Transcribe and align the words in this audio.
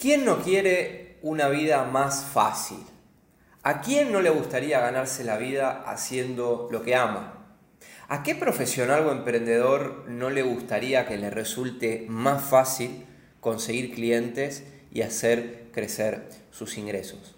¿Quién 0.00 0.24
no 0.24 0.38
quiere 0.38 1.18
una 1.20 1.50
vida 1.50 1.84
más 1.84 2.24
fácil? 2.24 2.78
¿A 3.62 3.82
quién 3.82 4.10
no 4.10 4.22
le 4.22 4.30
gustaría 4.30 4.80
ganarse 4.80 5.24
la 5.24 5.36
vida 5.36 5.84
haciendo 5.86 6.70
lo 6.72 6.80
que 6.82 6.94
ama? 6.94 7.34
¿A 8.08 8.22
qué 8.22 8.34
profesional 8.34 9.06
o 9.06 9.12
emprendedor 9.12 10.06
no 10.08 10.30
le 10.30 10.40
gustaría 10.40 11.04
que 11.04 11.18
le 11.18 11.28
resulte 11.28 12.06
más 12.08 12.42
fácil 12.42 13.04
conseguir 13.40 13.92
clientes 13.92 14.64
y 14.90 15.02
hacer 15.02 15.66
crecer 15.70 16.30
sus 16.50 16.78
ingresos? 16.78 17.36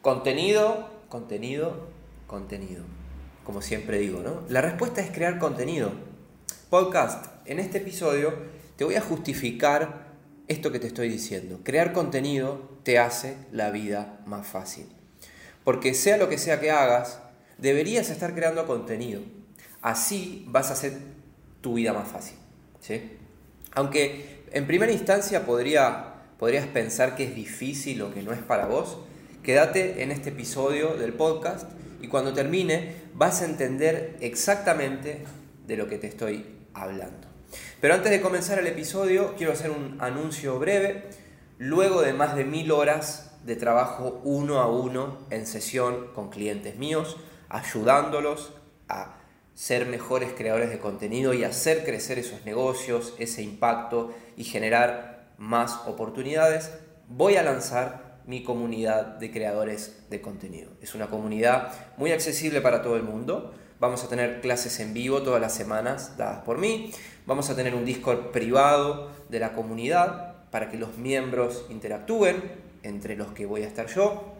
Contenido, 0.00 0.88
contenido, 1.10 1.88
contenido. 2.26 2.84
Como 3.44 3.60
siempre 3.60 3.98
digo, 3.98 4.20
¿no? 4.20 4.44
La 4.48 4.62
respuesta 4.62 5.02
es 5.02 5.10
crear 5.10 5.38
contenido. 5.38 5.92
Podcast, 6.70 7.26
en 7.44 7.58
este 7.58 7.78
episodio 7.78 8.32
te 8.78 8.84
voy 8.84 8.94
a 8.94 9.02
justificar 9.02 10.03
esto 10.48 10.72
que 10.72 10.78
te 10.78 10.86
estoy 10.86 11.08
diciendo. 11.08 11.60
Crear 11.62 11.92
contenido 11.92 12.78
te 12.82 12.98
hace 12.98 13.36
la 13.52 13.70
vida 13.70 14.20
más 14.26 14.46
fácil. 14.46 14.86
Porque 15.64 15.94
sea 15.94 16.16
lo 16.16 16.28
que 16.28 16.38
sea 16.38 16.60
que 16.60 16.70
hagas, 16.70 17.20
deberías 17.58 18.10
estar 18.10 18.34
creando 18.34 18.66
contenido. 18.66 19.22
Así 19.80 20.44
vas 20.48 20.70
a 20.70 20.74
hacer 20.74 20.98
tu 21.60 21.74
vida 21.74 21.92
más 21.92 22.08
fácil. 22.08 22.36
¿sí? 22.80 23.12
Aunque 23.72 24.44
en 24.52 24.66
primera 24.66 24.92
instancia 24.92 25.46
podría, 25.46 26.14
podrías 26.38 26.66
pensar 26.66 27.16
que 27.16 27.24
es 27.24 27.34
difícil 27.34 28.02
o 28.02 28.12
que 28.12 28.22
no 28.22 28.32
es 28.32 28.40
para 28.40 28.66
vos, 28.66 28.98
quédate 29.42 30.02
en 30.02 30.10
este 30.10 30.30
episodio 30.30 30.94
del 30.96 31.12
podcast 31.14 31.70
y 32.00 32.08
cuando 32.08 32.34
termine 32.34 32.96
vas 33.14 33.42
a 33.42 33.46
entender 33.46 34.16
exactamente 34.20 35.24
de 35.66 35.76
lo 35.76 35.88
que 35.88 35.98
te 35.98 36.06
estoy 36.06 36.44
hablando. 36.74 37.33
Pero 37.80 37.94
antes 37.94 38.10
de 38.10 38.20
comenzar 38.20 38.58
el 38.58 38.66
episodio, 38.66 39.34
quiero 39.36 39.52
hacer 39.52 39.70
un 39.70 39.98
anuncio 40.00 40.58
breve. 40.58 41.04
Luego 41.58 42.02
de 42.02 42.12
más 42.12 42.36
de 42.36 42.44
mil 42.44 42.72
horas 42.72 43.36
de 43.44 43.56
trabajo 43.56 44.20
uno 44.24 44.60
a 44.60 44.68
uno 44.68 45.18
en 45.30 45.46
sesión 45.46 46.08
con 46.14 46.30
clientes 46.30 46.76
míos, 46.76 47.16
ayudándolos 47.48 48.54
a 48.88 49.18
ser 49.54 49.86
mejores 49.86 50.32
creadores 50.36 50.70
de 50.70 50.78
contenido 50.78 51.32
y 51.32 51.44
hacer 51.44 51.84
crecer 51.84 52.18
esos 52.18 52.44
negocios, 52.44 53.14
ese 53.18 53.42
impacto 53.42 54.14
y 54.36 54.44
generar 54.44 55.32
más 55.38 55.80
oportunidades, 55.86 56.72
voy 57.08 57.36
a 57.36 57.42
lanzar 57.42 58.20
mi 58.26 58.42
comunidad 58.42 59.04
de 59.18 59.30
creadores 59.30 60.08
de 60.10 60.20
contenido. 60.20 60.70
Es 60.80 60.94
una 60.94 61.08
comunidad 61.08 61.72
muy 61.98 62.12
accesible 62.12 62.60
para 62.62 62.82
todo 62.82 62.96
el 62.96 63.02
mundo 63.02 63.52
Vamos 63.80 64.04
a 64.04 64.08
tener 64.08 64.40
clases 64.40 64.80
en 64.80 64.94
vivo 64.94 65.22
todas 65.22 65.40
las 65.40 65.52
semanas 65.52 66.16
dadas 66.16 66.42
por 66.44 66.58
mí. 66.58 66.92
Vamos 67.26 67.48
a 67.48 67.56
tener 67.56 67.74
un 67.74 67.86
Discord 67.86 68.32
privado 68.32 69.10
de 69.30 69.38
la 69.38 69.54
comunidad 69.54 70.50
para 70.50 70.68
que 70.68 70.76
los 70.76 70.98
miembros 70.98 71.64
interactúen, 71.70 72.42
entre 72.82 73.16
los 73.16 73.28
que 73.28 73.46
voy 73.46 73.62
a 73.62 73.66
estar 73.66 73.86
yo. 73.86 74.34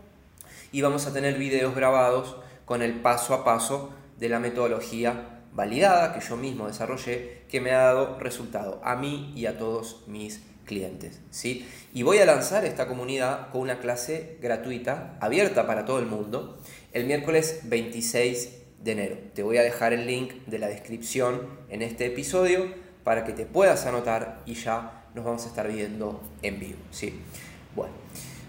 Y 0.71 0.83
vamos 0.83 1.07
a 1.07 1.13
tener 1.15 1.39
videos 1.39 1.75
grabados 1.75 2.37
con 2.67 2.83
el 2.83 3.01
paso 3.01 3.33
a 3.33 3.43
paso 3.43 3.95
de 4.19 4.29
la 4.29 4.39
metodología 4.39 5.41
validada 5.55 6.13
que 6.13 6.21
yo 6.21 6.37
mismo 6.37 6.67
desarrollé, 6.67 7.45
que 7.49 7.63
me 7.63 7.71
ha 7.71 7.85
dado 7.85 8.19
resultado 8.19 8.83
a 8.85 8.97
mí 8.97 9.33
y 9.35 9.47
a 9.47 9.57
todos 9.57 10.05
mis 10.07 10.43
clientes. 10.67 11.21
¿sí? 11.31 11.67
Y 11.95 12.03
voy 12.03 12.19
a 12.19 12.27
lanzar 12.27 12.67
esta 12.67 12.87
comunidad 12.87 13.51
con 13.51 13.63
una 13.63 13.79
clase 13.79 14.37
gratuita, 14.43 15.17
abierta 15.21 15.67
para 15.67 15.87
todo 15.87 16.01
el 16.01 16.07
mundo, 16.07 16.59
el 16.93 17.07
miércoles 17.07 17.61
26 17.65 18.64
de 18.85 18.93
enero. 18.93 19.17
Te 19.35 19.43
voy 19.43 19.57
a 19.57 19.63
dejar 19.63 19.93
el 19.93 20.07
link 20.07 20.35
de 20.47 20.59
la 20.59 20.69
descripción 20.69 21.49
en 21.71 21.83
este 21.83 22.07
episodio 22.07 22.67
para 23.03 23.25
que 23.25 23.33
te 23.33 23.47
puedas 23.47 23.87
anotar 23.87 24.43
y 24.47 24.55
ya 24.55 25.07
nos 25.15 25.25
vamos 25.25 25.45
a 25.45 25.49
estar 25.49 25.73
viendo 25.73 26.23
en 26.43 26.61
vivo. 26.61 26.79
¿sí? 26.91 27.21
Bueno, 27.75 27.95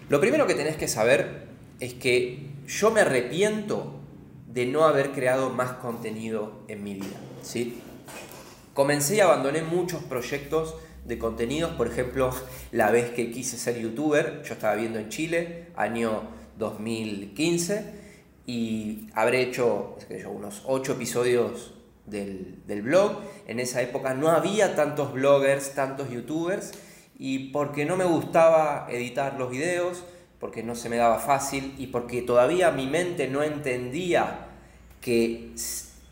lo 0.10 0.20
primero 0.20 0.46
que 0.46 0.54
tenés 0.54 0.76
que 0.76 0.88
saber 0.88 1.48
es 1.80 1.94
que 1.94 2.48
yo 2.68 2.92
me 2.92 3.02
arrepiento 3.02 4.00
de 4.48 4.66
no 4.66 4.84
haber 4.84 5.12
creado 5.12 5.50
más 5.50 5.74
contenido 5.74 6.64
en 6.68 6.84
mi 6.84 6.96
vida. 6.96 7.18
¿sí? 7.42 7.82
Comencé 8.74 9.16
y 9.16 9.20
abandoné 9.22 9.62
muchos 9.62 10.04
proyectos 10.04 10.76
de 11.06 11.18
contenidos, 11.18 11.72
por 11.74 11.88
ejemplo, 11.88 12.34
la 12.72 12.90
vez 12.90 13.12
que 13.12 13.32
quise 13.32 13.58
ser 13.58 13.80
youtuber, 13.80 14.42
yo 14.44 14.54
estaba 14.54 14.76
viendo 14.76 14.98
en 14.98 15.10
Chile, 15.10 15.68
año 15.76 16.24
2015, 16.58 18.05
y 18.46 19.08
habré 19.14 19.42
hecho 19.42 19.98
unos 20.30 20.64
ocho 20.66 20.94
episodios 20.94 21.74
del, 22.06 22.82
blog. 22.84 23.22
En 23.48 23.60
esa 23.60 23.82
época 23.82 24.14
no 24.14 24.30
había 24.30 24.76
tantos 24.76 25.14
bloggers, 25.14 25.74
tantos 25.74 26.10
youtubers, 26.10 26.72
y 27.18 27.50
porque 27.50 27.86
no 27.86 27.98
me 27.98 28.06
gustaba 28.06 28.88
editar 28.90 29.38
los 29.38 29.50
videos, 29.50 30.04
porque 30.40 30.64
no 30.64 30.76
se 30.76 30.90
me 30.90 30.98
daba 30.98 31.20
fácil 31.20 31.74
y 31.78 31.88
porque 31.88 32.22
todavía 32.22 32.72
mi 32.72 32.88
mente 32.88 33.28
no 33.28 33.42
entendía 33.42 34.48
que 35.02 35.52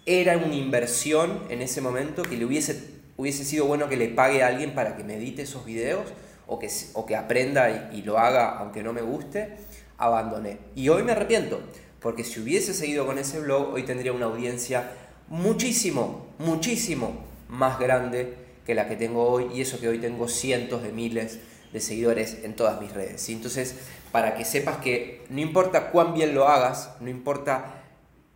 era 0.06 0.38
una 0.38 0.56
inversión 0.56 1.44
en 1.50 1.62
ese 1.62 1.82
momento, 1.82 2.24
que 2.24 2.38
le 2.38 2.46
hubiese, 2.46 3.02
hubiese 3.18 3.44
sido 3.44 3.66
bueno 3.66 3.90
que 3.90 3.98
le 3.98 4.08
pague 4.08 4.44
a 4.44 4.48
alguien 4.48 4.74
para 4.74 4.96
que 4.96 5.04
me 5.04 5.16
edite 5.16 5.44
esos 5.44 5.66
videos 5.66 6.08
o 6.48 6.58
que, 6.58 6.70
o 6.94 7.06
que 7.06 7.16
aprenda 7.16 7.92
y, 7.92 8.00
y 8.00 8.02
lo 8.02 8.18
haga 8.18 8.58
aunque 8.58 8.82
no 8.82 8.94
me 8.94 9.02
guste, 9.02 9.58
abandoné. 9.98 10.60
Y 10.76 10.90
hoy 10.90 11.04
me 11.04 11.12
arrepiento, 11.12 11.62
porque 12.04 12.26
si 12.26 12.42
hubiese 12.42 12.74
seguido 12.74 13.06
con 13.06 13.18
ese 13.18 13.40
blog, 13.40 13.74
hoy 13.74 13.84
tendría 13.84 14.12
una 14.12 14.26
audiencia 14.26 14.92
muchísimo, 15.30 16.28
muchísimo 16.38 17.24
más 17.48 17.80
grande 17.80 18.36
que 18.66 18.76
la 18.76 18.90
que 18.90 18.98
tengo 18.98 19.26
hoy, 19.26 19.48
y 19.54 19.62
eso 19.62 19.80
que 19.80 19.88
hoy 19.88 20.00
tengo 20.00 20.28
cientos 20.28 20.84
de 20.84 20.92
miles 20.92 21.40
de 21.72 21.80
seguidores 21.80 22.40
en 22.44 22.56
todas 22.56 22.80
mis 22.82 22.94
redes. 22.94 23.30
Entonces, 23.30 23.76
para 24.12 24.36
que 24.36 24.44
sepas 24.44 24.78
que 24.78 25.26
no 25.30 25.40
importa 25.40 25.92
cuán 25.92 26.14
bien 26.14 26.36
lo 26.36 26.50
hagas, 26.50 26.92
no 27.00 27.10
importa 27.10 27.84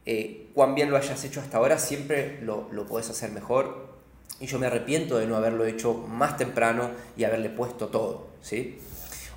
eh, 0.05 0.47
cuán 0.53 0.73
bien 0.73 0.89
lo 0.89 0.95
hayas 0.95 1.23
hecho 1.25 1.41
hasta 1.41 1.57
ahora, 1.57 1.77
siempre 1.77 2.39
lo, 2.41 2.69
lo 2.71 2.87
puedes 2.87 3.09
hacer 3.09 3.31
mejor. 3.31 3.97
Y 4.39 4.47
yo 4.47 4.59
me 4.59 4.67
arrepiento 4.67 5.17
de 5.17 5.27
no 5.27 5.35
haberlo 5.35 5.65
hecho 5.65 5.93
más 5.93 6.37
temprano 6.37 6.91
y 7.17 7.25
haberle 7.25 7.49
puesto 7.49 7.87
todo. 7.87 8.27
¿sí? 8.41 8.79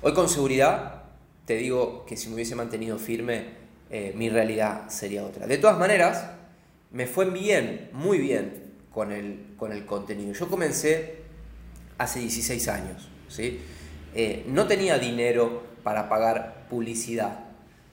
Hoy 0.01 0.13
con 0.13 0.29
seguridad 0.29 1.03
te 1.45 1.55
digo 1.55 2.05
que 2.05 2.15
si 2.15 2.29
me 2.29 2.35
hubiese 2.35 2.55
mantenido 2.55 2.97
firme, 2.97 3.60
eh, 3.91 4.13
mi 4.15 4.29
realidad 4.29 4.89
sería 4.89 5.23
otra. 5.25 5.45
De 5.47 5.57
todas 5.57 5.77
maneras, 5.77 6.25
me 6.91 7.07
fue 7.07 7.29
bien, 7.29 7.89
muy 7.91 8.19
bien 8.19 8.71
con 8.93 9.11
el, 9.11 9.53
con 9.57 9.73
el 9.73 9.85
contenido. 9.85 10.33
Yo 10.33 10.47
comencé 10.47 11.17
hace 11.97 12.19
16 12.19 12.67
años, 12.69 13.09
¿sí? 13.27 13.59
Eh, 14.15 14.45
no 14.47 14.65
tenía 14.65 14.97
dinero 14.97 15.63
para 15.83 16.07
pagar 16.07 16.67
publicidad, 16.69 17.39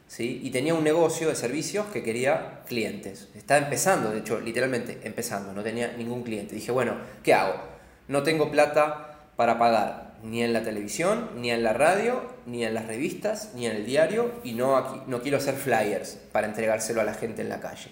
¿sí? 0.07 0.41
Y 0.45 0.51
tenía 0.51 0.75
un 0.75 0.85
negocio 0.85 1.29
de 1.29 1.35
servicios 1.35 1.87
que 1.87 2.05
quería 2.05 2.63
clientes. 2.67 3.29
Estaba 3.35 3.65
empezando, 3.65 4.13
de 4.13 4.21
hecho, 4.21 4.41
literalmente 4.41 5.01
empezando, 5.03 5.53
no 5.53 5.65
tenía 5.65 5.97
ningún 5.97 6.23
cliente. 6.23 6.55
Dije, 6.55 6.71
bueno, 6.71 6.95
¿qué 7.25 7.35
hago? 7.35 7.61
No 8.07 8.23
tengo 8.23 8.53
plata 8.53 9.31
para 9.35 9.59
pagar 9.59 10.08
ni 10.23 10.43
en 10.43 10.53
la 10.53 10.63
televisión, 10.63 11.31
ni 11.37 11.51
en 11.51 11.63
la 11.63 11.73
radio, 11.73 12.23
ni 12.47 12.65
en 12.65 12.75
las 12.75 12.87
revistas, 12.87 13.53
ni 13.55 13.67
en 13.67 13.77
el 13.77 13.87
diario, 13.87 14.33
y 14.45 14.53
no, 14.53 14.77
aquí, 14.77 15.01
no 15.07 15.23
quiero 15.23 15.39
hacer 15.39 15.55
flyers 15.55 16.19
para 16.33 16.47
entregárselo 16.47 17.01
a 17.01 17.05
la 17.05 17.15
gente 17.15 17.43
en 17.43 17.49
la 17.49 17.61
calle. 17.61 17.91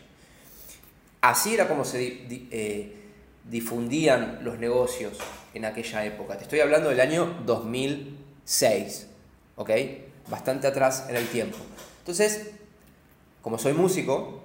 Así 1.21 1.55
era 1.55 1.69
como 1.69 1.85
se 1.85 2.27
eh, 2.31 2.97
difundían 3.45 4.41
los 4.43 4.59
negocios 4.59 5.19
en 5.55 5.65
aquella 5.65 6.05
época. 6.05 6.37
Te 6.37 6.45
estoy 6.45 6.61
hablando 6.61 6.89
del 6.89 7.01
año 7.01 7.43
2006, 7.47 9.09
¿ok? 9.57 9.71
Bastante 10.29 10.67
atrás 10.67 11.07
en 11.09 11.17
el 11.17 11.27
tiempo. 11.29 11.59
Entonces, 12.01 12.51
como 13.43 13.59
soy 13.59 13.73
músico, 13.73 14.43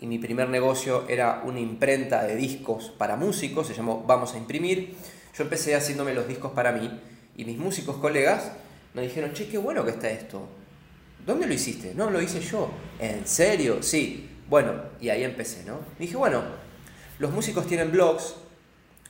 y 0.00 0.06
mi 0.06 0.18
primer 0.18 0.48
negocio 0.48 1.04
era 1.08 1.42
una 1.44 1.60
imprenta 1.60 2.24
de 2.24 2.34
discos 2.36 2.90
para 2.96 3.16
músicos, 3.16 3.66
se 3.66 3.74
llamó 3.74 4.02
Vamos 4.06 4.34
a 4.34 4.38
Imprimir, 4.38 4.94
yo 5.36 5.44
empecé 5.44 5.74
haciéndome 5.74 6.14
los 6.14 6.26
discos 6.26 6.52
para 6.52 6.72
mí 6.72 6.90
y 7.36 7.44
mis 7.44 7.58
músicos 7.58 7.96
colegas 7.96 8.52
me 8.94 9.02
dijeron, 9.02 9.32
che, 9.32 9.48
qué 9.48 9.58
bueno 9.58 9.84
que 9.84 9.92
está 9.92 10.10
esto. 10.10 10.48
¿Dónde 11.24 11.46
lo 11.46 11.54
hiciste? 11.54 11.94
No, 11.94 12.10
lo 12.10 12.20
hice 12.20 12.40
yo. 12.40 12.70
¿En 12.98 13.26
serio? 13.26 13.82
Sí. 13.82 14.28
Bueno, 14.48 14.74
y 15.00 15.10
ahí 15.10 15.22
empecé, 15.22 15.64
¿no? 15.64 15.78
dije, 15.98 16.16
bueno, 16.16 16.42
los 17.20 17.30
músicos 17.30 17.66
tienen 17.66 17.92
blogs, 17.92 18.34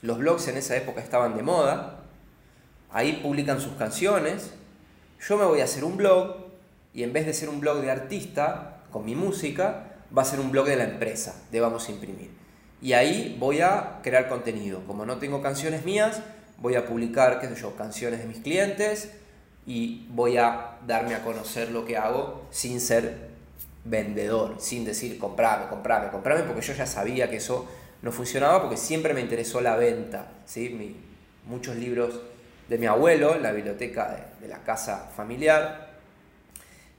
los 0.03 0.19
blogs 0.19 0.49
en 0.49 0.59
esa 0.59 0.77
época 0.77 1.01
estaban 1.01 1.35
de 1.35 1.43
moda, 1.43 2.01
ahí 2.91 3.21
publican 3.23 3.59
sus 3.59 3.73
canciones, 3.75 4.51
yo 5.27 5.39
me 5.39 5.47
voy 5.47 5.61
a 5.61 5.65
hacer 5.65 5.85
un 5.85 5.97
blog 5.97 6.37
y 6.93 7.05
en 7.05 7.15
vez 7.15 7.25
de 7.25 7.33
ser 7.33 7.49
un 7.49 7.61
blog 7.61 7.81
de 7.81 7.91
artista 7.91 8.83
con 8.91 9.07
mi 9.07 9.15
música, 9.15 9.95
va 10.17 10.23
a 10.23 10.25
ser 10.27 10.41
un 10.41 10.51
blog 10.51 10.67
de 10.67 10.77
la 10.77 10.85
empresa, 10.85 11.43
de 11.51 11.61
Vamos 11.61 11.89
a 11.89 11.93
Imprimir. 11.93 12.40
Y 12.83 12.95
ahí 12.95 13.37
voy 13.39 13.61
a 13.61 14.01
crear 14.03 14.29
contenido. 14.29 14.83
Como 14.87 15.05
no 15.05 15.19
tengo 15.19 15.43
canciones 15.43 15.85
mías, 15.85 16.21
voy 16.59 16.77
a 16.77 16.87
publicar, 16.87 17.41
qué 17.41 17.49
sé 17.55 17.67
canciones 17.77 18.21
de 18.21 18.27
mis 18.27 18.39
clientes 18.39 19.11
y 19.67 20.07
voy 20.11 20.37
a 20.37 20.79
darme 20.87 21.15
a 21.15 21.23
conocer 21.23 21.71
lo 21.71 21.85
que 21.85 21.97
hago 21.97 22.47
sin 22.51 22.81
ser 22.81 23.31
vendedor, 23.85 24.57
sin 24.59 24.85
decir 24.85 25.19
comprame, 25.19 25.69
comprame, 25.69 26.11
comprame, 26.11 26.43
porque 26.43 26.61
yo 26.63 26.75
ya 26.75 26.87
sabía 26.87 27.31
que 27.31 27.37
eso 27.37 27.67
no 28.03 28.13
funcionaba 28.13 28.61
porque 28.63 28.77
siempre 28.77 29.15
me 29.15 29.21
interesó 29.21 29.61
la 29.61 29.77
venta. 29.77 30.29
¿sí? 30.47 30.97
muchos 31.47 31.77
libros 31.77 32.21
de 32.69 32.79
mi 32.79 32.87
abuelo, 32.87 33.35
en 33.35 33.43
la 33.43 33.53
biblioteca 33.53 34.31
de, 34.41 34.49
la 34.49 34.59
casa 34.63 35.11
familiar. 35.17 35.91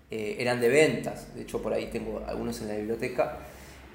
Eh, 0.10 0.38
eran 0.40 0.60
de 0.60 0.68
ventas, 0.68 1.34
de 1.34 1.44
hecho 1.44 1.62
por 1.62 1.74
ahí 1.74 1.88
tengo 1.88 2.24
algunos 2.28 2.60
en 2.62 2.68
la 2.68 2.76
biblioteca. 2.76 3.38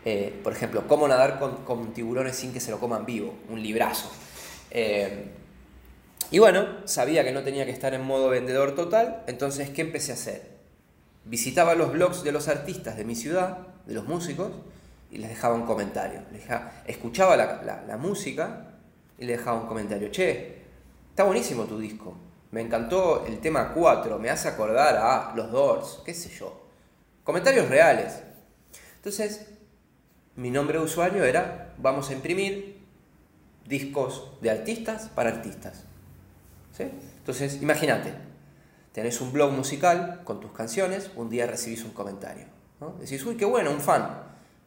Eh, 0.08 0.40
por 0.44 0.52
ejemplo, 0.52 0.86
cómo 0.86 1.08
nadar 1.08 1.40
con, 1.40 1.92
tiburones 1.92 2.36
sin 2.36 2.52
que 2.52 2.60
se 2.60 2.70
lo 2.70 2.78
coman 2.78 3.04
vivo, 3.04 3.34
un 3.50 3.60
librazo. 3.60 4.08
Eh, 4.70 5.32
y 6.30 6.38
bueno, 6.38 6.64
sabía 6.84 7.24
que 7.24 7.32
no 7.32 7.42
tenía 7.42 7.66
que 7.66 7.72
estar 7.72 7.92
en 7.92 8.02
modo 8.02 8.28
vendedor 8.28 8.76
total, 8.76 9.24
entonces 9.26 9.70
¿qué 9.70 9.82
empecé 9.82 10.12
a 10.12 10.14
hacer? 10.14 10.58
Visitaba 11.24 11.74
los 11.74 11.90
blogs 11.92 12.22
de 12.22 12.30
los 12.30 12.46
artistas 12.46 12.96
de 12.96 13.04
mi 13.04 13.16
ciudad, 13.16 13.66
de 13.84 13.94
los 13.94 14.06
músicos, 14.06 14.52
y 15.10 15.18
les 15.18 15.28
dejaba 15.28 15.56
un 15.56 15.66
comentario. 15.66 16.20
escuchaba 16.86 17.36
la, 17.36 17.82
la 17.84 17.96
música 17.96 18.76
y 19.18 19.24
le 19.24 19.36
dejaba 19.36 19.60
un 19.60 19.66
comentario. 19.66 20.12
Che, 20.12 20.62
está 21.10 21.24
buenísimo 21.24 21.64
tu 21.64 21.80
disco. 21.80 22.16
Me 22.52 22.60
encantó 22.60 23.26
el 23.26 23.40
tema 23.40 23.72
4, 23.74 24.20
me 24.20 24.30
hace 24.30 24.46
acordar 24.46 24.96
a 24.98 25.32
los 25.34 25.50
Doors, 25.50 26.02
qué 26.06 26.14
sé 26.14 26.28
yo. 26.28 26.60
Comentarios 27.24 27.68
reales. 27.68 28.22
Entonces, 28.98 29.55
mi 30.36 30.50
nombre 30.50 30.78
de 30.78 30.84
usuario 30.84 31.24
era, 31.24 31.74
vamos 31.78 32.10
a 32.10 32.12
imprimir 32.12 32.78
discos 33.66 34.32
de 34.40 34.50
artistas 34.50 35.08
para 35.08 35.30
artistas. 35.30 35.84
¿Sí? 36.72 36.84
Entonces, 37.18 37.60
imagínate, 37.62 38.12
tenés 38.92 39.20
un 39.20 39.32
blog 39.32 39.52
musical 39.52 40.20
con 40.24 40.40
tus 40.40 40.52
canciones, 40.52 41.10
un 41.16 41.28
día 41.28 41.46
recibís 41.46 41.84
un 41.84 41.92
comentario. 41.92 42.46
¿no? 42.80 42.94
Decís, 43.00 43.24
uy, 43.24 43.36
qué 43.36 43.44
bueno, 43.44 43.70
un 43.70 43.80
fan. 43.80 44.22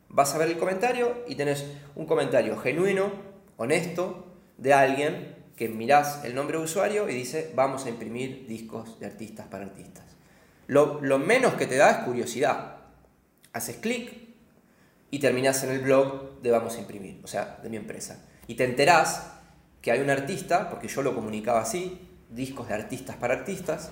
Vas 0.09 0.33
a 0.33 0.39
ver 0.39 0.49
el 0.49 0.57
comentario 0.57 1.23
y 1.27 1.35
tenés 1.35 1.65
un 1.95 2.05
comentario 2.05 2.57
genuino, 2.57 3.11
honesto, 3.57 4.25
de 4.57 4.73
alguien 4.73 5.35
que 5.55 5.69
mirás 5.69 6.23
el 6.23 6.35
nombre 6.35 6.57
de 6.57 6.63
usuario 6.63 7.09
y 7.09 7.13
dice, 7.13 7.51
vamos 7.53 7.85
a 7.85 7.89
imprimir 7.89 8.47
discos 8.47 8.99
de 8.99 9.05
artistas 9.05 9.47
para 9.47 9.65
artistas. 9.65 10.05
Lo, 10.67 10.99
menos 11.19 11.55
que 11.55 11.65
te 11.65 11.75
da 11.75 11.89
es 11.91 11.97
curiosidad. 12.05 12.77
Haces 13.53 13.77
clic 13.77 14.28
y 15.11 15.19
terminás 15.19 15.63
en 15.63 15.71
el 15.71 15.79
blog 15.79 16.41
de 16.41 16.51
vamos 16.51 16.75
a 16.75 16.79
imprimir, 16.79 17.19
o 17.23 17.27
sea, 17.27 17.59
de 17.61 17.69
mi 17.69 17.77
empresa. 17.77 18.25
Y 18.47 18.55
te 18.55 18.65
enterás 18.65 19.31
que 19.81 19.91
hay 19.91 20.01
un 20.01 20.09
artista, 20.09 20.69
porque 20.69 20.87
yo 20.87 21.01
lo 21.01 21.15
comunicaba 21.15 21.61
así, 21.61 22.07
discos 22.29 22.67
de 22.67 22.75
artistas 22.75 23.15
para 23.15 23.33
artistas, 23.33 23.91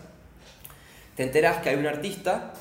te 1.16 1.24
enterás 1.24 1.62
que 1.62 1.70
hay 1.70 1.76
un 1.76 1.88
artista 1.88 2.54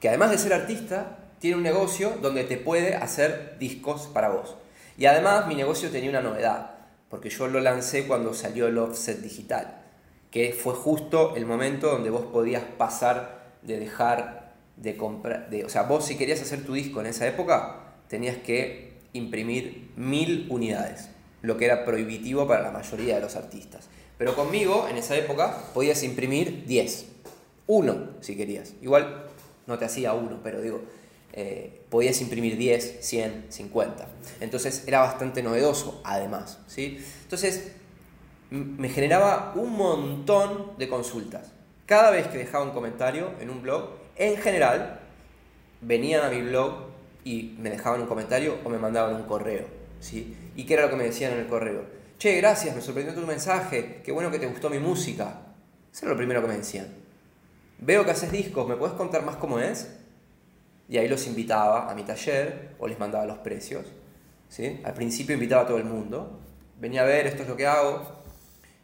que 0.00 0.08
además 0.08 0.30
de 0.30 0.38
ser 0.38 0.52
artista, 0.52 1.18
tiene 1.38 1.56
un 1.56 1.62
negocio 1.62 2.18
donde 2.20 2.44
te 2.44 2.58
puede 2.58 2.94
hacer 2.94 3.56
discos 3.58 4.06
para 4.12 4.28
vos. 4.28 4.56
Y 4.98 5.06
además 5.06 5.46
mi 5.46 5.54
negocio 5.54 5.90
tenía 5.90 6.10
una 6.10 6.20
novedad 6.20 6.74
porque 7.08 7.30
yo 7.30 7.46
lo 7.46 7.60
lancé 7.60 8.06
cuando 8.06 8.34
salió 8.34 8.66
el 8.66 8.76
offset 8.76 9.20
digital, 9.20 9.82
que 10.30 10.52
fue 10.52 10.74
justo 10.74 11.36
el 11.36 11.46
momento 11.46 11.88
donde 11.88 12.10
vos 12.10 12.24
podías 12.26 12.64
pasar 12.64 13.54
de 13.62 13.78
dejar 13.78 14.52
de 14.76 14.96
comprar, 14.96 15.48
de, 15.48 15.64
o 15.64 15.68
sea, 15.68 15.84
vos 15.84 16.04
si 16.04 16.16
querías 16.16 16.42
hacer 16.42 16.64
tu 16.64 16.74
disco 16.74 17.00
en 17.00 17.06
esa 17.06 17.26
época, 17.28 17.83
tenías 18.14 18.36
que 18.36 18.92
imprimir 19.12 19.90
mil 19.96 20.46
unidades, 20.48 21.08
lo 21.42 21.56
que 21.56 21.64
era 21.64 21.84
prohibitivo 21.84 22.46
para 22.46 22.62
la 22.62 22.70
mayoría 22.70 23.16
de 23.16 23.20
los 23.20 23.34
artistas. 23.34 23.88
Pero 24.18 24.36
conmigo, 24.36 24.86
en 24.88 24.96
esa 24.96 25.16
época, 25.16 25.64
podías 25.74 26.00
imprimir 26.04 26.64
10, 26.64 27.06
uno 27.66 28.10
si 28.20 28.36
querías. 28.36 28.74
Igual 28.82 29.26
no 29.66 29.78
te 29.78 29.84
hacía 29.84 30.12
uno, 30.12 30.38
pero 30.44 30.60
digo, 30.60 30.82
eh, 31.32 31.82
podías 31.90 32.20
imprimir 32.20 32.56
10, 32.56 32.98
100, 33.00 33.46
50. 33.48 34.06
Entonces 34.38 34.84
era 34.86 35.00
bastante 35.00 35.42
novedoso, 35.42 36.00
además. 36.04 36.60
¿sí? 36.68 37.04
Entonces 37.24 37.72
me 38.50 38.90
generaba 38.90 39.54
un 39.56 39.72
montón 39.72 40.78
de 40.78 40.88
consultas. 40.88 41.50
Cada 41.84 42.12
vez 42.12 42.28
que 42.28 42.38
dejaba 42.38 42.62
un 42.62 42.70
comentario 42.70 43.32
en 43.40 43.50
un 43.50 43.60
blog, 43.60 43.90
en 44.14 44.36
general, 44.36 45.00
venían 45.80 46.24
a 46.24 46.30
mi 46.30 46.42
blog 46.42 46.93
y 47.24 47.56
me 47.58 47.70
dejaban 47.70 48.02
un 48.02 48.06
comentario 48.06 48.58
o 48.64 48.68
me 48.68 48.78
mandaban 48.78 49.16
un 49.16 49.24
correo. 49.24 49.66
¿sí? 50.00 50.36
¿Y 50.54 50.64
qué 50.64 50.74
era 50.74 50.84
lo 50.84 50.90
que 50.90 50.96
me 50.96 51.04
decían 51.04 51.32
en 51.32 51.40
el 51.40 51.46
correo? 51.46 51.84
Che, 52.18 52.36
gracias, 52.36 52.74
me 52.76 52.80
sorprendió 52.80 53.14
tu 53.14 53.26
mensaje, 53.26 54.00
qué 54.04 54.12
bueno 54.12 54.30
que 54.30 54.38
te 54.38 54.46
gustó 54.46 54.70
mi 54.70 54.78
música. 54.78 55.40
Eso 55.92 56.06
era 56.06 56.12
lo 56.12 56.16
primero 56.16 56.42
que 56.42 56.48
me 56.48 56.56
decían. 56.56 56.88
Veo 57.78 58.04
que 58.04 58.10
haces 58.10 58.30
discos, 58.30 58.68
¿me 58.68 58.76
puedes 58.76 58.94
contar 58.94 59.24
más 59.24 59.36
cómo 59.36 59.58
es? 59.58 59.90
Y 60.88 60.98
ahí 60.98 61.08
los 61.08 61.26
invitaba 61.26 61.90
a 61.90 61.94
mi 61.94 62.02
taller 62.02 62.74
o 62.78 62.86
les 62.86 62.98
mandaba 62.98 63.24
los 63.26 63.38
precios. 63.38 63.86
¿sí? 64.48 64.80
Al 64.84 64.94
principio 64.94 65.34
invitaba 65.34 65.62
a 65.62 65.66
todo 65.66 65.78
el 65.78 65.84
mundo. 65.84 66.40
Venía 66.78 67.02
a 67.02 67.04
ver, 67.04 67.26
esto 67.26 67.42
es 67.42 67.48
lo 67.48 67.56
que 67.56 67.66
hago. 67.66 68.02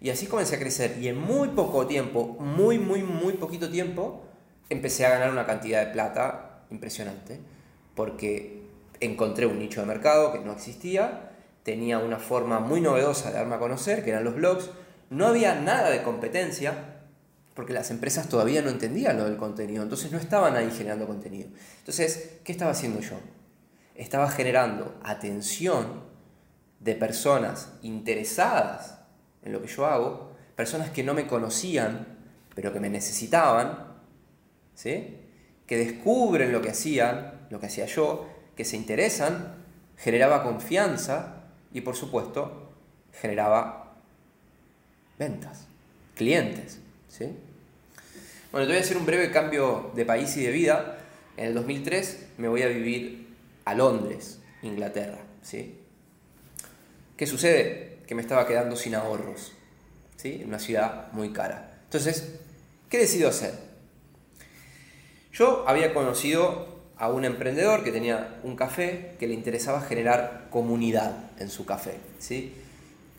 Y 0.01 0.11
así 0.11 0.27
comencé 0.27 0.57
a 0.57 0.59
crecer. 0.59 0.97
Y 0.99 1.09
en 1.09 1.19
muy 1.19 1.49
poco 1.49 1.87
tiempo, 1.87 2.37
muy, 2.41 2.79
muy, 2.79 3.03
muy 3.03 3.35
poquito 3.35 3.69
tiempo, 3.69 4.23
empecé 4.71 5.05
a 5.05 5.11
ganar 5.11 5.31
una 5.31 5.47
cantidad 5.47 5.87
de 5.87 5.93
plata 5.93 6.63
impresionante. 6.71 7.39
Porque 7.95 8.63
encontré 9.01 9.47
un 9.47 9.59
nicho 9.59 9.81
de 9.81 9.87
mercado 9.87 10.33
que 10.33 10.41
no 10.41 10.53
existía. 10.53 11.33
Tenía 11.63 11.99
una 11.99 12.19
forma 12.19 12.61
muy 12.61 12.81
novedosa 12.81 13.31
de 13.31 13.37
darme 13.37 13.57
a 13.57 13.59
conocer, 13.59 14.05
que 14.05 14.11
eran 14.11 14.25
los 14.25 14.35
blogs. 14.35 14.71
No 15.11 15.27
había 15.27 15.55
nada 15.55 15.91
de 15.91 16.03
competencia 16.03 17.01
porque 17.55 17.73
las 17.75 17.91
empresas 17.91 18.29
todavía 18.29 18.63
no 18.63 18.71
entendían 18.71 19.19
lo 19.19 19.25
del 19.25 19.37
contenido, 19.37 19.83
entonces 19.83 20.11
no 20.11 20.19
estaban 20.19 20.57
ahí 20.57 20.71
generando 20.71 21.07
contenido. 21.07 21.51
Entonces, 21.81 22.39
¿qué 22.43 22.53
estaba 22.53 22.71
haciendo 22.71 23.01
yo? 23.01 23.17
Estaba 23.95 24.31
generando 24.31 24.99
atención 25.03 26.05
de 26.79 26.95
personas 26.95 27.75
interesadas 27.83 29.01
en 29.43 29.53
lo 29.53 29.61
que 29.61 29.69
yo 29.69 29.85
hago, 29.85 30.33
personas 30.57 30.91
que 30.91 31.03
no 31.03 31.13
me 31.13 31.27
conocían, 31.27 32.19
pero 32.55 32.73
que 32.73 32.81
me 32.81 32.89
necesitaban, 32.89 33.95
¿sí? 34.75 35.19
Que 35.71 35.77
descubren 35.77 36.51
lo 36.51 36.61
que 36.61 36.71
hacían, 36.71 37.47
lo 37.49 37.61
que 37.61 37.67
hacía 37.67 37.87
yo, 37.87 38.29
que 38.57 38.65
se 38.65 38.77
interesan, 38.77 39.55
generaba 39.97 40.43
confianza 40.43 41.45
y 41.73 41.83
por 41.83 41.95
supuesto 41.95 42.73
generaba 43.13 43.95
ventas, 45.17 45.69
clientes. 46.17 46.81
¿sí? 47.09 47.27
Bueno, 48.51 48.67
te 48.67 48.73
voy 48.73 48.79
a 48.79 48.85
hacer 48.85 48.97
un 48.97 49.07
breve 49.07 49.31
cambio 49.31 49.93
de 49.95 50.05
país 50.05 50.37
y 50.39 50.43
de 50.43 50.51
vida. 50.51 50.99
En 51.37 51.47
el 51.47 51.55
2003 51.55 52.31
me 52.39 52.49
voy 52.49 52.63
a 52.63 52.67
vivir 52.67 53.29
a 53.65 53.73
Londres, 53.77 54.41
Inglaterra. 54.63 55.21
¿sí? 55.41 55.79
¿Qué 57.17 57.29
sucede? 57.29 57.99
Que 58.09 58.17
me 58.17 58.23
estaba 58.23 58.45
quedando 58.45 58.75
sin 58.75 58.97
ahorros, 58.97 59.53
¿sí? 60.17 60.41
en 60.43 60.49
una 60.49 60.59
ciudad 60.59 61.13
muy 61.13 61.33
cara. 61.33 61.79
Entonces, 61.85 62.41
¿qué 62.89 62.99
decido 62.99 63.29
hacer? 63.29 63.70
Yo 65.33 65.65
había 65.67 65.95
conocido 65.95 66.67
a 67.01 67.09
un 67.09 67.25
emprendedor 67.25 67.83
que 67.83 67.93
tenía 67.93 68.41
un 68.43 68.57
café 68.57 69.17
que 69.19 69.27
le 69.27 69.35
interesaba 69.35 69.81
generar 69.81 70.49
comunidad 70.51 71.31
en 71.39 71.49
su 71.49 71.65
café. 71.65 71.95
¿sí? 72.19 72.53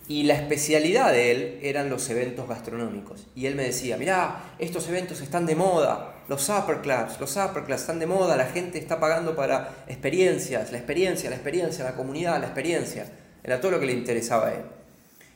Y 0.08 0.24
la 0.24 0.36
especialidad 0.36 1.12
de 1.12 1.32
él 1.32 1.60
eran 1.64 1.90
los 1.90 2.10
eventos 2.10 2.48
gastronómicos. 2.48 3.26
Y 3.36 3.48
él 3.48 3.56
me 3.56 3.64
decía, 3.64 3.98
mirá, 3.98 4.56
estos 4.60 4.88
eventos 4.90 5.22
están 5.22 5.46
de 5.46 5.56
moda, 5.56 6.16
los 6.28 6.48
upper 6.50 6.82
clubs, 6.82 7.20
los 7.20 7.36
upper 7.38 7.64
clubs 7.64 7.82
están 7.82 7.98
de 7.98 8.06
moda, 8.06 8.38
la 8.38 8.46
gente 8.46 8.78
está 8.78 9.00
pagando 9.00 9.36
para 9.36 9.84
experiencias, 9.88 10.72
la 10.72 10.78
experiencia, 10.78 11.30
la 11.30 11.38
experiencia, 11.38 11.84
la 11.84 11.96
comunidad, 11.96 12.40
la 12.40 12.48
experiencia. 12.48 13.06
Era 13.44 13.60
todo 13.60 13.72
lo 13.72 13.80
que 13.80 13.88
le 13.88 13.94
interesaba 13.94 14.48
a 14.48 14.54
él. 14.54 14.62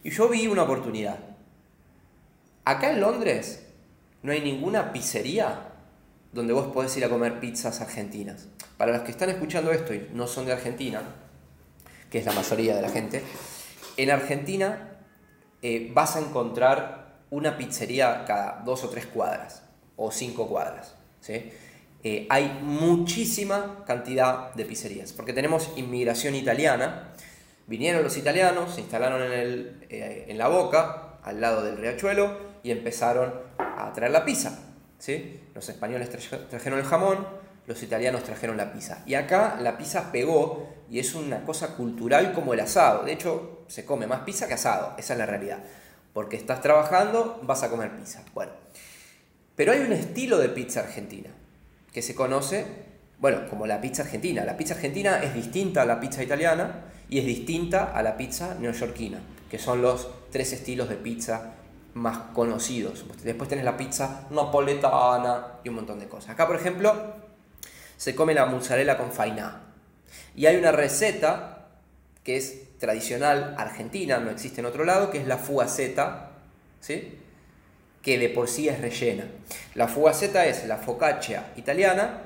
Y 0.03 0.11
yo 0.11 0.29
vi 0.29 0.45
una 0.45 0.63
oportunidad. 0.63 1.17
Acá 2.63 2.91
en 2.91 3.01
Londres 3.01 3.63
no 4.21 4.31
hay 4.31 4.41
ninguna 4.41 4.91
pizzería 4.91 5.71
donde 6.35 6.51
vos 6.51 6.67
podés 6.67 6.95
ir 6.97 7.05
a 7.05 7.09
comer 7.09 7.39
pizzas 7.39 7.79
argentinas. 7.79 8.49
Para 8.77 8.91
los 8.91 9.03
que 9.03 9.11
están 9.11 9.29
escuchando 9.29 9.71
esto 9.71 9.93
y 9.93 10.09
no 10.11 10.27
son 10.27 10.45
de 10.45 10.51
Argentina, 10.51 11.01
que 12.11 12.19
es 12.19 12.25
la 12.25 12.33
mayoría 12.33 12.75
de 12.75 12.81
la 12.81 12.89
gente, 12.89 13.23
en 13.95 14.11
Argentina 14.11 14.99
eh, 15.61 15.89
vas 15.93 16.17
a 16.17 16.19
encontrar 16.19 17.21
una 17.29 17.57
pizzería 17.57 18.25
cada 18.27 18.61
dos 18.65 18.83
o 18.83 18.89
tres 18.89 19.05
cuadras 19.05 19.63
o 19.95 20.11
cinco 20.11 20.49
cuadras. 20.49 20.95
Eh, 22.03 22.27
hay 22.29 22.59
muchísima 22.61 23.85
cantidad 23.87 24.53
de 24.53 24.65
pizzerías, 24.65 25.13
porque 25.13 25.31
tenemos 25.31 25.71
inmigración 25.77 26.35
italiana. 26.35 27.13
Vinieron 27.65 28.03
los 28.03 28.17
italianos, 28.17 28.75
se 28.75 28.81
instalaron 28.81 29.23
en, 29.23 29.85
eh, 29.89 30.25
en 30.27 30.37
la 30.37 30.49
boca, 30.49 31.17
al 31.23 31.39
lado 31.39 31.63
del 31.63 31.77
riachuelo, 31.77 32.37
y 32.61 32.71
empezaron 32.71 33.33
a 33.57 33.93
traer 33.93 34.11
la 34.11 34.25
pizza. 34.25 34.59
¿sí? 34.99 35.39
Los 35.55 35.69
españoles 35.69 36.09
trajeron 36.49 36.79
el 36.79 36.85
jamón, 36.85 37.25
los 37.65 37.81
italianos 37.81 38.23
trajeron 38.23 38.57
la 38.57 38.73
pizza. 38.73 39.01
Y 39.05 39.15
acá 39.15 39.57
la 39.61 39.77
pizza 39.77 40.11
pegó 40.11 40.67
y 40.91 40.99
es 40.99 41.15
una 41.15 41.45
cosa 41.45 41.75
cultural 41.75 42.33
como 42.33 42.53
el 42.53 42.59
asado. 42.59 43.05
De 43.05 43.13
hecho, 43.13 43.63
se 43.67 43.85
come 43.85 44.05
más 44.05 44.21
pizza 44.21 44.47
que 44.47 44.53
asado, 44.53 44.93
esa 44.97 45.13
es 45.13 45.19
la 45.19 45.25
realidad. 45.25 45.59
Porque 46.13 46.35
estás 46.35 46.61
trabajando, 46.61 47.39
vas 47.43 47.63
a 47.63 47.69
comer 47.69 47.91
pizza. 47.95 48.23
Bueno, 48.33 48.51
pero 49.55 49.71
hay 49.71 49.79
un 49.79 49.93
estilo 49.93 50.37
de 50.37 50.49
pizza 50.49 50.81
argentina 50.81 51.29
que 51.93 52.01
se 52.01 52.13
conoce, 52.13 52.65
bueno, 53.19 53.49
como 53.49 53.65
la 53.65 53.79
pizza 53.79 54.03
argentina. 54.03 54.43
La 54.43 54.57
pizza 54.57 54.73
argentina 54.73 55.23
es 55.23 55.33
distinta 55.33 55.83
a 55.83 55.85
la 55.85 56.01
pizza 56.01 56.21
italiana 56.21 56.83
y 57.09 57.19
es 57.19 57.25
distinta 57.25 57.95
a 57.95 58.03
la 58.03 58.17
pizza 58.17 58.55
neoyorquina, 58.59 59.19
que 59.49 59.57
son 59.57 59.81
los 59.81 60.09
tres 60.31 60.51
estilos 60.51 60.89
de 60.89 60.95
pizza 60.95 61.53
más 61.95 62.17
conocidos. 62.33 63.05
Después 63.23 63.49
tenés 63.49 63.65
la 63.65 63.77
pizza 63.77 64.27
napoletana 64.29 65.59
y 65.63 65.69
un 65.69 65.75
montón 65.75 65.99
de 65.99 66.07
cosas. 66.07 66.31
Acá, 66.31 66.45
por 66.45 66.57
ejemplo, 66.57 66.93
se 67.97 68.13
come 68.13 68.33
la 68.33 68.45
mozzarella 68.45 68.97
con 68.97 69.11
fainá. 69.11 69.63
Y 70.35 70.45
hay 70.45 70.57
una 70.57 70.71
receta 70.71 71.69
que 72.23 72.35
es 72.35 72.77
tradicional 72.79 73.55
argentina, 73.57 74.19
no 74.19 74.29
existe 74.29 74.59
en 74.59 74.65
otro 74.65 74.83
lado, 74.83 75.09
que 75.09 75.19
es 75.19 75.27
la 75.27 75.37
fugaceta, 75.37 76.31
¿sí? 76.81 77.17
que 78.01 78.19
de 78.19 78.27
por 78.29 78.49
sí 78.49 78.67
es 78.67 78.81
rellena. 78.81 79.25
La 79.73 79.87
fugaceta 79.87 80.45
es 80.45 80.67
la 80.67 80.77
focaccia 80.77 81.53
italiana, 81.55 82.23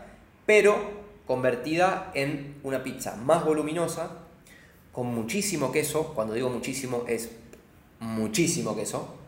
pero 0.47 0.99
convertida 1.27 2.09
en 2.15 2.59
una 2.63 2.83
pizza 2.83 3.15
más 3.17 3.45
voluminosa, 3.45 4.09
con 4.91 5.13
muchísimo 5.13 5.71
queso, 5.71 6.15
cuando 6.15 6.33
digo 6.33 6.49
muchísimo 6.49 7.05
es 7.07 7.29
muchísimo 7.99 8.75
queso, 8.75 9.18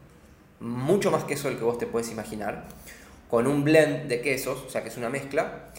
mucho 0.61 1.11
más 1.11 1.25
queso 1.25 1.49
del 1.49 1.57
que 1.57 1.63
vos 1.63 1.77
te 1.77 1.87
puedes 1.87 2.11
imaginar, 2.11 2.65
con 3.29 3.47
un 3.47 3.63
blend 3.63 4.07
de 4.07 4.21
quesos, 4.21 4.63
o 4.65 4.69
sea 4.69 4.83
que 4.83 4.89
es 4.89 4.97
una 4.97 5.09
mezcla, 5.09 5.71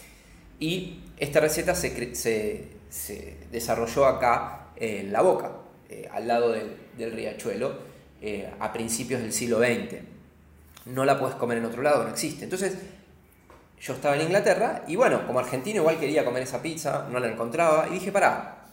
y 0.59 0.99
esta 1.17 1.39
receta 1.39 1.73
se, 1.73 2.15
se, 2.15 3.37
desarrolló 3.51 4.05
acá 4.05 4.67
en 4.75 5.11
La 5.11 5.21
Boca, 5.21 5.51
eh, 5.89 6.09
al 6.11 6.27
lado 6.27 6.51
del, 6.51 7.11
riachuelo, 7.11 7.77
eh, 8.21 8.51
a 8.59 8.71
principios 8.71 9.21
del 9.21 9.33
siglo 9.33 9.59
XX. 9.59 10.01
No 10.85 11.05
la 11.05 11.19
puedes 11.19 11.35
comer 11.35 11.57
en 11.57 11.65
otro 11.65 11.81
lado, 11.81 12.03
no 12.03 12.09
existe. 12.09 12.43
Entonces, 12.43 12.77
yo 13.79 13.93
estaba 13.93 14.15
en 14.15 14.21
Inglaterra 14.21 14.83
y 14.87 14.95
bueno, 14.95 15.25
como 15.27 15.39
argentino 15.39 15.81
igual 15.81 15.99
quería 15.99 16.23
comer 16.23 16.43
esa 16.43 16.61
pizza, 16.61 17.07
no 17.11 17.19
la 17.19 17.27
encontraba 17.27 17.87
y 17.89 17.95
dije, 17.95 18.11
pará, 18.11 18.69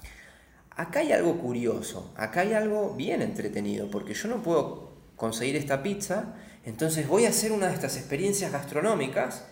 acá 0.76 1.00
hay 1.00 1.12
algo 1.12 1.38
curioso, 1.38 2.12
acá 2.17 2.40
hay 2.40 2.52
algo 2.52 2.95
bien 2.95 3.23
entretenido, 3.23 3.90
porque 3.90 4.14
yo 4.14 4.29
no 4.29 4.43
puedo 4.43 4.89
conseguir 5.20 5.54
esta 5.56 5.82
pizza, 5.82 6.34
entonces 6.64 7.06
voy 7.06 7.26
a 7.26 7.28
hacer 7.28 7.52
una 7.52 7.68
de 7.68 7.74
estas 7.74 7.98
experiencias 7.98 8.50
gastronómicas 8.50 9.44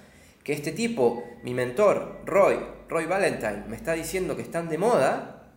que 0.42 0.54
este 0.54 0.72
tipo, 0.72 1.22
mi 1.42 1.52
mentor, 1.52 2.22
Roy, 2.24 2.58
Roy 2.88 3.04
Valentine, 3.04 3.64
me 3.68 3.76
está 3.76 3.92
diciendo 3.92 4.34
que 4.34 4.40
están 4.40 4.70
de 4.70 4.78
moda 4.78 5.52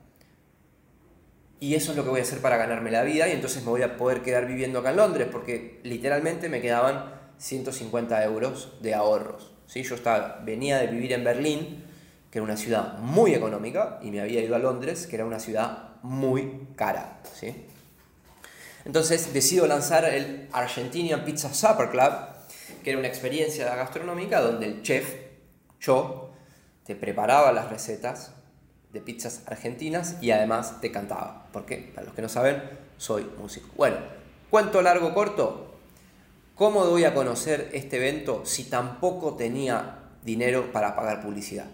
y 1.62 1.76
eso 1.76 1.92
es 1.92 1.98
lo 1.98 2.04
que 2.04 2.10
voy 2.10 2.20
a 2.20 2.24
hacer 2.24 2.40
para 2.40 2.58
ganarme 2.58 2.92
la 2.92 3.04
vida 3.04 3.30
y 3.30 3.32
entonces 3.32 3.64
me 3.64 3.70
voy 3.70 3.84
a 3.84 3.96
poder 3.96 4.22
quedar 4.22 4.48
viviendo 4.48 4.80
acá 4.80 4.90
en 4.90 4.98
Londres 4.98 5.30
porque 5.32 5.80
literalmente 5.84 6.50
me 6.50 6.60
quedaban 6.60 7.14
150 7.38 8.22
euros 8.26 8.74
de 8.82 8.94
ahorros. 8.94 9.54
Yo 9.74 9.96
estaba, 9.96 10.42
venía 10.44 10.80
de 10.80 10.88
vivir 10.88 11.14
en 11.14 11.24
Berlín, 11.24 11.86
que 12.30 12.40
era 12.40 12.44
una 12.44 12.58
ciudad 12.58 12.98
muy 12.98 13.34
económica, 13.34 14.00
y 14.02 14.12
me 14.12 14.20
había 14.20 14.42
ido 14.42 14.58
a 14.58 14.60
Londres, 14.60 15.08
que 15.08 15.16
era 15.16 15.24
una 15.24 15.40
ciudad 15.40 15.92
muy 16.02 16.68
cara. 16.76 17.22
¿sí? 17.34 17.68
Entonces 18.86 19.34
decido 19.34 19.68
lanzar 19.68 20.06
el 20.06 20.48
Argentinian 20.52 21.24
Pizza 21.24 21.54
Supper 21.54 21.90
Club, 21.90 22.12
que 22.84 22.90
era 22.90 23.00
una 23.00 23.08
experiencia 23.08 23.76
gastronómica 23.76 24.42
donde 24.42 24.66
el 24.66 24.82
chef, 24.82 25.16
yo, 25.80 26.32
te 26.86 26.96
preparaba 26.96 27.52
las 27.52 27.70
recetas 27.70 28.34
de 28.92 29.02
pizzas 29.02 29.44
argentinas 29.46 30.18
y 30.22 30.32
además 30.32 30.82
te 30.82 30.92
cantaba. 30.92 31.48
Porque, 31.54 31.92
para 31.94 32.06
los 32.06 32.16
que 32.16 32.22
no 32.22 32.30
saben, 32.30 32.62
soy 32.98 33.30
músico. 33.38 33.70
Bueno, 33.78 33.98
cuento 34.50 34.82
largo, 34.82 35.14
corto, 35.14 35.72
¿Cómo 36.62 36.86
voy 36.86 37.06
a 37.06 37.16
conocer 37.16 37.72
este 37.74 37.98
evento 37.98 38.44
si 38.46 38.66
tampoco 38.66 39.34
tenía 39.34 39.98
dinero 40.24 40.72
para 40.72 40.96
pagar 40.96 41.24
publicidad? 41.24 41.66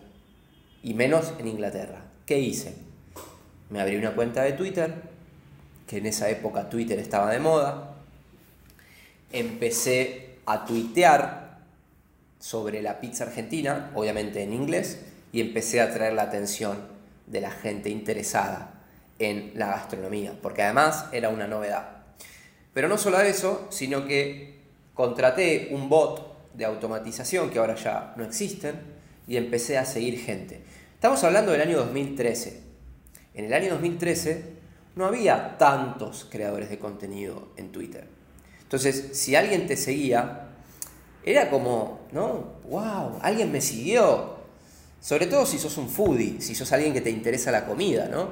Y 0.82 0.94
menos 0.94 1.34
en 1.40 1.50
Inglaterra. 1.50 2.06
¿Qué 2.26 2.40
hice? 2.40 2.74
Me 3.70 3.82
abrí 3.82 3.98
una 3.98 4.16
cuenta 4.16 4.44
de 4.44 4.54
Twitter, 4.54 4.94
que 5.88 5.98
en 5.98 6.06
esa 6.06 6.30
época 6.30 6.70
Twitter 6.70 7.00
estaba 7.00 7.32
de 7.32 7.40
moda. 7.40 7.96
Empecé 9.32 10.36
a 10.46 10.66
tuitear 10.66 11.58
sobre 12.40 12.82
la 12.82 13.00
pizza 13.00 13.24
argentina, 13.24 13.92
obviamente 13.96 14.44
en 14.44 14.54
inglés, 14.54 15.00
y 15.32 15.42
empecé 15.42 15.82
a 15.82 15.86
atraer 15.86 16.14
la 16.14 16.24
atención 16.24 16.78
de 17.26 17.42
la 17.42 17.52
gente 17.52 17.90
interesada 17.90 18.74
en 19.20 19.54
la 19.56 19.68
gastronomía, 19.68 20.34
porque 20.42 20.62
además 20.62 21.06
era 21.12 21.30
una 21.30 21.48
novedad. 21.48 21.90
Pero 22.74 22.88
no 22.88 22.98
solo 22.98 23.20
eso, 23.22 23.68
sino 23.72 24.06
que 24.06 24.60
contraté 24.94 25.70
un 25.72 25.90
bot 25.90 26.54
de 26.54 26.66
automatización 26.66 27.50
que 27.50 27.60
ahora 27.60 27.76
ya 27.76 28.14
no 28.18 28.24
existen 28.24 28.76
y 29.28 29.38
empecé 29.38 29.78
a 29.78 29.86
seguir 29.86 30.20
gente. 30.20 30.62
Estamos 30.94 31.24
hablando 31.24 31.52
del 31.52 31.62
año 31.62 31.78
2013. 31.78 32.62
En 33.34 33.46
el 33.46 33.54
año 33.54 33.72
2013 33.72 34.57
no 34.98 35.06
había 35.06 35.58
tantos 35.58 36.28
creadores 36.30 36.70
de 36.70 36.80
contenido 36.80 37.50
en 37.56 37.72
Twitter. 37.72 38.08
Entonces, 38.62 39.12
si 39.14 39.36
alguien 39.36 39.68
te 39.68 39.78
seguía, 39.78 40.50
era 41.24 41.50
como, 41.50 42.08
¿no? 42.12 42.58
¡Wow! 42.70 43.20
Alguien 43.22 43.52
me 43.52 43.62
siguió. 43.62 44.36
Sobre 45.00 45.28
todo 45.28 45.46
si 45.46 45.58
sos 45.58 45.78
un 45.78 45.88
foodie, 45.88 46.42
si 46.42 46.56
sos 46.56 46.72
alguien 46.74 46.92
que 46.92 47.02
te 47.02 47.10
interesa 47.10 47.52
la 47.52 47.66
comida, 47.66 48.10
¿no? 48.10 48.30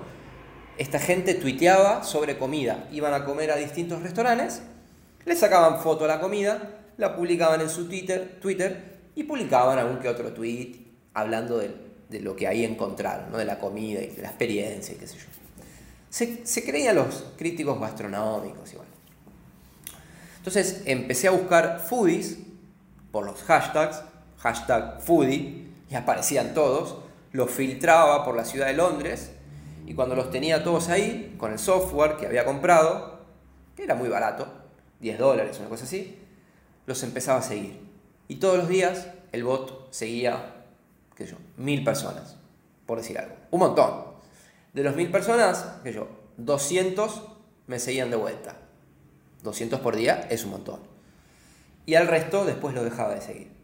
Esta 0.78 1.00
gente 1.00 1.36
tuiteaba 1.36 2.04
sobre 2.04 2.38
comida. 2.38 2.90
Iban 2.92 3.14
a 3.14 3.24
comer 3.24 3.52
a 3.52 3.56
distintos 3.56 4.02
restaurantes 4.02 4.62
le 5.26 5.36
sacaban 5.36 5.82
foto 5.82 6.06
a 6.06 6.08
la 6.08 6.20
comida, 6.20 6.86
la 6.98 7.16
publicaban 7.16 7.60
en 7.62 7.70
su 7.70 7.88
Twitter, 7.88 8.38
Twitter 8.40 9.00
y 9.16 9.24
publicaban 9.24 9.78
algún 9.78 10.00
que 10.00 10.08
otro 10.08 10.32
tweet 10.34 10.76
hablando 11.14 11.58
de, 11.58 11.74
lo 12.22 12.36
que 12.36 12.48
ahí 12.48 12.64
encontraron, 12.64 13.32
¿no? 13.32 13.38
de 13.38 13.46
la 13.46 13.60
comida 13.60 14.02
y 14.02 14.08
de 14.08 14.22
la 14.22 14.30
experiencia 14.30 14.96
y 14.96 14.98
qué 14.98 15.08
sé 15.08 15.18
yo. 15.18 15.26
Se, 16.16 16.64
creían 16.64 16.96
los 16.96 17.26
críticos 17.36 17.78
gastronómicos. 17.78 18.74
Entonces 20.38 20.84
empecé 20.86 21.28
a 21.28 21.32
buscar 21.32 21.84
foodies 21.86 22.38
por 23.12 23.26
los 23.26 23.44
hashtags, 23.44 24.02
hashtag 24.38 25.02
foodie, 25.02 25.68
y 25.90 25.96
aparecían 25.96 26.54
todos, 26.54 27.00
los 27.34 27.52
filtraba 27.52 28.24
por 28.24 28.38
la 28.38 28.46
ciudad 28.46 28.68
de 28.68 28.76
Londres, 28.76 29.32
y 29.86 29.94
cuando 29.94 30.16
los 30.16 30.32
tenía 30.32 30.64
todos 30.64 30.88
ahí, 30.88 31.36
con 31.38 31.52
el 31.52 31.60
software 31.60 32.16
que 32.16 32.28
había 32.28 32.46
comprado, 32.46 33.20
que 33.76 33.84
era 33.84 33.96
muy 33.96 34.08
barato, 34.08 34.48
10 35.02 35.20
dólares, 35.20 35.60
una 35.60 35.68
cosa 35.68 35.84
así, 35.84 36.18
los 36.86 37.04
empezaba 37.04 37.40
a 37.40 37.42
seguir. 37.42 37.78
Y 38.30 38.38
todos 38.38 38.60
los 38.60 38.70
días 38.70 39.08
el 39.34 39.44
bot 39.44 39.92
seguía, 39.92 40.64
qué 41.18 41.26
sé 41.26 41.32
yo, 41.32 41.38
mil 41.58 41.84
personas, 41.84 42.38
por 42.86 43.00
decir 43.00 43.20
algo. 43.20 43.36
Un 43.52 43.60
montón. 43.60 44.05
De 44.76 44.84
los 44.84 44.96
mil 44.96 45.10
personas, 45.10 45.78
sé 45.82 45.94
yo, 45.94 46.08
200 46.38 47.24
me 47.66 47.80
seguían 47.80 48.12
de 48.12 48.18
vuelta. 48.18 48.58
200 49.42 49.80
por 49.80 49.96
día 49.96 50.28
es 50.30 50.44
un 50.44 50.52
montón. 50.52 50.82
Y 51.88 51.96
al 51.96 52.08
resto 52.08 52.46
después 52.46 52.76
lo 52.76 52.84
dejaba 52.84 53.16
de 53.16 53.22
seguir. 53.22 53.56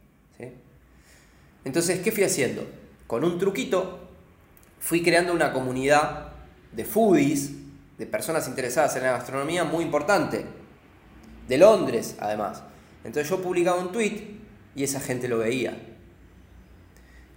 Entonces, 1.63 2.00
¿qué 2.00 2.12
fui 2.12 2.24
haciendo? 2.24 2.65
Con 3.06 3.24
un 3.24 3.38
truquito 3.38 4.00
fui 4.80 5.03
creando 5.03 5.34
una 5.34 5.53
comunidad 5.53 6.32
de 6.72 6.86
foodies, 6.86 7.51
de 8.00 8.08
personas 8.08 8.48
interesadas 8.48 8.96
en 8.96 9.03
la 9.03 9.12
gastronomía 9.12 9.63
muy 9.63 9.84
importante 9.84 10.46
de 11.48 11.58
Londres 11.58 12.15
además. 12.20 12.63
Entonces 13.03 13.30
yo 13.30 13.41
publicaba 13.41 13.80
un 13.80 13.91
tweet 13.91 14.38
y 14.75 14.84
esa 14.84 15.00
gente 15.00 15.27
lo 15.27 15.39
veía. 15.39 15.77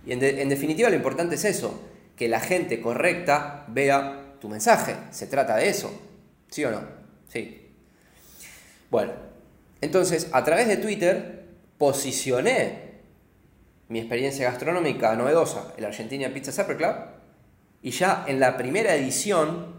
Y 0.07 0.13
en, 0.13 0.49
definitiva 0.49 0.89
lo 0.89 0.97
importante 0.97 1.35
es 1.35 1.45
eso, 1.45 1.83
que 2.17 2.29
la 2.29 2.41
gente 2.41 2.81
correcta 2.81 3.65
vea 3.69 4.35
tu 4.41 4.49
mensaje. 4.49 4.97
Se 5.11 5.27
trata 5.27 5.57
de 5.57 5.69
eso. 5.69 5.93
¿Sí 6.51 6.65
o 6.65 6.71
no? 6.71 6.83
Sí. 7.29 7.71
Bueno, 8.91 9.13
entonces 9.81 10.29
a 10.33 10.45
través 10.45 10.69
de 10.69 10.77
Twitter 10.77 11.45
posicioné 11.79 12.85
mi 13.89 13.99
experiencia 13.99 14.51
gastronómica 14.51 15.15
novedosa, 15.17 15.75
el 15.77 15.85
Argentina 15.85 16.33
Pizza 16.33 16.53
Supper 16.53 16.77
Club, 16.77 16.95
y 17.83 17.91
ya 17.91 18.25
en 18.27 18.41
la 18.41 18.57
primera 18.57 18.95
edición, 18.95 19.75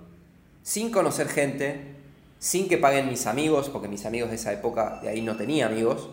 sin 0.62 0.92
conocer 0.92 1.28
gente, 1.28 1.96
sin 2.40 2.68
que 2.68 2.78
paguen 2.78 3.10
mis 3.10 3.26
amigos, 3.26 3.70
porque 3.70 3.88
mis 3.88 4.06
amigos 4.06 4.30
de 4.30 4.36
esa 4.36 4.54
época 4.54 5.00
de 5.02 5.10
ahí 5.10 5.22
no 5.22 5.38
tenía 5.38 5.66
amigos, 5.66 6.10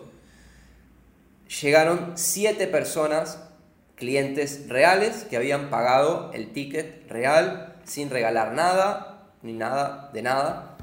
llegaron 1.61 2.13
siete 2.15 2.67
personas, 2.67 3.39
clientes 4.03 4.67
reales, 4.67 5.25
que 5.29 5.37
habían 5.37 5.69
pagado 5.69 6.29
el 6.33 6.51
ticket 6.51 7.09
real 7.09 7.77
sin 7.85 8.09
regalar 8.09 8.51
nada, 8.51 9.29
ni 9.43 9.53
nada 9.53 10.09
de 10.13 10.21
nada. 10.21 10.75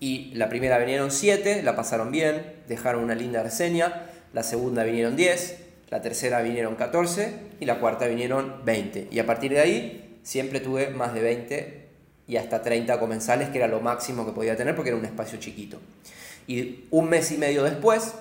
Y 0.00 0.34
la 0.34 0.50
primera 0.50 0.76
vinieron 0.76 1.10
siete, 1.10 1.62
la 1.62 1.74
pasaron 1.74 2.10
bien, 2.10 2.56
dejaron 2.68 3.04
una 3.04 3.14
linda 3.14 3.42
reseña. 3.42 4.06
La 4.34 4.42
segunda 4.42 4.84
vinieron 4.84 5.16
10, 5.16 5.58
la 5.88 6.02
tercera 6.02 6.42
vinieron 6.42 6.74
14 6.74 7.32
y 7.58 7.64
la 7.64 7.80
cuarta 7.80 8.06
vinieron 8.06 8.62
20. 8.66 9.08
Y 9.10 9.18
a 9.18 9.24
partir 9.24 9.52
de 9.52 9.60
ahí 9.60 10.18
siempre 10.22 10.60
tuve 10.60 10.90
más 10.90 11.14
de 11.14 11.22
20 11.22 11.88
y 12.26 12.36
hasta 12.36 12.60
30 12.60 13.00
comensales, 13.00 13.48
que 13.48 13.58
era 13.58 13.66
lo 13.66 13.80
máximo 13.80 14.26
que 14.26 14.32
podía 14.32 14.56
tener 14.56 14.74
porque 14.74 14.90
era 14.90 14.98
un 14.98 15.06
espacio 15.06 15.38
chiquito. 15.38 15.80
Y 16.46 16.84
un 16.90 17.08
mes 17.08 17.30
y 17.32 17.38
medio 17.38 17.62
después, 17.62 18.14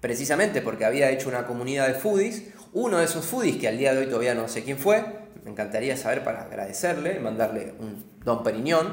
precisamente 0.00 0.62
porque 0.62 0.86
había 0.86 1.10
hecho 1.10 1.28
una 1.28 1.46
comunidad 1.46 1.88
de 1.88 1.94
foodies, 1.94 2.44
uno 2.76 2.98
de 2.98 3.06
esos 3.06 3.24
foodies, 3.24 3.56
que 3.56 3.68
al 3.68 3.78
día 3.78 3.94
de 3.94 4.00
hoy 4.00 4.06
todavía 4.06 4.34
no 4.34 4.48
sé 4.48 4.62
quién 4.62 4.76
fue, 4.76 5.02
me 5.44 5.50
encantaría 5.50 5.96
saber 5.96 6.22
para 6.22 6.42
agradecerle, 6.42 7.18
mandarle 7.20 7.72
un 7.78 8.04
don 8.22 8.42
Periñón, 8.42 8.92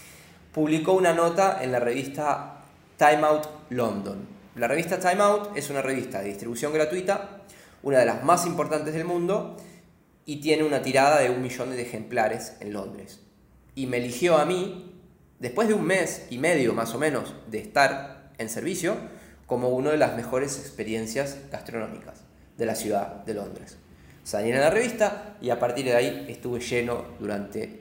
publicó 0.54 0.94
una 0.94 1.12
nota 1.12 1.62
en 1.62 1.70
la 1.70 1.80
revista 1.80 2.62
Time 2.96 3.20
Out 3.24 3.46
London. 3.68 4.26
La 4.54 4.68
revista 4.68 4.98
Time 4.98 5.20
Out 5.22 5.54
es 5.54 5.68
una 5.68 5.82
revista 5.82 6.20
de 6.20 6.28
distribución 6.28 6.72
gratuita, 6.72 7.42
una 7.82 7.98
de 7.98 8.06
las 8.06 8.24
más 8.24 8.46
importantes 8.46 8.94
del 8.94 9.04
mundo, 9.04 9.58
y 10.24 10.40
tiene 10.40 10.64
una 10.64 10.80
tirada 10.80 11.20
de 11.20 11.28
un 11.28 11.42
millón 11.42 11.72
de 11.72 11.82
ejemplares 11.82 12.54
en 12.60 12.72
Londres. 12.72 13.20
Y 13.74 13.86
me 13.86 13.98
eligió 13.98 14.38
a 14.38 14.46
mí, 14.46 14.98
después 15.38 15.68
de 15.68 15.74
un 15.74 15.84
mes 15.84 16.26
y 16.30 16.38
medio 16.38 16.72
más 16.72 16.94
o 16.94 16.98
menos 16.98 17.34
de 17.50 17.58
estar 17.58 18.30
en 18.38 18.48
servicio, 18.48 18.96
como 19.44 19.68
una 19.68 19.90
de 19.90 19.98
las 19.98 20.16
mejores 20.16 20.58
experiencias 20.58 21.36
gastronómicas 21.50 22.29
de 22.60 22.66
la 22.66 22.74
ciudad 22.74 23.24
de 23.24 23.32
Londres. 23.32 23.78
Salí 24.22 24.50
en 24.50 24.60
la 24.60 24.68
revista 24.68 25.36
y 25.40 25.48
a 25.48 25.58
partir 25.58 25.86
de 25.86 25.96
ahí 25.96 26.26
estuve 26.28 26.60
lleno 26.60 27.04
durante 27.18 27.80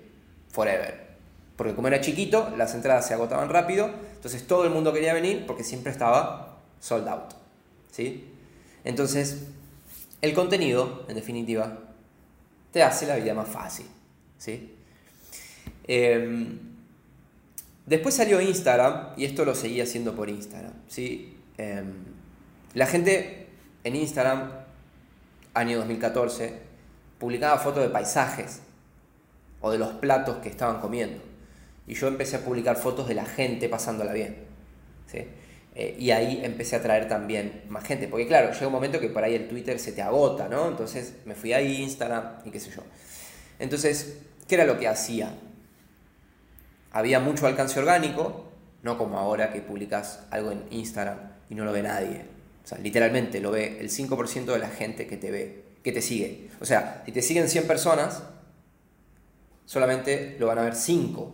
forever. 0.51 1.09
Porque 1.57 1.75
como 1.75 1.89
era 1.89 1.99
chiquito, 1.99 2.53
las 2.57 2.73
entradas 2.73 3.05
se 3.05 3.13
agotaban 3.13 3.49
rápido, 3.49 3.91
entonces 4.15 4.47
todo 4.47 4.63
el 4.63 4.69
mundo 4.69 4.93
quería 4.93 5.13
venir 5.13 5.45
porque 5.45 5.65
siempre 5.65 5.91
estaba 5.91 6.59
sold 6.79 7.09
out. 7.09 7.33
¿sí? 7.91 8.25
Entonces, 8.85 9.47
el 10.21 10.33
contenido, 10.33 11.05
en 11.09 11.15
definitiva, 11.15 11.77
te 12.71 12.81
hace 12.81 13.05
la 13.05 13.17
vida 13.17 13.33
más 13.33 13.49
fácil. 13.49 13.85
¿sí? 14.37 14.75
Em, 15.87 16.57
después 17.85 18.15
salió 18.15 18.39
Instagram 18.39 19.09
y 19.17 19.25
esto 19.25 19.43
lo 19.43 19.55
seguía 19.55 19.83
haciendo 19.83 20.15
por 20.15 20.29
Instagram. 20.29 20.71
¿sí? 20.87 21.35
Em, 21.57 21.91
la 22.73 22.85
gente 22.85 23.49
en 23.83 23.95
Instagram, 23.95 24.51
año 25.59 25.77
2014, 25.77 26.53
publicaba 27.19 27.57
fotos 27.57 27.83
de 27.83 27.89
paisajes 27.89 28.61
o 29.61 29.71
de 29.71 29.77
los 29.77 29.89
platos 29.93 30.37
que 30.37 30.49
estaban 30.49 30.79
comiendo. 30.79 31.21
Y 31.87 31.95
yo 31.95 32.07
empecé 32.07 32.37
a 32.37 32.39
publicar 32.41 32.77
fotos 32.77 33.07
de 33.07 33.15
la 33.15 33.25
gente 33.25 33.67
pasándola 33.67 34.13
bien. 34.13 34.47
Eh, 35.75 35.95
y 35.97 36.11
ahí 36.11 36.41
empecé 36.43 36.75
a 36.75 36.81
traer 36.81 37.07
también 37.07 37.63
más 37.69 37.83
gente. 37.83 38.07
Porque 38.07 38.27
claro, 38.27 38.51
llega 38.51 38.67
un 38.67 38.73
momento 38.73 38.99
que 38.99 39.09
por 39.09 39.23
ahí 39.23 39.35
el 39.35 39.47
Twitter 39.47 39.79
se 39.79 39.91
te 39.91 40.01
agota, 40.01 40.47
¿no? 40.47 40.67
Entonces 40.67 41.15
me 41.25 41.35
fui 41.35 41.53
a 41.53 41.61
Instagram 41.61 42.39
y 42.45 42.51
qué 42.51 42.59
sé 42.59 42.71
yo. 42.71 42.83
Entonces, 43.59 44.19
¿qué 44.47 44.55
era 44.55 44.65
lo 44.65 44.77
que 44.77 44.87
hacía? 44.87 45.33
Había 46.91 47.19
mucho 47.19 47.47
alcance 47.47 47.79
orgánico, 47.79 48.51
no 48.83 48.97
como 48.97 49.17
ahora 49.17 49.51
que 49.51 49.61
publicas 49.61 50.23
algo 50.31 50.51
en 50.51 50.63
Instagram 50.71 51.17
y 51.49 51.55
no 51.55 51.65
lo 51.65 51.71
ve 51.71 51.83
nadie. 51.83 52.38
Sea, 52.69 52.77
literalmente 52.77 53.41
lo 53.41 53.49
ve 53.49 53.79
el 53.79 53.89
5% 53.89 54.45
de 54.45 54.59
la 54.59 54.69
gente 54.69 55.07
que 55.07 55.17
te 55.17 55.31
ve, 55.31 55.63
que 55.83 55.91
te 55.91 56.03
sigue. 56.03 56.49
O 56.61 56.65
sea, 56.65 57.01
si 57.03 57.11
te 57.11 57.23
siguen 57.23 57.49
100 57.49 57.65
personas, 57.65 58.21
solamente 59.65 60.35
lo 60.39 60.45
van 60.45 60.59
a 60.59 60.61
ver 60.61 60.75
5. 60.75 61.33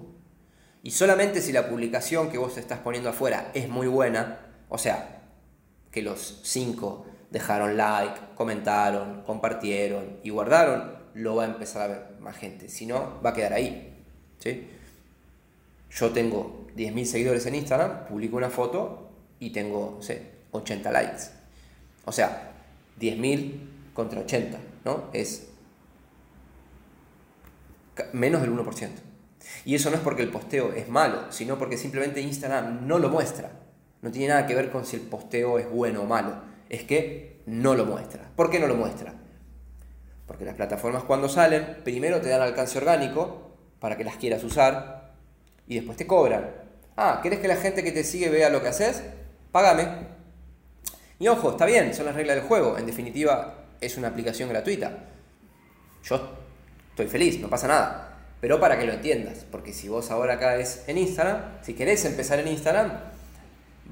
Y 0.84 0.92
solamente 0.92 1.42
si 1.42 1.52
la 1.52 1.68
publicación 1.68 2.30
que 2.30 2.38
vos 2.38 2.58
estás 2.58 2.80
poniendo 2.80 3.10
afuera 3.10 3.52
es 3.54 3.68
muy 3.68 3.88
buena, 3.88 4.40
o 4.70 4.78
sea, 4.78 5.24
que 5.92 6.02
los 6.02 6.40
5 6.44 7.06
dejaron 7.32 7.76
like, 7.76 8.18
comentaron, 8.36 9.24
compartieron 9.24 10.20
y 10.24 10.30
guardaron, 10.30 10.96
lo 11.16 11.36
va 11.36 11.44
a 11.44 11.48
empezar 11.48 11.82
a 11.82 11.88
ver 11.88 12.06
más 12.22 12.38
gente. 12.38 12.70
Si 12.70 12.86
no, 12.86 13.20
va 13.22 13.32
a 13.32 13.34
quedar 13.34 13.52
ahí. 13.52 13.94
¿sí? 14.40 14.70
Yo 15.90 16.12
tengo 16.12 16.68
10.000 16.78 17.04
seguidores 17.04 17.46
en 17.46 17.56
Instagram, 17.56 18.06
publico 18.06 18.38
una 18.38 18.50
foto 18.50 19.10
y 19.38 19.50
tengo, 19.50 19.98
sé, 20.02 20.36
80 20.58 20.92
likes. 20.92 21.24
O 22.06 22.12
sea, 22.12 22.52
10.000 23.00 23.94
contra 23.94 24.22
80, 24.22 24.58
¿no? 24.86 25.06
Es 25.14 25.48
menos 28.14 28.42
del 28.42 28.52
1%. 28.52 28.90
Y 29.64 29.76
eso 29.76 29.90
no 29.90 29.96
es 29.96 30.02
porque 30.02 30.24
el 30.24 30.30
posteo 30.30 30.74
es 30.74 30.90
malo, 30.90 31.32
sino 31.32 31.58
porque 31.58 31.78
simplemente 31.78 32.22
Instagram 32.22 32.88
no 32.88 33.00
lo 33.00 33.10
muestra. 33.10 33.52
No 34.02 34.12
tiene 34.12 34.30
nada 34.30 34.48
que 34.48 34.56
ver 34.56 34.72
con 34.72 34.86
si 34.86 34.98
el 34.98 35.04
posteo 35.04 35.60
es 35.60 35.70
bueno 35.70 36.02
o 36.02 36.06
malo. 36.06 36.36
Es 36.70 36.84
que 36.84 37.42
no 37.46 37.76
lo 37.76 37.86
muestra. 37.86 38.30
¿Por 38.36 38.50
qué 38.50 38.60
no 38.60 38.68
lo 38.68 38.76
muestra? 38.76 39.14
Porque 40.28 40.46
las 40.46 40.56
plataformas 40.56 41.04
cuando 41.04 41.30
salen, 41.30 41.78
primero 41.84 42.22
te 42.22 42.30
dan 42.30 42.42
alcance 42.42 42.78
orgánico 42.78 43.56
para 43.80 43.96
que 43.98 44.04
las 44.04 44.16
quieras 44.16 44.44
usar 44.44 45.14
y 45.68 45.76
después 45.76 45.98
te 45.98 46.08
cobran. 46.08 46.52
Ah, 46.98 47.20
¿querés 47.22 47.40
que 47.40 47.48
la 47.48 47.56
gente 47.56 47.84
que 47.84 47.92
te 47.92 48.04
sigue 48.04 48.30
vea 48.30 48.50
lo 48.50 48.62
que 48.62 48.70
haces? 48.70 49.04
págame. 49.56 50.15
Y 51.20 51.28
ojo, 51.28 51.52
está 51.52 51.66
bien, 51.66 51.94
son 51.94 52.06
las 52.06 52.16
reglas 52.16 52.36
del 52.36 52.46
juego. 52.46 52.78
En 52.78 52.86
definitiva, 52.86 53.66
es 53.82 53.98
una 53.98 54.10
aplicación 54.10 54.50
gratuita. 54.50 54.92
Yo 56.04 56.30
estoy 56.90 57.08
feliz, 57.08 57.40
no 57.40 57.50
pasa 57.50 57.68
nada. 57.68 58.18
Pero 58.42 58.60
para 58.60 58.78
que 58.78 58.86
lo 58.86 58.94
entiendas, 58.94 59.46
porque 59.50 59.74
si 59.74 59.88
vos 59.88 60.12
ahora 60.12 60.38
caes 60.40 60.84
en 60.88 60.98
Instagram, 60.98 61.42
si 61.62 61.74
querés 61.74 62.06
empezar 62.06 62.40
en 62.40 62.48
Instagram, 62.50 62.92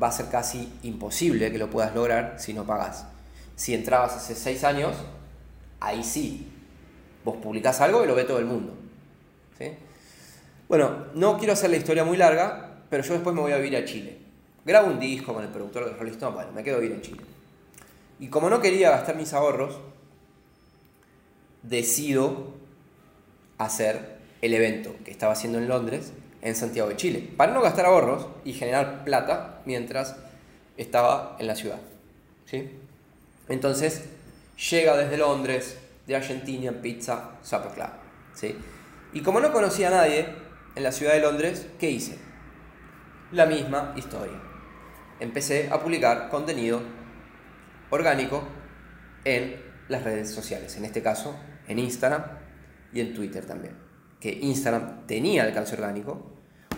va 0.01 0.07
a 0.07 0.11
ser 0.11 0.27
casi 0.27 0.71
imposible 0.83 1.51
que 1.51 1.57
lo 1.57 1.69
puedas 1.69 1.95
lograr 1.95 2.35
si 2.37 2.53
no 2.53 2.65
pagas. 2.65 3.05
Si 3.55 3.73
entrabas 3.73 4.15
hace 4.15 4.35
6 4.35 4.63
años, 4.63 4.95
ahí 5.79 6.03
sí. 6.03 6.51
Vos 7.23 7.37
publicás 7.37 7.79
algo 7.81 8.03
y 8.03 8.07
lo 8.07 8.15
ve 8.15 8.25
todo 8.25 8.39
el 8.39 8.45
mundo. 8.45 8.75
Bueno, 10.67 11.05
no 11.13 11.37
quiero 11.37 11.53
hacer 11.53 11.69
la 11.69 11.77
historia 11.77 12.03
muy 12.03 12.17
larga, 12.17 12.81
pero 12.89 13.03
yo 13.03 13.13
después 13.13 13.35
me 13.35 13.41
voy 13.41 13.51
a 13.53 13.57
vivir 13.57 13.77
a 13.77 13.85
Chile. 13.85 14.22
Grabo 14.65 14.87
un 14.87 14.99
disco 14.99 15.33
con 15.33 15.43
el 15.43 15.49
productor 15.49 15.85
de 15.85 15.93
Rolling 15.93 16.13
Stone, 16.13 16.35
bueno, 16.35 16.51
me 16.53 16.63
quedo 16.63 16.79
bien 16.79 16.93
en 16.93 17.01
Chile. 17.01 17.21
Y 18.19 18.27
como 18.27 18.49
no 18.49 18.61
quería 18.61 18.91
gastar 18.91 19.17
mis 19.17 19.33
ahorros, 19.33 19.77
decido 21.63 22.53
hacer 23.57 24.19
el 24.41 24.53
evento 24.53 24.95
que 25.03 25.11
estaba 25.11 25.33
haciendo 25.33 25.57
en 25.57 25.67
Londres, 25.67 26.13
en 26.41 26.55
Santiago 26.55 26.87
de 26.87 26.95
Chile, 26.95 27.29
para 27.35 27.51
no 27.51 27.61
gastar 27.61 27.85
ahorros 27.85 28.27
y 28.45 28.53
generar 28.53 29.03
plata 29.03 29.61
mientras 29.65 30.15
estaba 30.77 31.35
en 31.39 31.47
la 31.47 31.55
ciudad. 31.55 31.79
¿sí? 32.45 32.71
Entonces, 33.49 34.05
llega 34.71 34.95
desde 34.95 35.17
Londres, 35.17 35.77
de 36.07 36.15
Argentina, 36.15 36.71
Pizza 36.71 37.31
Supper 37.43 37.71
Club. 37.71 37.89
¿sí? 38.33 38.55
Y 39.11 39.21
como 39.21 39.41
no 39.41 39.51
conocía 39.51 39.89
a 39.89 39.91
nadie 39.91 40.25
en 40.75 40.83
la 40.83 40.93
ciudad 40.93 41.13
de 41.13 41.19
Londres, 41.19 41.67
¿qué 41.79 41.89
hice? 41.89 42.17
La 43.33 43.45
misma 43.45 43.93
historia 43.97 44.52
empecé 45.23 45.69
a 45.71 45.79
publicar 45.79 46.29
contenido 46.29 46.81
orgánico 47.89 48.43
en 49.23 49.55
las 49.87 50.03
redes 50.03 50.31
sociales, 50.31 50.75
en 50.75 50.85
este 50.85 51.01
caso 51.01 51.35
en 51.67 51.79
Instagram 51.79 52.23
y 52.91 52.99
en 52.99 53.13
Twitter 53.13 53.45
también. 53.45 53.75
Que 54.19 54.31
Instagram 54.31 55.07
tenía 55.07 55.43
alcance 55.43 55.75
orgánico, 55.75 56.21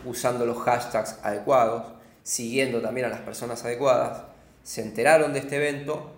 usando 0.05 0.45
los 0.45 0.60
hashtags 0.60 1.19
adecuados, 1.23 1.93
siguiendo 2.21 2.81
también 2.81 3.08
a 3.08 3.10
las 3.10 3.21
personas 3.21 3.65
adecuadas, 3.65 4.23
se 4.62 4.84
enteraron 4.84 5.34
de 5.34 5.39
este 5.39 5.58
evento 5.58 6.12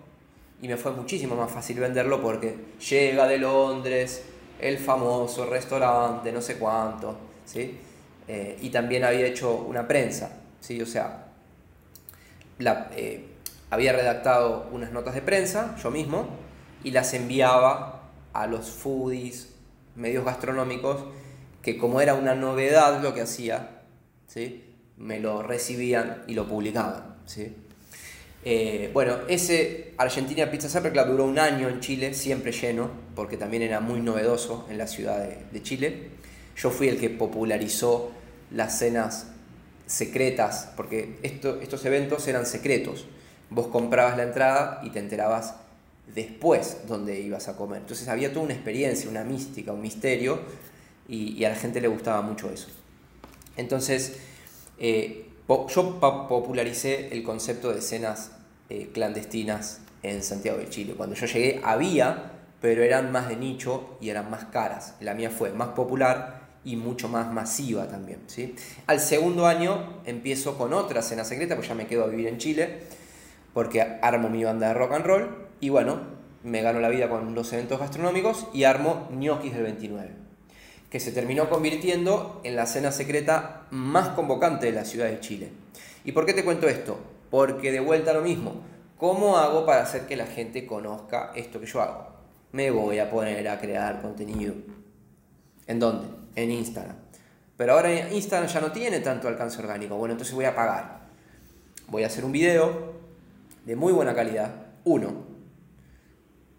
y 0.60 0.68
me 0.68 0.76
fue 0.76 0.92
muchísimo 0.92 1.34
más 1.34 1.50
fácil 1.50 1.80
venderlo 1.80 2.20
porque 2.20 2.56
llega 2.90 3.26
de 3.26 3.38
Londres 3.38 4.22
el 4.60 4.76
famoso 4.76 5.46
restaurante, 5.46 6.30
no 6.32 6.42
sé 6.42 6.56
cuánto, 6.56 7.16
¿sí? 7.46 7.78
Eh, 8.26 8.58
y 8.60 8.68
también 8.68 9.04
había 9.04 9.26
hecho 9.26 9.54
una 9.54 9.88
prensa, 9.88 10.30
¿sí? 10.60 10.82
O 10.82 10.86
sea, 10.86 11.27
eh, 12.60 13.24
había 13.70 13.92
redactado 13.92 14.68
unas 14.72 14.92
notas 14.92 15.14
de 15.14 15.22
prensa, 15.22 15.76
yo 15.82 15.90
mismo, 15.90 16.28
y 16.84 16.90
las 16.90 17.14
enviaba 17.14 18.10
a 18.32 18.46
los 18.46 18.70
foodies, 18.70 19.54
medios 19.96 20.24
gastronómicos, 20.24 21.04
que 21.62 21.76
como 21.76 22.00
era 22.00 22.14
una 22.14 22.34
novedad 22.34 23.02
lo 23.02 23.14
que 23.14 23.22
hacía, 23.22 23.82
¿sí? 24.26 24.64
me 24.96 25.20
lo 25.20 25.42
recibían 25.42 26.22
y 26.26 26.34
lo 26.34 26.46
publicaban. 26.48 27.16
¿sí? 27.26 27.54
Eh, 28.44 28.90
bueno, 28.92 29.18
ese 29.28 29.94
Argentina 29.98 30.50
Pizza 30.50 30.68
Supper 30.68 30.92
Club 30.92 31.06
duró 31.08 31.24
un 31.24 31.38
año 31.38 31.68
en 31.68 31.80
Chile, 31.80 32.14
siempre 32.14 32.52
lleno, 32.52 32.90
porque 33.14 33.36
también 33.36 33.62
era 33.62 33.80
muy 33.80 34.00
novedoso 34.00 34.66
en 34.70 34.78
la 34.78 34.86
ciudad 34.86 35.18
de, 35.18 35.38
de 35.50 35.62
Chile. 35.62 36.10
Yo 36.56 36.70
fui 36.70 36.88
el 36.88 36.98
que 36.98 37.10
popularizó 37.10 38.10
las 38.50 38.78
cenas 38.78 39.26
secretas, 39.88 40.68
porque 40.76 41.18
esto, 41.22 41.60
estos 41.60 41.84
eventos 41.84 42.28
eran 42.28 42.46
secretos. 42.46 43.06
Vos 43.50 43.68
comprabas 43.68 44.16
la 44.16 44.22
entrada 44.22 44.80
y 44.84 44.90
te 44.90 44.98
enterabas 44.98 45.54
después 46.14 46.82
dónde 46.86 47.18
ibas 47.20 47.48
a 47.48 47.56
comer. 47.56 47.80
Entonces 47.80 48.06
había 48.08 48.32
toda 48.32 48.44
una 48.44 48.54
experiencia, 48.54 49.10
una 49.10 49.24
mística, 49.24 49.72
un 49.72 49.80
misterio, 49.80 50.40
y, 51.08 51.42
a 51.44 51.48
la 51.48 51.56
gente 51.56 51.80
le 51.80 51.88
gustaba 51.88 52.20
mucho 52.20 52.50
eso. 52.50 52.68
Entonces, 53.56 54.18
eh, 54.78 55.26
yo 55.48 55.98
popularicé 55.98 57.08
el 57.12 57.22
concepto 57.22 57.72
de 57.72 57.78
escenas 57.78 58.32
eh, 58.68 58.90
clandestinas 58.92 59.80
en 60.02 60.22
Santiago 60.22 60.58
de 60.58 60.68
Chile. 60.68 60.92
Cuando 60.94 61.16
yo 61.16 61.24
llegué 61.26 61.62
había, 61.64 62.32
pero 62.60 62.82
eran 62.82 63.10
más 63.10 63.28
de 63.30 63.36
nicho 63.36 63.96
y 64.02 64.10
eran 64.10 64.30
más 64.30 64.44
caras. 64.44 64.96
La 65.00 65.14
mía 65.14 65.30
fue 65.30 65.50
más 65.52 65.68
popular 65.68 66.37
y 66.64 66.76
mucho 66.76 67.08
más 67.08 67.32
masiva 67.32 67.88
también. 67.88 68.20
¿sí? 68.26 68.54
Al 68.86 69.00
segundo 69.00 69.46
año 69.46 70.00
empiezo 70.04 70.58
con 70.58 70.72
otra 70.72 71.02
cena 71.02 71.24
secreta, 71.24 71.56
pues 71.56 71.68
ya 71.68 71.74
me 71.74 71.86
quedo 71.86 72.04
a 72.04 72.08
vivir 72.08 72.26
en 72.26 72.38
Chile, 72.38 72.80
porque 73.54 73.80
armo 74.02 74.28
mi 74.28 74.44
banda 74.44 74.68
de 74.68 74.74
rock 74.74 74.92
and 74.92 75.06
roll 75.06 75.48
y 75.60 75.68
bueno, 75.70 76.00
me 76.42 76.62
gano 76.62 76.80
la 76.80 76.88
vida 76.88 77.08
con 77.08 77.34
los 77.34 77.52
eventos 77.52 77.80
gastronómicos 77.80 78.46
y 78.52 78.64
armo 78.64 79.08
Ñoquis 79.12 79.52
del 79.52 79.64
29, 79.64 80.10
que 80.90 81.00
se 81.00 81.12
terminó 81.12 81.48
convirtiendo 81.48 82.40
en 82.44 82.56
la 82.56 82.66
cena 82.66 82.92
secreta 82.92 83.66
más 83.70 84.10
convocante 84.10 84.66
de 84.66 84.72
la 84.72 84.84
ciudad 84.84 85.06
de 85.06 85.20
Chile. 85.20 85.50
¿Y 86.04 86.12
por 86.12 86.26
qué 86.26 86.34
te 86.34 86.44
cuento 86.44 86.68
esto? 86.68 86.98
Porque 87.30 87.72
de 87.72 87.80
vuelta 87.80 88.12
a 88.12 88.14
lo 88.14 88.22
mismo. 88.22 88.62
¿Cómo 88.96 89.36
hago 89.36 89.64
para 89.64 89.82
hacer 89.82 90.06
que 90.06 90.16
la 90.16 90.26
gente 90.26 90.66
conozca 90.66 91.32
esto 91.36 91.60
que 91.60 91.66
yo 91.66 91.82
hago? 91.82 92.08
Me 92.50 92.70
voy 92.70 92.98
a 92.98 93.10
poner 93.10 93.46
a 93.48 93.60
crear 93.60 94.00
contenido. 94.02 94.54
¿En 95.66 95.78
dónde? 95.78 96.17
En 96.38 96.52
Instagram. 96.52 96.94
Pero 97.56 97.72
ahora 97.72 98.12
Instagram 98.12 98.48
ya 98.48 98.60
no 98.60 98.70
tiene 98.70 99.00
tanto 99.00 99.26
alcance 99.26 99.58
orgánico. 99.58 99.96
Bueno, 99.96 100.12
entonces 100.12 100.32
voy 100.32 100.44
a 100.44 100.54
pagar. 100.54 101.00
Voy 101.88 102.04
a 102.04 102.06
hacer 102.06 102.24
un 102.24 102.30
video 102.30 102.92
de 103.64 103.74
muy 103.74 103.92
buena 103.92 104.14
calidad. 104.14 104.66
Uno, 104.84 105.24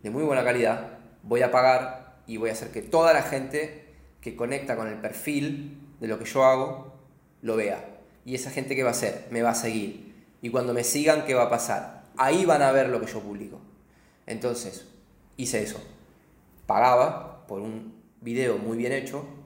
de 0.03 0.09
muy 0.09 0.23
buena 0.23 0.43
calidad. 0.43 0.97
Voy 1.23 1.43
a 1.43 1.49
pagar 1.49 2.17
y 2.27 2.35
voy 2.35 2.49
a 2.49 2.51
hacer 2.51 2.71
que 2.71 2.81
toda 2.81 3.13
la 3.13 3.21
gente 3.21 3.93
que 4.19 4.35
conecta 4.35 4.75
con 4.75 4.89
el 4.89 4.95
perfil 4.95 5.79
de 6.01 6.09
lo 6.09 6.19
que 6.19 6.25
yo 6.25 6.43
hago 6.43 6.93
lo 7.41 7.55
vea. 7.55 8.01
Y 8.25 8.35
esa 8.35 8.51
gente 8.51 8.75
que 8.75 8.83
va 8.83 8.89
a 8.89 8.91
hacer, 8.91 9.27
me 9.31 9.41
va 9.41 9.51
a 9.51 9.55
seguir. 9.55 10.13
Y 10.41 10.49
cuando 10.49 10.73
me 10.73 10.83
sigan, 10.83 11.23
¿qué 11.23 11.35
va 11.35 11.43
a 11.43 11.49
pasar? 11.49 12.03
Ahí 12.17 12.43
van 12.43 12.63
a 12.63 12.73
ver 12.73 12.89
lo 12.89 12.99
que 12.99 13.07
yo 13.07 13.21
publico. 13.21 13.61
Entonces, 14.25 14.89
hice 15.37 15.63
eso. 15.63 15.81
Pagaba 16.65 17.47
por 17.47 17.61
un 17.61 17.93
video 18.19 18.57
muy 18.57 18.77
bien 18.77 18.91
hecho. 18.91 19.38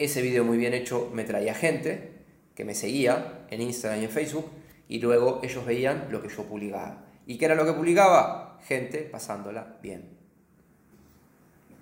Ese 0.00 0.22
video 0.22 0.44
muy 0.44 0.56
bien 0.56 0.72
hecho 0.72 1.10
me 1.12 1.24
traía 1.24 1.52
gente 1.52 2.08
que 2.54 2.64
me 2.64 2.74
seguía 2.74 3.44
en 3.50 3.60
Instagram 3.60 4.00
y 4.00 4.04
en 4.06 4.10
Facebook 4.10 4.46
y 4.88 4.98
luego 4.98 5.40
ellos 5.42 5.66
veían 5.66 6.08
lo 6.10 6.22
que 6.22 6.30
yo 6.30 6.44
publicaba. 6.44 7.04
¿Y 7.26 7.36
qué 7.36 7.44
era 7.44 7.54
lo 7.54 7.66
que 7.66 7.74
publicaba? 7.74 8.58
Gente 8.66 9.00
pasándola 9.00 9.76
bien. 9.82 10.08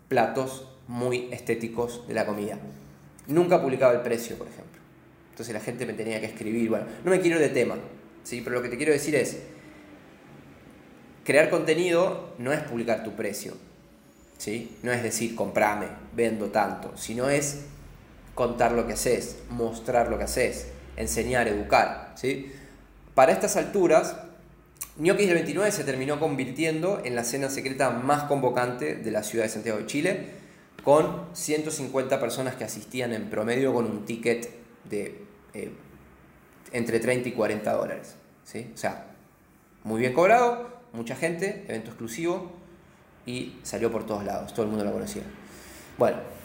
Platos 0.09 0.69
muy 0.89 1.29
estéticos 1.31 2.09
de 2.09 2.15
la 2.15 2.27
comida. 2.27 2.59
Nunca 3.29 3.63
publicaba 3.63 3.93
el 3.93 4.01
precio, 4.01 4.37
por 4.37 4.49
ejemplo. 4.49 4.81
Entonces 5.31 5.55
la 5.55 5.61
gente 5.61 5.87
me 5.87 5.93
tenía 5.93 6.19
que 6.19 6.27
escribir. 6.27 6.71
Bueno, 6.71 6.87
no 7.05 7.13
me 7.13 7.21
quiero 7.21 7.39
de 7.39 7.51
tema, 7.51 7.77
¿sí? 8.25 8.41
pero 8.43 8.57
lo 8.57 8.63
que 8.63 8.69
te 8.69 8.77
quiero 8.77 8.91
decir 8.91 9.15
es, 9.15 9.45
crear 11.25 11.51
contenido 11.51 12.35
no 12.39 12.53
es 12.53 12.63
publicar 12.63 13.05
tu 13.05 13.13
precio. 13.13 13.53
¿sí? 14.39 14.77
No 14.83 14.91
es 14.91 15.05
decir, 15.05 15.37
comprame, 15.37 15.87
vendo 16.17 16.47
tanto, 16.47 16.97
sino 16.97 17.31
es 17.31 17.65
contar 18.39 18.71
lo 18.71 18.87
que 18.87 18.93
haces, 18.93 19.39
mostrar 19.51 20.09
lo 20.09 20.17
que 20.17 20.23
haces, 20.23 20.69
enseñar, 20.97 21.49
educar. 21.49 22.13
¿sí? 22.15 22.53
Para 23.17 23.33
estas 23.33 23.57
alturas, 23.57 24.15
Gnocchi 24.97 25.27
del 25.27 25.35
29 25.35 25.73
se 25.73 25.83
terminó 25.83 26.21
convirtiendo 26.21 27.03
en 27.05 27.17
la 27.17 27.25
cena 27.25 27.51
secreta 27.51 27.91
más 27.91 28.23
convocante 28.23 28.95
de 28.95 29.11
la 29.11 29.25
ciudad 29.25 29.45
de 29.45 29.51
Santiago 29.51 29.79
de 29.79 29.87
Chile, 29.87 30.27
con 30.85 31.27
150 31.33 32.21
personas 32.21 32.55
que 32.55 32.63
asistían 32.63 33.13
en 33.13 33.29
promedio 33.29 33.75
con 33.75 33.87
un 33.87 34.05
ticket 34.05 34.49
de 34.89 35.21
eh, 35.53 35.73
entre 36.71 37.01
30 37.01 37.31
y 37.31 37.33
40 37.33 37.73
dólares. 37.73 38.15
¿sí? 38.45 38.71
O 38.73 38.79
sea, 38.79 39.07
muy 39.83 39.99
bien 39.99 40.13
cobrado, 40.13 40.79
mucha 40.93 41.17
gente, 41.17 41.65
evento 41.67 41.89
exclusivo 41.89 42.53
y 43.27 43.59
salió 43.65 43.91
por 43.91 44.07
todos 44.07 44.25
lados, 44.25 44.55
todo 44.55 44.63
el 44.63 44.69
mundo 44.69 44.85
lo 44.85 44.93
conocía. 44.93 45.25
Bueno, 45.99 46.38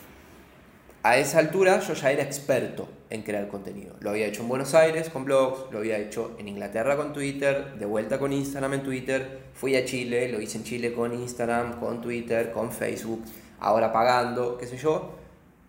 a 1.04 1.18
esa 1.18 1.40
altura 1.40 1.82
yo 1.82 1.94
ya 1.94 2.12
era 2.12 2.24
experto 2.24 2.88
en 3.10 3.24
crear 3.24 3.50
contenido. 3.50 3.94
Lo 4.00 4.12
había 4.12 4.26
hecho 4.26 4.42
en 4.42 4.48
Buenos 4.48 4.74
Aires 4.74 5.10
con 5.10 5.26
blogs, 5.26 5.70
lo 5.70 5.80
había 5.80 5.98
hecho 5.98 6.34
en 6.40 6.48
Inglaterra 6.48 6.96
con 6.96 7.12
Twitter, 7.12 7.74
de 7.78 7.86
vuelta 7.86 8.18
con 8.18 8.32
Instagram 8.32 8.76
en 8.76 8.84
Twitter, 8.84 9.40
fui 9.54 9.76
a 9.76 9.84
Chile, 9.84 10.30
lo 10.30 10.40
hice 10.40 10.60
en 10.60 10.64
Chile 10.64 10.94
con 10.94 11.14
Instagram, 11.14 11.82
con 11.82 12.00
Twitter, 12.02 12.54
con 12.54 12.72
Facebook, 12.72 13.22
ahora 13.60 13.92
pagando, 13.92 14.58
qué 14.58 14.66
sé 14.66 14.78
yo, 14.78 15.12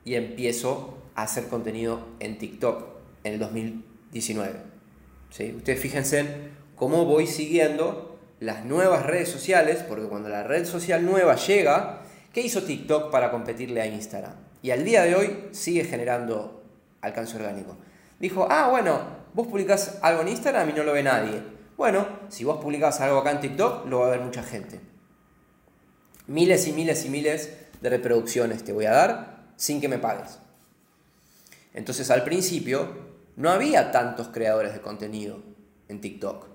y 0.04 0.14
empiezo 0.14 0.98
a 1.16 1.24
hacer 1.24 1.48
contenido 1.48 2.06
en 2.20 2.38
TikTok 2.38 2.84
en 3.24 3.32
el 3.34 3.38
2019. 3.40 4.52
¿Sí? 5.30 5.52
Ustedes 5.56 5.80
fíjense 5.80 6.26
cómo 6.76 7.06
voy 7.06 7.26
siguiendo 7.26 8.20
las 8.38 8.64
nuevas 8.64 9.04
redes 9.04 9.30
sociales, 9.30 9.84
porque 9.88 10.04
cuando 10.04 10.28
la 10.28 10.44
red 10.44 10.64
social 10.64 11.04
nueva 11.04 11.34
llega, 11.34 12.02
¿qué 12.32 12.40
hizo 12.40 12.62
TikTok 12.62 13.10
para 13.10 13.32
competirle 13.32 13.80
a 13.80 13.86
Instagram? 13.86 14.53
Y 14.64 14.70
al 14.70 14.82
día 14.82 15.02
de 15.02 15.14
hoy 15.14 15.48
sigue 15.50 15.84
generando 15.84 16.64
alcance 17.02 17.36
orgánico. 17.36 17.76
Dijo, 18.18 18.48
ah, 18.50 18.68
bueno, 18.70 18.98
vos 19.34 19.46
publicás 19.46 19.98
algo 20.00 20.22
en 20.22 20.28
Instagram 20.28 20.70
y 20.70 20.72
no 20.72 20.84
lo 20.84 20.94
ve 20.94 21.02
nadie. 21.02 21.42
Bueno, 21.76 22.06
si 22.30 22.44
vos 22.44 22.62
publicás 22.62 22.98
algo 23.02 23.18
acá 23.18 23.32
en 23.32 23.40
TikTok, 23.40 23.84
lo 23.84 23.98
va 23.98 24.06
a 24.06 24.10
ver 24.12 24.20
mucha 24.20 24.42
gente. 24.42 24.80
Miles 26.28 26.66
y 26.66 26.72
miles 26.72 27.04
y 27.04 27.10
miles 27.10 27.52
de 27.82 27.90
reproducciones 27.90 28.64
te 28.64 28.72
voy 28.72 28.86
a 28.86 28.92
dar 28.92 29.44
sin 29.56 29.82
que 29.82 29.88
me 29.88 29.98
pagues. 29.98 30.38
Entonces 31.74 32.10
al 32.10 32.24
principio 32.24 32.88
no 33.36 33.50
había 33.50 33.92
tantos 33.92 34.28
creadores 34.28 34.72
de 34.72 34.80
contenido 34.80 35.42
en 35.88 36.00
TikTok. 36.00 36.46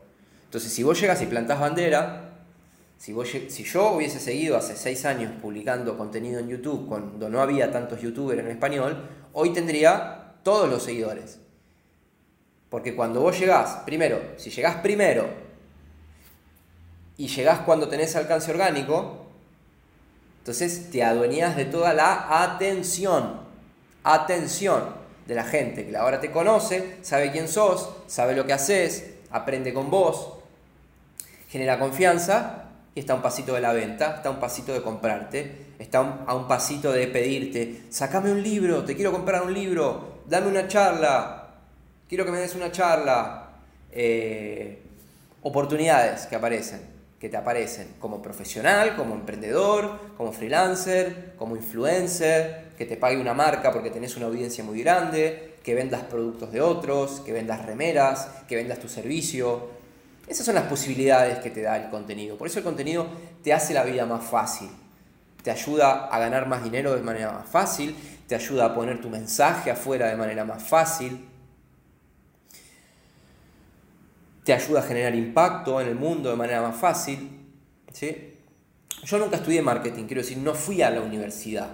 Entonces 0.46 0.74
si 0.74 0.82
vos 0.82 1.00
llegas 1.00 1.22
y 1.22 1.28
plantás 1.28 1.60
bandera, 1.60 2.29
si, 3.00 3.64
yo 3.64 3.92
hubiese 3.94 4.20
seguido 4.20 4.58
hace 4.58 4.76
seis 4.76 5.06
años 5.06 5.32
publicando 5.42 5.98
contenido 5.98 6.40
en 6.40 6.50
YouTube 6.50 6.86
cuando 6.86 7.30
no 7.30 7.42
había 7.42 7.72
tantos 7.72 8.02
youtubers 8.02 8.42
en 8.42 8.50
español, 8.50 9.08
hoy 9.32 9.54
tendría 9.54 10.34
todos 10.44 10.70
los 10.70 10.84
seguidores. 10.84 11.40
Porque 12.70 12.96
cuando 12.96 13.22
vos 13.22 13.40
llegás, 13.40 13.84
primero, 13.86 14.22
si 14.36 14.50
llegás 14.50 14.76
primero 14.78 15.30
y 17.16 17.28
llegás 17.28 17.62
cuando 17.62 17.88
tenés 17.88 18.18
alcance 18.18 18.52
orgánico, 18.52 19.28
entonces 20.40 20.92
te 20.92 21.02
adueñas 21.02 21.56
de 21.56 21.66
toda 21.66 21.94
la 21.94 22.44
atención. 22.44 23.48
Atención 24.04 24.84
de 25.26 25.36
la 25.36 25.46
gente 25.46 25.88
que 25.88 25.96
ahora 25.96 26.20
te 26.20 26.32
conoce, 26.32 26.98
sabe 27.02 27.32
quién 27.32 27.48
sos, 27.48 27.90
sabe 28.08 28.36
lo 28.36 28.46
que 28.46 28.54
haces, 28.54 29.12
aprende 29.32 29.74
con 29.74 29.90
vos, 29.90 30.34
genera 31.48 31.80
confianza 31.80 32.69
está 32.96 33.14
a 33.14 33.16
un 33.16 33.22
pasito 33.22 33.54
de 33.54 33.62
la 33.62 33.74
venta, 33.74 34.16
está 34.18 34.30
a 34.30 34.32
un 34.32 34.40
pasito 34.40 34.74
de 34.74 34.82
comprarte, 34.82 35.68
está 35.80 36.24
a 36.26 36.36
un 36.36 36.48
pasito 36.48 36.92
de 36.92 37.08
pedirte, 37.08 37.84
sacame 37.90 38.32
un 38.32 38.44
libro, 38.44 38.84
te 38.84 38.96
quiero 38.96 39.12
comprar 39.12 39.44
un 39.44 39.54
libro, 39.54 40.22
dame 40.28 40.48
una 40.48 40.68
charla, 40.68 41.48
quiero 42.08 42.26
que 42.26 42.32
me 42.32 42.40
des 42.40 42.56
una 42.56 42.72
charla. 42.72 43.46
Eh, 43.92 44.84
oportunidades 45.42 46.26
que 46.26 46.36
aparecen, 46.36 46.82
que 47.20 47.30
te 47.30 47.38
aparecen 47.38 47.96
como 48.00 48.22
profesional, 48.22 48.96
como 48.96 49.16
emprendedor, 49.16 50.00
como 50.18 50.32
freelancer, 50.32 51.34
como 51.38 51.56
influencer, 51.56 52.70
que 52.78 52.86
te 52.86 52.98
pague 52.98 53.18
una 53.18 53.34
marca 53.34 53.72
porque 53.72 53.90
tenés 53.90 54.16
una 54.18 54.28
audiencia 54.28 54.64
muy 54.64 54.82
grande, 54.82 55.56
que 55.64 55.76
vendas 55.76 56.04
productos 56.04 56.52
de 56.52 56.62
otros, 56.62 57.22
que 57.26 57.34
vendas 57.34 57.66
remeras, 57.66 58.30
que 58.48 58.56
vendas 58.56 58.80
tu 58.80 58.88
servicio, 58.88 59.79
esas 60.30 60.46
son 60.46 60.54
las 60.56 60.66
posibilidades 60.66 61.40
que 61.40 61.50
te 61.50 61.64
da 61.64 61.76
el 61.76 61.90
contenido. 61.90 62.38
Por 62.38 62.48
eso 62.48 62.60
el 62.60 62.64
contenido 62.64 63.08
te 63.44 63.52
hace 63.52 63.74
la 63.74 63.84
vida 63.84 64.06
más 64.06 64.24
fácil. 64.24 64.70
Te 65.42 65.50
ayuda 65.50 66.06
a 66.06 66.20
ganar 66.20 66.48
más 66.48 66.64
dinero 66.64 66.94
de 66.94 67.02
manera 67.02 67.32
más 67.32 67.50
fácil. 67.50 67.96
Te 68.28 68.36
ayuda 68.36 68.66
a 68.66 68.76
poner 68.76 69.02
tu 69.02 69.10
mensaje 69.10 69.72
afuera 69.72 70.08
de 70.08 70.16
manera 70.16 70.46
más 70.46 70.62
fácil. 70.62 71.28
Te 74.44 74.54
ayuda 74.54 74.82
a 74.82 74.84
generar 74.84 75.16
impacto 75.16 75.82
en 75.82 75.88
el 75.88 75.96
mundo 75.96 76.30
de 76.30 76.36
manera 76.36 76.62
más 76.62 76.76
fácil. 76.76 77.48
¿sí? 77.92 78.38
Yo 79.04 79.18
nunca 79.18 79.38
estudié 79.38 79.64
marketing, 79.64 80.04
quiero 80.06 80.22
decir, 80.22 80.38
no 80.38 80.54
fui 80.54 80.84
a 80.84 80.92
la 80.92 81.02
universidad. 81.02 81.70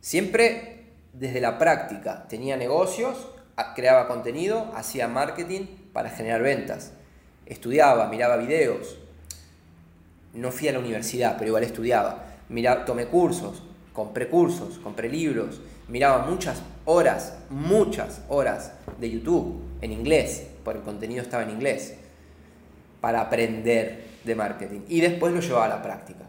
Siempre 0.00 0.94
desde 1.12 1.40
la 1.40 1.56
práctica. 1.56 2.26
Tenía 2.26 2.56
negocios, 2.56 3.28
creaba 3.76 4.08
contenido, 4.08 4.72
hacía 4.74 5.06
marketing 5.06 5.66
para 5.92 6.10
generar 6.10 6.42
ventas 6.42 6.94
estudiaba, 7.50 8.08
miraba 8.08 8.36
videos. 8.36 8.96
No 10.32 10.50
fui 10.50 10.68
a 10.68 10.72
la 10.72 10.78
universidad, 10.78 11.36
pero 11.36 11.48
igual 11.48 11.64
estudiaba. 11.64 12.24
Miraba, 12.48 12.84
tomé 12.84 13.06
cursos, 13.06 13.62
compré 13.92 14.28
cursos, 14.28 14.78
compré 14.78 15.08
libros, 15.08 15.60
miraba 15.88 16.24
muchas 16.26 16.62
horas, 16.84 17.34
muchas 17.50 18.22
horas 18.28 18.72
de 18.98 19.10
YouTube 19.10 19.60
en 19.82 19.92
inglés, 19.92 20.46
porque 20.64 20.78
el 20.78 20.84
contenido 20.84 21.22
estaba 21.22 21.42
en 21.42 21.50
inglés, 21.50 21.94
para 23.00 23.20
aprender 23.20 24.04
de 24.24 24.34
marketing. 24.34 24.80
Y 24.88 25.00
después 25.00 25.32
lo 25.32 25.40
llevaba 25.40 25.66
a 25.66 25.68
la 25.68 25.82
práctica. 25.82 26.26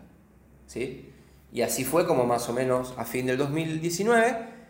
¿sí? 0.67 1.09
Y 1.53 1.61
así 1.61 1.83
fue 1.83 2.07
como 2.07 2.25
más 2.25 2.49
o 2.49 2.53
menos 2.53 2.93
a 2.97 3.05
fin 3.05 3.25
del 3.25 3.37
2019 3.37 4.60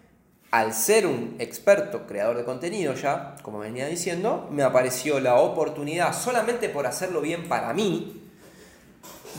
al 0.52 0.74
ser 0.74 1.08
un 1.08 1.36
experto 1.40 2.06
creador 2.06 2.36
de 2.36 2.44
contenido 2.44 2.94
ya, 2.94 3.36
como 3.42 3.60
venía 3.60 3.88
diciendo, 3.88 4.50
me 4.52 4.64
apareció 4.64 5.22
la 5.22 5.36
oportunidad, 5.36 6.14
solamente 6.14 6.68
por 6.68 6.86
hacerlo 6.86 7.22
bien 7.22 7.48
para 7.48 7.74
mí, 7.74 8.22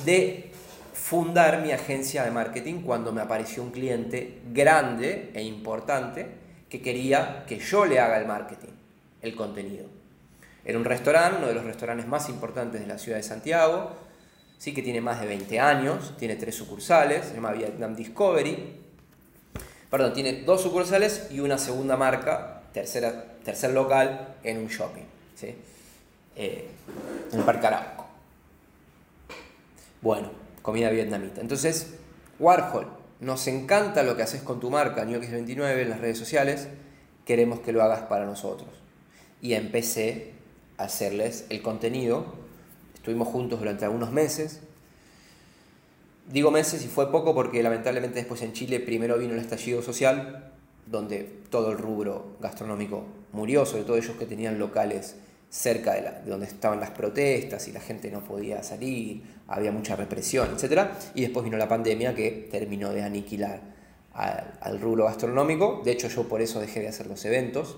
de 0.07 0.51
fundar 0.95 1.61
mi 1.61 1.71
agencia 1.71 2.25
de 2.25 2.31
marketing 2.31 2.81
cuando 2.81 3.13
me 3.13 3.21
apareció 3.21 3.63
un 3.63 3.71
cliente 3.71 4.41
grande 4.53 5.31
e 5.35 5.43
importante 5.43 6.27
que 6.71 6.81
quería 6.81 7.45
que 7.47 7.59
yo 7.59 7.85
le 7.85 8.01
haga 8.01 8.19
el 8.19 8.27
marketing, 8.27 8.73
el 9.21 9.37
contenido. 9.37 9.85
Era 10.65 10.79
un 10.79 10.87
restaurante, 10.87 11.37
uno 11.37 11.49
de 11.49 11.55
los 11.55 11.65
restaurantes 11.65 12.07
más 12.07 12.31
importantes 12.31 12.81
de 12.81 12.87
la 12.87 12.97
ciudad 12.97 13.19
de 13.19 13.23
Santiago, 13.23 13.91
sí 14.57 14.73
que 14.73 14.81
tiene 14.81 15.03
más 15.03 15.21
de 15.21 15.27
20 15.27 15.61
años, 15.61 16.15
tiene 16.17 16.37
tres 16.37 16.55
sucursales, 16.55 17.27
se 17.27 17.35
llama 17.35 17.53
Vietnam 17.53 17.95
Discovery, 17.95 18.81
perdón, 19.93 20.15
tiene 20.15 20.33
dos 20.41 20.63
sucursales 20.63 21.29
y 21.31 21.41
una 21.41 21.59
segunda 21.59 21.99
marca, 21.99 22.63
tercera 22.73 23.27
tercer 23.45 23.73
local 23.73 24.37
en 24.43 24.57
un 24.57 24.69
shopping, 24.69 25.03
¿sí? 25.35 25.55
Eh, 26.35 26.67
en 27.31 27.39
el 27.39 27.45
Parque. 27.45 27.69
Bueno, 30.01 30.31
comida 30.63 30.89
vietnamita. 30.89 31.43
Entonces, 31.43 31.93
Warhol, 32.39 32.87
nos 33.21 33.47
encanta 33.49 34.03
lo 34.03 34.17
que 34.17 34.23
haces 34.23 34.41
con 34.41 34.61
tu 34.61 34.71
marca, 34.71 35.05
NewX29, 35.05 35.83
en 35.83 35.91
las 35.91 36.01
redes 36.01 36.17
sociales, 36.17 36.69
queremos 37.27 37.61
que 37.61 37.73
lo 37.73 37.83
hagas 37.83 38.01
para 38.05 38.25
nosotros. 38.25 38.71
Y 39.43 39.53
empecé 39.53 40.33
a 40.79 40.85
hacerles 40.85 41.45
el 41.51 41.61
contenido, 41.61 42.33
estuvimos 42.95 43.29
juntos 43.29 43.59
durante 43.59 43.85
algunos 43.85 44.11
meses, 44.11 44.61
digo 46.33 46.51
meses 46.51 46.85
y 46.85 46.89
fue 46.89 47.13
poco 47.13 47.35
porque 47.35 47.63
lamentablemente 47.63 48.17
después 48.17 48.43
en 48.43 48.53
Chile 48.53 48.81
primero 48.81 49.19
vino 49.19 49.35
el 49.35 49.41
estallido 49.41 49.83
social, 49.83 50.53
donde 50.87 51.21
todo 51.51 51.71
el 51.71 51.79
rubro 51.79 52.37
gastronómico 52.41 53.05
murió, 53.33 53.67
sobre 53.67 53.85
todo 53.85 53.97
ellos 53.97 54.17
que 54.17 54.27
tenían 54.27 54.59
locales 54.59 55.17
cerca 55.51 55.93
de, 55.93 56.31
donde 56.31 56.47
estaban 56.47 56.81
las 56.81 56.91
protestas 56.91 57.69
y 57.69 57.73
la 57.73 57.81
gente 57.81 58.11
no 58.11 58.21
podía 58.21 58.63
salir, 58.63 59.23
había 59.49 59.71
mucha 59.71 59.95
represión, 59.95 60.49
etc. 60.57 60.89
Y 61.15 61.21
después 61.23 61.45
vino 61.45 61.59
la 61.59 61.69
pandemia 61.69 62.15
que 62.15 62.49
terminó 62.51 62.91
de 62.91 63.03
aniquilar 63.03 63.61
al, 64.15 64.81
rubro 64.81 65.05
gastronómico. 65.05 65.83
De 65.85 65.93
hecho, 65.93 66.09
yo 66.09 66.27
por 66.27 66.41
eso 66.41 66.59
dejé 66.59 66.81
de 66.81 66.89
hacer 66.89 67.07
los 67.07 67.23
eventos. 67.27 67.77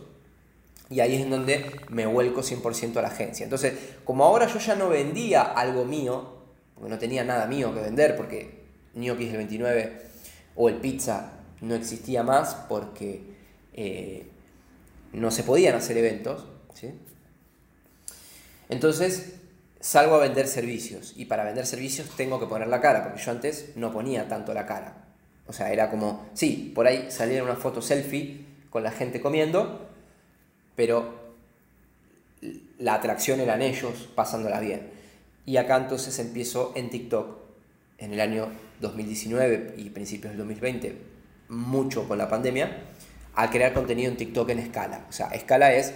Y 0.88 1.00
ahí 1.00 1.16
es 1.16 1.22
en 1.22 1.30
donde 1.30 1.80
me 1.88 2.06
vuelco 2.06 2.42
100% 2.42 2.96
a 2.98 3.02
la 3.02 3.08
agencia. 3.08 3.42
Entonces, 3.42 3.72
como 4.04 4.24
ahora 4.24 4.46
yo 4.46 4.60
ya 4.60 4.76
no 4.76 4.88
vendía 4.88 5.42
algo 5.42 5.84
mío, 5.84 6.33
porque 6.74 6.90
no 6.90 6.98
tenía 6.98 7.24
nada 7.24 7.46
mío 7.46 7.74
que 7.74 7.80
vender, 7.80 8.16
porque 8.16 8.64
Gnocchi 8.94 9.26
del 9.26 9.36
29 9.38 10.02
o 10.56 10.68
el 10.68 10.76
pizza 10.76 11.32
no 11.60 11.74
existía 11.74 12.22
más 12.22 12.54
porque 12.68 13.22
eh, 13.72 14.28
no 15.12 15.30
se 15.30 15.42
podían 15.42 15.76
hacer 15.76 15.96
eventos, 15.96 16.46
¿sí? 16.74 16.92
Entonces 18.68 19.34
salgo 19.80 20.14
a 20.14 20.18
vender 20.18 20.48
servicios 20.48 21.12
y 21.16 21.26
para 21.26 21.44
vender 21.44 21.66
servicios 21.66 22.08
tengo 22.16 22.40
que 22.40 22.46
poner 22.46 22.68
la 22.68 22.80
cara, 22.80 23.04
porque 23.04 23.22
yo 23.22 23.30
antes 23.30 23.76
no 23.76 23.92
ponía 23.92 24.28
tanto 24.28 24.54
la 24.54 24.66
cara. 24.66 25.04
O 25.46 25.52
sea, 25.52 25.72
era 25.72 25.90
como, 25.90 26.26
sí, 26.32 26.72
por 26.74 26.86
ahí 26.86 27.10
salía 27.10 27.42
una 27.42 27.56
foto 27.56 27.82
selfie 27.82 28.46
con 28.70 28.82
la 28.82 28.90
gente 28.90 29.20
comiendo, 29.20 29.88
pero 30.74 31.34
la 32.78 32.94
atracción 32.94 33.40
eran 33.40 33.62
ellos 33.62 34.08
pasándola 34.14 34.60
bien. 34.60 34.93
Y 35.46 35.56
acá 35.56 35.76
entonces 35.76 36.18
empiezo 36.18 36.72
en 36.74 36.90
TikTok 36.90 37.38
en 37.98 38.12
el 38.12 38.20
año 38.20 38.48
2019 38.80 39.74
y 39.76 39.90
principios 39.90 40.32
del 40.32 40.38
2020, 40.38 40.98
mucho 41.48 42.08
con 42.08 42.18
la 42.18 42.28
pandemia, 42.28 42.78
a 43.34 43.50
crear 43.50 43.72
contenido 43.72 44.10
en 44.10 44.16
TikTok 44.16 44.50
en 44.50 44.58
escala. 44.60 45.06
O 45.08 45.12
sea, 45.12 45.28
escala 45.28 45.74
es 45.74 45.94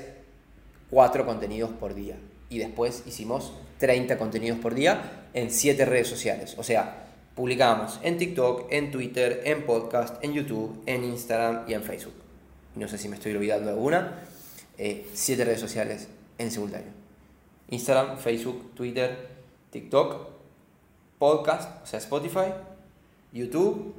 cuatro 0.91 1.27
contenidos 1.27 1.71
por 1.71 1.95
día 1.95 2.17
y 2.51 2.59
después 2.59 3.03
hicimos 3.07 3.53
30 3.79 4.19
contenidos 4.19 4.59
por 4.59 4.75
día 4.75 5.27
en 5.35 5.51
7 5.51 5.85
redes 5.85 6.09
sociales. 6.09 6.55
O 6.59 6.63
sea, 6.63 7.07
publicábamos 7.35 8.01
en 8.03 8.19
TikTok, 8.19 8.67
en 8.71 8.91
Twitter, 8.91 9.43
en 9.45 9.65
podcast, 9.65 10.23
en 10.25 10.33
YouTube, 10.33 10.83
en 10.87 11.05
Instagram 11.05 11.65
y 11.69 11.75
en 11.75 11.83
Facebook. 11.83 12.15
No 12.75 12.89
sé 12.89 12.99
si 12.99 13.09
me 13.09 13.17
estoy 13.17 13.33
olvidando 13.33 13.67
de 13.67 13.73
alguna. 13.73 14.21
7 14.77 15.43
eh, 15.43 15.45
redes 15.45 15.61
sociales 15.61 16.09
en 16.39 16.51
simultáneo. 16.51 16.93
Instagram, 17.71 18.19
Facebook, 18.19 18.75
Twitter, 18.75 19.38
TikTok, 19.71 20.29
podcast, 21.19 21.83
o 21.83 21.87
sea, 21.87 21.99
Spotify, 21.99 22.53
YouTube 23.33 23.95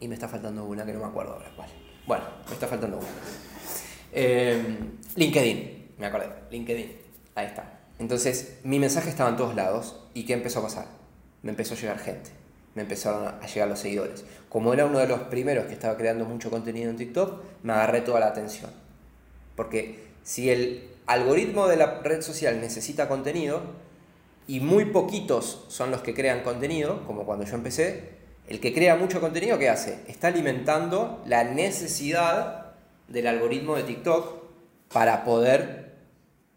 y 0.00 0.08
me 0.08 0.14
está 0.14 0.28
faltando 0.28 0.64
una 0.64 0.84
que 0.84 0.92
no 0.92 1.00
me 1.00 1.06
acuerdo 1.06 1.32
ahora 1.32 1.50
cuál. 1.56 1.68
Bueno, 2.06 2.24
me 2.46 2.54
está 2.54 2.66
faltando 2.66 2.98
una. 2.98 3.06
Eh, 4.12 4.78
LinkedIn, 5.16 5.94
me 5.98 6.06
acordé, 6.06 6.28
LinkedIn. 6.50 6.92
Ahí 7.34 7.46
está. 7.46 7.80
Entonces, 7.98 8.58
mi 8.64 8.78
mensaje 8.78 9.08
estaba 9.08 9.30
en 9.30 9.36
todos 9.36 9.54
lados. 9.54 10.00
¿Y 10.14 10.24
qué 10.24 10.34
empezó 10.34 10.60
a 10.60 10.64
pasar? 10.64 10.86
Me 11.42 11.50
empezó 11.50 11.74
a 11.74 11.76
llegar 11.76 11.98
gente. 11.98 12.30
Me 12.74 12.82
empezaron 12.82 13.26
a 13.26 13.46
llegar 13.46 13.68
los 13.68 13.78
seguidores. 13.78 14.24
Como 14.48 14.72
era 14.72 14.86
uno 14.86 14.98
de 14.98 15.06
los 15.06 15.20
primeros 15.22 15.66
que 15.66 15.72
estaba 15.72 15.96
creando 15.96 16.24
mucho 16.24 16.50
contenido 16.50 16.90
en 16.90 16.96
TikTok, 16.96 17.42
me 17.62 17.72
agarré 17.72 18.00
toda 18.02 18.20
la 18.20 18.26
atención. 18.26 18.70
Porque 19.56 20.04
si 20.22 20.50
el 20.50 20.88
algoritmo 21.06 21.68
de 21.68 21.76
la 21.76 22.00
red 22.00 22.22
social 22.22 22.60
necesita 22.60 23.08
contenido, 23.08 23.62
y 24.46 24.60
muy 24.60 24.86
poquitos 24.86 25.64
son 25.68 25.90
los 25.90 26.02
que 26.02 26.14
crean 26.14 26.42
contenido, 26.42 27.04
como 27.06 27.24
cuando 27.24 27.44
yo 27.44 27.54
empecé, 27.54 28.14
el 28.46 28.60
que 28.60 28.74
crea 28.74 28.96
mucho 28.96 29.20
contenido, 29.20 29.58
¿qué 29.58 29.70
hace? 29.70 30.00
Está 30.06 30.28
alimentando 30.28 31.22
la 31.26 31.44
necesidad 31.44 32.74
del 33.08 33.26
algoritmo 33.26 33.76
de 33.76 33.84
TikTok 33.84 34.44
para 34.92 35.24
poder 35.24 35.94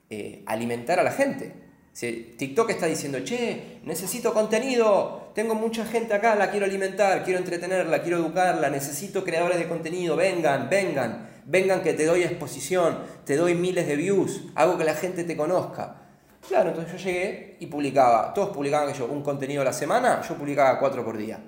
eh, 0.10 0.44
alimentar 0.46 1.00
a 1.00 1.04
la 1.04 1.12
gente. 1.12 1.68
TikTok 2.00 2.70
está 2.70 2.86
diciendo, 2.86 3.20
che, 3.24 3.80
necesito 3.84 4.32
contenido, 4.32 5.32
tengo 5.34 5.56
mucha 5.56 5.84
gente 5.84 6.14
acá, 6.14 6.36
la 6.36 6.52
quiero 6.52 6.68
alimentar, 6.68 7.24
quiero 7.24 7.40
entretenerla, 7.40 8.04
quiero 8.04 8.18
educarla, 8.18 8.70
necesito 8.70 9.24
creadores 9.24 9.58
de 9.58 9.68
contenido, 9.68 10.16
vengan, 10.16 10.70
vengan, 10.70 11.28
vengan 11.46 11.82
que 11.82 11.94
te 11.94 12.06
doy 12.06 12.22
exposición, 12.22 13.00
te 13.26 13.36
doy 13.36 13.56
miles 13.56 13.88
de 13.88 13.96
views, 13.96 14.44
hago 14.54 14.78
que 14.78 14.84
la 14.84 14.94
gente 14.94 15.24
te 15.24 15.36
conozca. 15.36 16.07
Claro, 16.48 16.70
entonces 16.70 16.94
yo 16.94 17.10
llegué 17.10 17.58
y 17.60 17.66
publicaba, 17.66 18.34
todos 18.34 18.50
publicaban 18.56 18.94
yo 18.94 19.06
un 19.06 19.22
contenido 19.22 19.62
a 19.62 19.66
la 19.66 19.74
semana, 19.74 20.22
yo 20.22 20.36
publicaba 20.36 20.80
cuatro 20.80 21.04
por 21.04 21.18
día, 21.18 21.40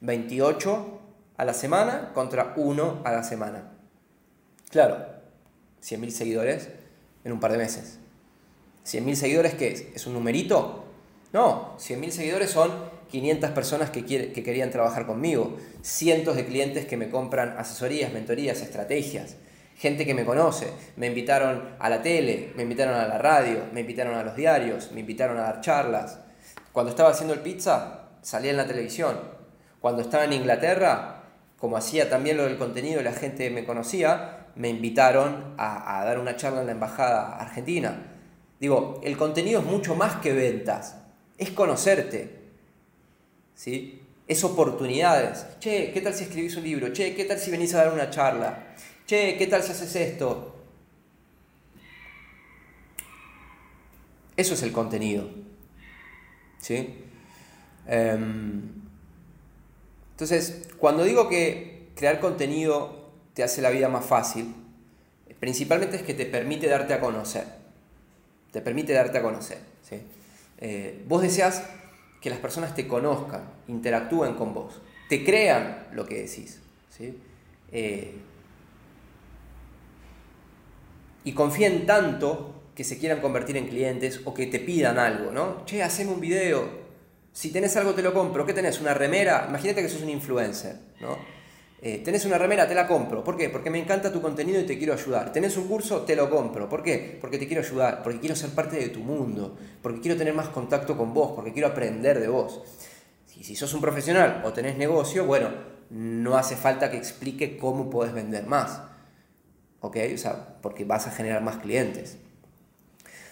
28 0.00 1.00
a 1.36 1.44
la 1.44 1.54
semana 1.54 2.10
contra 2.12 2.54
uno 2.56 3.00
a 3.04 3.12
la 3.12 3.22
semana. 3.22 3.70
Claro, 4.70 4.96
100.000 5.80 6.10
seguidores 6.10 6.70
en 7.22 7.32
un 7.32 7.38
par 7.38 7.52
de 7.52 7.58
meses. 7.58 8.00
¿100.000 8.84 9.14
seguidores 9.14 9.54
qué 9.54 9.68
es? 9.68 9.84
¿Es 9.94 10.06
un 10.06 10.14
numerito? 10.14 10.84
No, 11.32 11.76
100.000 11.78 12.10
seguidores 12.10 12.50
son 12.50 12.72
500 13.10 13.50
personas 13.50 13.90
que, 13.90 14.04
que 14.04 14.42
querían 14.42 14.70
trabajar 14.70 15.06
conmigo, 15.06 15.56
cientos 15.82 16.34
de 16.34 16.46
clientes 16.46 16.84
que 16.86 16.96
me 16.96 17.10
compran 17.10 17.56
asesorías, 17.58 18.12
mentorías, 18.12 18.60
estrategias, 18.60 19.36
gente 19.78 20.04
que 20.04 20.12
me 20.12 20.26
conoce, 20.26 20.70
me 20.96 21.06
invitaron 21.06 21.76
a 21.78 21.88
la 21.88 22.02
tele, 22.02 22.52
me 22.56 22.64
invitaron 22.64 22.94
a 22.94 23.08
la 23.08 23.16
radio, 23.16 23.62
me 23.72 23.80
invitaron 23.80 24.14
a 24.14 24.22
los 24.22 24.36
diarios, 24.36 24.92
me 24.92 25.00
invitaron 25.00 25.38
a 25.38 25.42
dar 25.42 25.60
charlas. 25.62 26.18
Cuando 26.72 26.90
estaba 26.90 27.10
haciendo 27.10 27.32
el 27.32 27.40
pizza, 27.40 28.08
salía 28.20 28.50
en 28.50 28.56
la 28.58 28.66
televisión. 28.66 29.16
Cuando 29.80 30.02
estaba 30.02 30.24
en 30.24 30.34
Inglaterra, 30.34 31.22
como 31.58 31.76
hacía 31.78 32.10
también 32.10 32.36
lo 32.36 32.44
del 32.44 32.58
contenido 32.58 33.00
la 33.00 33.12
gente 33.12 33.48
me 33.48 33.64
conocía, 33.64 34.48
me 34.56 34.68
invitaron 34.68 35.54
a, 35.56 36.00
a 36.00 36.04
dar 36.04 36.18
una 36.18 36.36
charla 36.36 36.60
en 36.60 36.66
la 36.66 36.72
embajada 36.72 37.36
argentina 37.36 37.96
Digo, 38.60 39.00
el 39.04 39.16
contenido 39.16 39.60
es 39.60 39.66
mucho 39.66 39.94
más 39.94 40.16
que 40.16 40.32
ventas, 40.32 40.96
es 41.36 41.50
conocerte, 41.50 42.30
¿sí? 43.54 44.02
Es 44.26 44.42
oportunidades. 44.42 45.46
Che, 45.60 45.92
¿qué 45.92 46.00
tal 46.00 46.12
si 46.12 46.24
escribís 46.24 46.56
un 46.56 46.64
libro? 46.64 46.92
Che, 46.92 47.14
¿qué 47.14 47.24
tal 47.24 47.38
si 47.38 47.50
venís 47.50 47.74
a 47.74 47.84
dar 47.84 47.92
una 47.92 48.10
charla? 48.10 48.64
Che, 49.08 49.36
¿qué 49.36 49.48
tal 49.48 49.64
si 49.64 49.72
haces 49.72 49.96
esto? 49.96 50.54
Eso 54.36 54.54
es 54.54 54.62
el 54.62 54.70
contenido. 54.70 55.28
¿Sí? 56.60 57.04
Em, 57.88 58.70
entonces, 60.12 60.68
cuando 60.78 61.02
digo 61.02 61.28
que 61.28 61.88
crear 61.96 62.20
contenido 62.20 63.10
te 63.34 63.42
hace 63.42 63.62
la 63.62 63.70
vida 63.70 63.88
más 63.88 64.04
fácil, 64.04 64.54
principalmente 65.40 65.96
es 65.96 66.02
que 66.02 66.14
te 66.14 66.26
permite 66.26 66.68
darte 66.68 66.94
a 66.94 67.00
conocer 67.00 67.58
te 68.50 68.60
permite 68.60 68.92
darte 68.92 69.18
a 69.18 69.22
conocer. 69.22 69.58
Eh, 70.60 71.04
vos 71.06 71.22
deseas 71.22 71.62
que 72.20 72.30
las 72.30 72.38
personas 72.38 72.74
te 72.74 72.88
conozcan, 72.88 73.42
interactúen 73.68 74.34
con 74.34 74.54
vos, 74.54 74.80
te 75.08 75.24
crean 75.24 75.86
lo 75.92 76.06
que 76.06 76.22
decís. 76.22 76.60
Eh, 77.70 78.14
y 81.24 81.32
confíen 81.32 81.86
tanto 81.86 82.54
que 82.74 82.84
se 82.84 82.98
quieran 82.98 83.20
convertir 83.20 83.56
en 83.56 83.66
clientes 83.66 84.20
o 84.24 84.32
que 84.32 84.46
te 84.46 84.60
pidan 84.60 84.98
algo, 84.98 85.32
¿no? 85.32 85.64
Che, 85.64 85.82
haceme 85.82 86.12
un 86.12 86.20
video. 86.20 86.68
Si 87.32 87.50
tenés 87.50 87.76
algo 87.76 87.92
te 87.92 88.02
lo 88.02 88.14
compro. 88.14 88.46
¿Qué 88.46 88.52
tenés? 88.52 88.80
¿Una 88.80 88.94
remera? 88.94 89.46
Imagínate 89.48 89.82
que 89.82 89.88
sos 89.88 90.02
un 90.02 90.10
influencer, 90.10 90.76
¿no? 91.00 91.18
Eh, 91.80 92.02
tenés 92.04 92.24
una 92.24 92.38
remera, 92.38 92.66
te 92.66 92.74
la 92.74 92.88
compro. 92.88 93.22
¿Por 93.22 93.36
qué? 93.36 93.48
Porque 93.48 93.70
me 93.70 93.78
encanta 93.78 94.12
tu 94.12 94.20
contenido 94.20 94.60
y 94.60 94.64
te 94.64 94.78
quiero 94.78 94.92
ayudar. 94.92 95.32
Tenés 95.32 95.56
un 95.56 95.68
curso, 95.68 96.02
te 96.02 96.16
lo 96.16 96.28
compro. 96.28 96.68
¿Por 96.68 96.82
qué? 96.82 97.18
Porque 97.20 97.38
te 97.38 97.46
quiero 97.46 97.62
ayudar, 97.62 98.02
porque 98.02 98.20
quiero 98.20 98.34
ser 98.34 98.50
parte 98.50 98.76
de 98.76 98.88
tu 98.88 99.00
mundo, 99.00 99.56
porque 99.82 100.00
quiero 100.00 100.16
tener 100.16 100.34
más 100.34 100.48
contacto 100.48 100.96
con 100.96 101.14
vos, 101.14 101.32
porque 101.34 101.52
quiero 101.52 101.68
aprender 101.68 102.18
de 102.18 102.28
vos. 102.28 102.62
Si, 103.26 103.44
si 103.44 103.54
sos 103.54 103.72
un 103.74 103.80
profesional 103.80 104.42
o 104.44 104.52
tenés 104.52 104.76
negocio, 104.76 105.24
bueno, 105.24 105.50
no 105.90 106.36
hace 106.36 106.56
falta 106.56 106.90
que 106.90 106.96
explique 106.96 107.56
cómo 107.56 107.88
podés 107.88 108.12
vender 108.12 108.46
más. 108.46 108.82
¿Ok? 109.80 109.96
O 110.14 110.18
sea, 110.18 110.56
porque 110.62 110.84
vas 110.84 111.06
a 111.06 111.10
generar 111.10 111.42
más 111.42 111.56
clientes. 111.56 112.18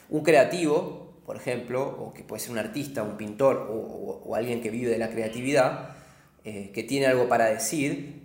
Un 0.09 0.23
creativo, 0.23 1.15
por 1.25 1.37
ejemplo, 1.37 1.83
o 1.83 2.13
que 2.13 2.23
puede 2.23 2.41
ser 2.41 2.53
un 2.53 2.59
artista, 2.59 3.03
un 3.03 3.17
pintor 3.17 3.69
o, 3.71 4.35
alguien 4.35 4.61
que 4.61 4.71
vive 4.71 4.91
de 4.91 4.99
la 4.99 5.11
creatividad, 5.11 5.97
eh, 6.45 6.71
que 6.75 6.83
tiene 6.83 7.07
algo 7.07 7.29
para 7.29 7.47
decir, 7.47 8.23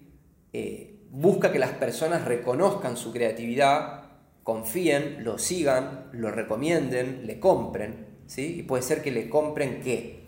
eh, 0.53 0.99
busca 1.09 1.51
que 1.51 1.59
las 1.59 1.71
personas 1.71 2.25
reconozcan 2.25 2.97
su 2.97 3.11
creatividad 3.11 4.01
confíen, 4.43 5.23
lo 5.23 5.37
sigan, 5.37 6.07
lo 6.11 6.31
recomienden, 6.31 7.27
le 7.27 7.39
compren, 7.39 8.07
¿sí? 8.27 8.59
Y 8.59 8.63
puede 8.63 8.83
ser 8.83 9.01
que 9.01 9.11
le 9.11 9.29
compren 9.29 9.81
qué? 9.81 10.23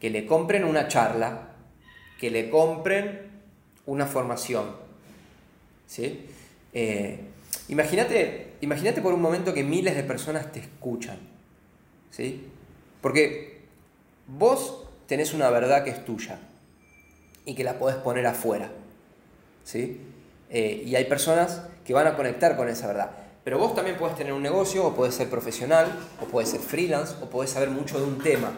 Que 0.00 0.10
le 0.10 0.26
compren 0.26 0.64
una 0.64 0.88
charla, 0.88 1.54
que 2.20 2.30
le 2.30 2.50
compren 2.50 3.30
una 3.86 4.06
formación, 4.06 4.76
¿sí? 5.86 6.26
Eh, 6.72 7.20
imagínate, 7.68 8.52
imagínate 8.60 9.00
por 9.00 9.14
un 9.14 9.22
momento 9.22 9.54
que 9.54 9.64
miles 9.64 9.94
de 9.96 10.02
personas 10.02 10.52
te 10.52 10.60
escuchan, 10.60 11.18
¿sí? 12.10 12.48
Porque 13.00 13.62
vos 14.26 14.86
tenés 15.06 15.34
una 15.34 15.50
verdad 15.50 15.84
que 15.84 15.90
es 15.90 16.04
tuya 16.04 16.38
y 17.44 17.54
que 17.54 17.64
la 17.64 17.78
podés 17.78 17.96
poner 17.96 18.26
afuera, 18.26 18.70
¿sí? 19.64 20.00
Eh, 20.50 20.82
y 20.86 20.94
hay 20.94 21.04
personas 21.04 21.62
que 21.84 21.92
van 21.92 22.06
a 22.06 22.16
conectar 22.16 22.56
con 22.56 22.68
esa 22.68 22.86
verdad. 22.86 23.10
Pero 23.44 23.58
vos 23.58 23.74
también 23.74 23.98
puedes 23.98 24.16
tener 24.16 24.32
un 24.32 24.42
negocio, 24.42 24.86
o 24.86 24.94
puedes 24.94 25.14
ser 25.14 25.28
profesional, 25.28 25.86
o 26.22 26.24
puedes 26.24 26.48
ser 26.48 26.60
freelance, 26.60 27.14
o 27.20 27.28
puedes 27.28 27.50
saber 27.50 27.68
mucho 27.68 27.98
de 27.98 28.06
un 28.06 28.18
tema. 28.18 28.52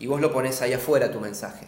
Y 0.00 0.08
vos 0.08 0.20
lo 0.20 0.32
pones 0.32 0.60
ahí 0.62 0.72
afuera 0.72 1.12
tu 1.12 1.20
mensaje. 1.20 1.66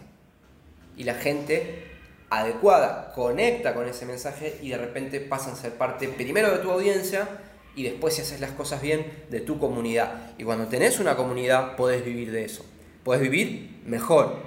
Y 0.97 1.05
la 1.05 1.13
gente 1.13 1.88
adecuada 2.29 3.11
conecta 3.13 3.73
con 3.73 3.87
ese 3.87 4.05
mensaje 4.05 4.59
y 4.61 4.69
de 4.69 4.77
repente 4.77 5.19
pasan 5.19 5.53
a 5.53 5.55
ser 5.55 5.73
parte 5.73 6.07
primero 6.07 6.51
de 6.51 6.59
tu 6.59 6.69
audiencia 6.71 7.27
y 7.75 7.83
después 7.83 8.15
si 8.15 8.21
haces 8.21 8.39
las 8.39 8.51
cosas 8.51 8.81
bien 8.81 9.25
de 9.29 9.41
tu 9.41 9.59
comunidad. 9.59 10.31
Y 10.37 10.43
cuando 10.43 10.67
tenés 10.67 10.99
una 10.99 11.15
comunidad 11.15 11.75
podés 11.75 12.03
vivir 12.03 12.31
de 12.31 12.45
eso. 12.45 12.65
Podés 13.03 13.21
vivir 13.21 13.81
mejor. 13.85 14.43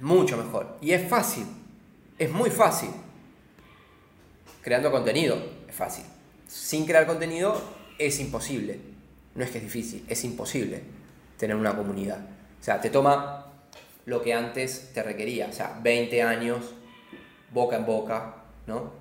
Mucho 0.00 0.36
mejor. 0.36 0.78
Y 0.80 0.92
es 0.92 1.08
fácil. 1.08 1.46
Es 2.18 2.30
muy 2.30 2.50
fácil. 2.50 2.90
Creando 4.62 4.90
contenido 4.90 5.36
es 5.68 5.74
fácil 5.74 6.04
sin 6.52 6.84
crear 6.84 7.06
contenido 7.06 7.60
es 7.98 8.20
imposible. 8.20 8.78
No 9.34 9.42
es 9.42 9.50
que 9.50 9.58
es 9.58 9.64
difícil, 9.64 10.04
es 10.06 10.22
imposible 10.24 10.82
tener 11.38 11.56
una 11.56 11.74
comunidad. 11.74 12.18
O 12.60 12.62
sea, 12.62 12.80
te 12.80 12.90
toma 12.90 13.41
lo 14.06 14.22
que 14.22 14.34
antes 14.34 14.92
te 14.92 15.02
requería, 15.02 15.48
o 15.48 15.52
sea, 15.52 15.78
20 15.82 16.22
años, 16.22 16.74
boca 17.50 17.76
en 17.76 17.86
boca, 17.86 18.36
¿no? 18.66 18.92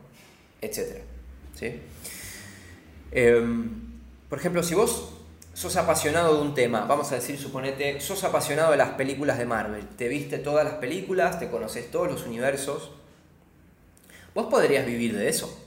Etcétera. 0.61 1.03
¿Sí? 1.55 1.79
Em, 3.11 3.99
por 4.29 4.39
ejemplo, 4.39 4.63
si 4.63 4.75
vos 4.75 5.13
sos 5.53 5.75
apasionado 5.75 6.35
de 6.35 6.41
un 6.41 6.53
tema, 6.53 6.85
vamos 6.85 7.11
a 7.11 7.15
decir, 7.15 7.37
suponete, 7.37 7.99
sos 7.99 8.23
apasionado 8.23 8.71
de 8.71 8.77
las 8.77 8.91
películas 8.91 9.37
de 9.37 9.45
Marvel, 9.45 9.87
te 9.97 10.07
viste 10.07 10.37
todas 10.37 10.63
las 10.65 10.75
películas, 10.75 11.39
te 11.39 11.49
conoces 11.49 11.91
todos 11.91 12.09
los 12.09 12.25
universos, 12.25 12.91
vos 14.33 14.47
podrías 14.47 14.85
vivir 14.85 15.17
de 15.17 15.29
eso. 15.29 15.61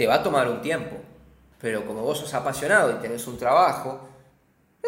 te 0.00 0.06
va 0.06 0.14
a 0.14 0.22
tomar 0.22 0.48
un 0.48 0.62
tiempo. 0.62 0.96
Pero 1.60 1.84
como 1.84 2.00
vos 2.00 2.16
sos 2.16 2.32
apasionado 2.32 2.90
y 2.90 2.94
tenés 3.02 3.26
un 3.26 3.36
trabajo, 3.36 4.08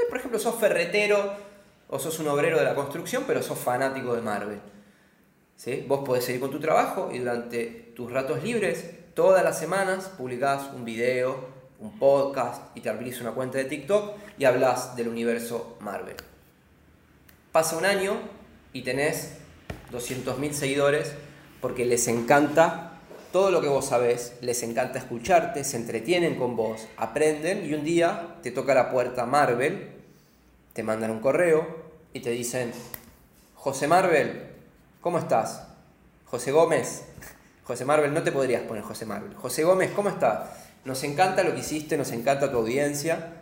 por 0.08 0.18
ejemplo, 0.18 0.38
sos 0.38 0.56
ferretero 0.56 1.34
o 1.88 1.98
sos 1.98 2.18
un 2.18 2.28
obrero 2.28 2.58
de 2.58 2.64
la 2.64 2.74
construcción, 2.74 3.24
pero 3.26 3.42
sos 3.42 3.58
fanático 3.58 4.14
de 4.14 4.22
Marvel. 4.22 4.60
¿Sí? 5.56 5.84
Vos 5.86 6.00
podés 6.04 6.24
seguir 6.24 6.40
con 6.40 6.50
tu 6.50 6.58
trabajo 6.58 7.10
y 7.12 7.18
durante 7.18 7.92
tus 7.94 8.10
ratos 8.10 8.42
libres, 8.42 8.90
todas 9.14 9.44
las 9.44 9.58
semanas, 9.58 10.10
publicás 10.16 10.70
un 10.74 10.84
video, 10.84 11.46
un 11.78 11.98
podcast 11.98 12.76
y 12.76 12.80
te 12.80 12.88
abrís 12.88 13.20
una 13.20 13.32
cuenta 13.32 13.58
de 13.58 13.64
TikTok 13.64 14.16
y 14.38 14.44
hablas 14.44 14.96
del 14.96 15.08
universo 15.08 15.76
Marvel. 15.80 16.16
Pasa 17.52 17.76
un 17.76 17.84
año 17.84 18.14
y 18.72 18.82
tenés 18.82 19.38
200.000 19.92 20.52
seguidores 20.52 21.12
porque 21.60 21.84
les 21.84 22.08
encanta 22.08 22.91
todo 23.32 23.50
lo 23.50 23.62
que 23.62 23.68
vos 23.68 23.86
sabés, 23.86 24.34
les 24.42 24.62
encanta 24.62 24.98
escucharte, 24.98 25.64
se 25.64 25.78
entretienen 25.78 26.36
con 26.36 26.54
vos, 26.54 26.86
aprenden 26.98 27.64
y 27.64 27.72
un 27.72 27.82
día 27.82 28.36
te 28.42 28.50
toca 28.50 28.74
la 28.74 28.90
puerta 28.90 29.24
Marvel, 29.24 29.90
te 30.74 30.82
mandan 30.82 31.10
un 31.10 31.20
correo 31.20 31.66
y 32.12 32.20
te 32.20 32.30
dicen, 32.30 32.72
José 33.54 33.88
Marvel, 33.88 34.50
¿cómo 35.00 35.18
estás? 35.18 35.66
José 36.26 36.52
Gómez, 36.52 37.04
José 37.64 37.86
Marvel, 37.86 38.12
no 38.12 38.22
te 38.22 38.32
podrías 38.32 38.62
poner 38.62 38.82
José 38.82 39.06
Marvel. 39.06 39.34
José 39.34 39.64
Gómez, 39.64 39.90
¿cómo 39.92 40.10
estás? 40.10 40.50
Nos 40.84 41.02
encanta 41.02 41.42
lo 41.42 41.54
que 41.54 41.60
hiciste, 41.60 41.96
nos 41.96 42.12
encanta 42.12 42.50
tu 42.50 42.58
audiencia, 42.58 43.34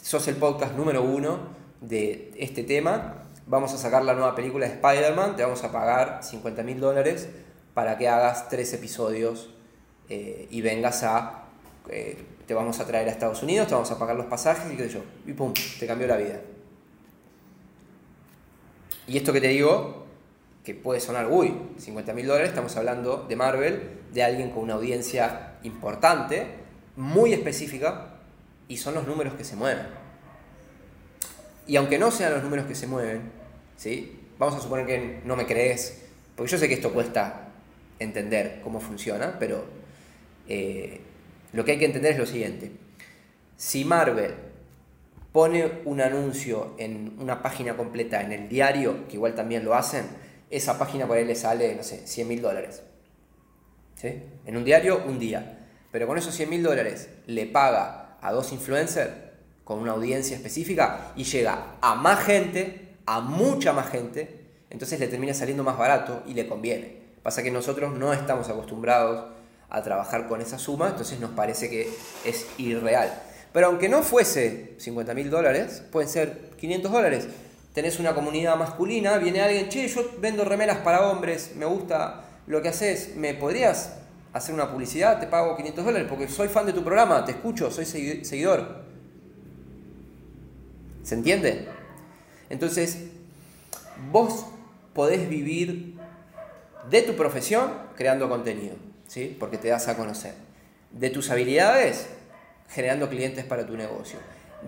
sos 0.00 0.26
el 0.28 0.36
podcast 0.36 0.74
número 0.74 1.02
uno 1.02 1.40
de 1.82 2.32
este 2.38 2.64
tema, 2.64 3.24
vamos 3.46 3.74
a 3.74 3.78
sacar 3.78 4.04
la 4.04 4.14
nueva 4.14 4.34
película 4.34 4.66
de 4.66 4.72
Spider-Man, 4.74 5.36
te 5.36 5.42
vamos 5.42 5.62
a 5.64 5.70
pagar 5.70 6.20
50 6.22 6.62
mil 6.62 6.80
dólares 6.80 7.28
para 7.78 7.96
que 7.96 8.08
hagas 8.08 8.48
tres 8.48 8.72
episodios 8.72 9.50
eh, 10.08 10.48
y 10.50 10.62
vengas 10.62 11.04
a... 11.04 11.44
Eh, 11.88 12.18
te 12.44 12.52
vamos 12.52 12.80
a 12.80 12.84
traer 12.84 13.06
a 13.06 13.12
Estados 13.12 13.40
Unidos, 13.44 13.68
te 13.68 13.74
vamos 13.74 13.88
a 13.92 13.96
pagar 14.00 14.16
los 14.16 14.26
pasajes 14.26 14.72
y 14.72 14.76
qué 14.76 14.88
sé 14.88 14.94
yo. 14.94 15.04
Y 15.28 15.32
pum, 15.32 15.54
te 15.78 15.86
cambió 15.86 16.08
la 16.08 16.16
vida. 16.16 16.40
Y 19.06 19.16
esto 19.16 19.32
que 19.32 19.40
te 19.40 19.46
digo, 19.46 20.06
que 20.64 20.74
puede 20.74 20.98
sonar, 20.98 21.28
uy, 21.30 21.54
50 21.78 22.14
mil 22.14 22.26
dólares, 22.26 22.48
estamos 22.48 22.76
hablando 22.76 23.26
de 23.28 23.36
Marvel, 23.36 24.00
de 24.12 24.24
alguien 24.24 24.50
con 24.50 24.64
una 24.64 24.74
audiencia 24.74 25.52
importante, 25.62 26.48
muy 26.96 27.32
específica, 27.32 28.16
y 28.66 28.78
son 28.78 28.94
los 28.94 29.06
números 29.06 29.34
que 29.34 29.44
se 29.44 29.54
mueven. 29.54 29.86
Y 31.68 31.76
aunque 31.76 31.96
no 31.96 32.10
sean 32.10 32.32
los 32.32 32.42
números 32.42 32.66
que 32.66 32.74
se 32.74 32.88
mueven, 32.88 33.30
¿sí? 33.76 34.18
vamos 34.36 34.56
a 34.56 34.60
suponer 34.60 34.84
que 34.84 35.20
no 35.24 35.36
me 35.36 35.46
crees, 35.46 36.06
porque 36.34 36.50
yo 36.50 36.58
sé 36.58 36.66
que 36.66 36.74
esto 36.74 36.92
cuesta 36.92 37.44
entender 37.98 38.60
cómo 38.62 38.80
funciona, 38.80 39.38
pero 39.38 39.64
eh, 40.48 41.00
lo 41.52 41.64
que 41.64 41.72
hay 41.72 41.78
que 41.78 41.86
entender 41.86 42.12
es 42.12 42.18
lo 42.18 42.26
siguiente. 42.26 42.72
Si 43.56 43.84
Marvel 43.84 44.34
pone 45.32 45.80
un 45.84 46.00
anuncio 46.00 46.74
en 46.78 47.16
una 47.18 47.42
página 47.42 47.76
completa 47.76 48.22
en 48.22 48.32
el 48.32 48.48
diario, 48.48 49.06
que 49.08 49.16
igual 49.16 49.34
también 49.34 49.64
lo 49.64 49.74
hacen, 49.74 50.04
esa 50.50 50.78
página 50.78 51.06
por 51.06 51.16
ahí 51.16 51.24
le 51.24 51.34
sale, 51.34 51.74
no 51.74 51.82
sé, 51.82 52.06
100 52.06 52.28
mil 52.28 52.40
dólares. 52.40 52.82
¿Sí? 53.94 54.22
En 54.46 54.56
un 54.56 54.64
diario, 54.64 55.02
un 55.06 55.18
día. 55.18 55.66
Pero 55.90 56.06
con 56.06 56.18
esos 56.18 56.34
100 56.34 56.50
mil 56.50 56.62
dólares 56.62 57.08
le 57.26 57.46
paga 57.46 58.16
a 58.20 58.32
dos 58.32 58.52
influencers 58.52 59.10
con 59.64 59.80
una 59.80 59.92
audiencia 59.92 60.36
específica 60.36 61.12
y 61.16 61.24
llega 61.24 61.76
a 61.80 61.94
más 61.94 62.24
gente, 62.24 62.96
a 63.06 63.20
mucha 63.20 63.72
más 63.72 63.90
gente, 63.90 64.46
entonces 64.70 65.00
le 65.00 65.08
termina 65.08 65.34
saliendo 65.34 65.64
más 65.64 65.76
barato 65.76 66.22
y 66.26 66.34
le 66.34 66.46
conviene. 66.46 67.07
Pasa 67.28 67.42
que 67.42 67.50
nosotros 67.50 67.92
no 67.92 68.14
estamos 68.14 68.48
acostumbrados 68.48 69.26
a 69.68 69.82
trabajar 69.82 70.28
con 70.28 70.40
esa 70.40 70.58
suma, 70.58 70.88
entonces 70.88 71.20
nos 71.20 71.32
parece 71.32 71.68
que 71.68 71.86
es 72.24 72.46
irreal. 72.56 73.12
Pero 73.52 73.66
aunque 73.66 73.90
no 73.90 74.02
fuese 74.02 74.76
50 74.78 75.12
mil 75.12 75.28
dólares, 75.28 75.82
pueden 75.92 76.08
ser 76.08 76.52
500 76.58 76.90
dólares. 76.90 77.28
Tenés 77.74 78.00
una 78.00 78.14
comunidad 78.14 78.56
masculina, 78.56 79.18
viene 79.18 79.42
alguien, 79.42 79.68
che, 79.68 79.86
yo 79.88 80.10
vendo 80.18 80.42
remeras 80.42 80.78
para 80.78 81.06
hombres, 81.06 81.52
me 81.54 81.66
gusta 81.66 82.24
lo 82.46 82.62
que 82.62 82.70
haces, 82.70 83.14
¿me 83.14 83.34
podrías 83.34 83.98
hacer 84.32 84.54
una 84.54 84.70
publicidad? 84.70 85.20
Te 85.20 85.26
pago 85.26 85.54
500 85.54 85.84
dólares 85.84 86.06
porque 86.08 86.28
soy 86.28 86.48
fan 86.48 86.64
de 86.64 86.72
tu 86.72 86.82
programa, 86.82 87.26
te 87.26 87.32
escucho, 87.32 87.70
soy 87.70 87.84
seguidor. 87.84 88.84
¿Se 91.02 91.14
entiende? 91.14 91.68
Entonces, 92.48 93.00
vos 94.10 94.46
podés 94.94 95.28
vivir 95.28 95.97
de 96.90 97.02
tu 97.02 97.14
profesión 97.16 97.72
creando 97.96 98.28
contenido, 98.28 98.76
¿sí? 99.06 99.36
porque 99.38 99.58
te 99.58 99.68
das 99.68 99.88
a 99.88 99.96
conocer. 99.96 100.34
De 100.90 101.10
tus 101.10 101.30
habilidades 101.30 102.06
generando 102.68 103.08
clientes 103.08 103.44
para 103.44 103.66
tu 103.66 103.76
negocio. 103.76 104.18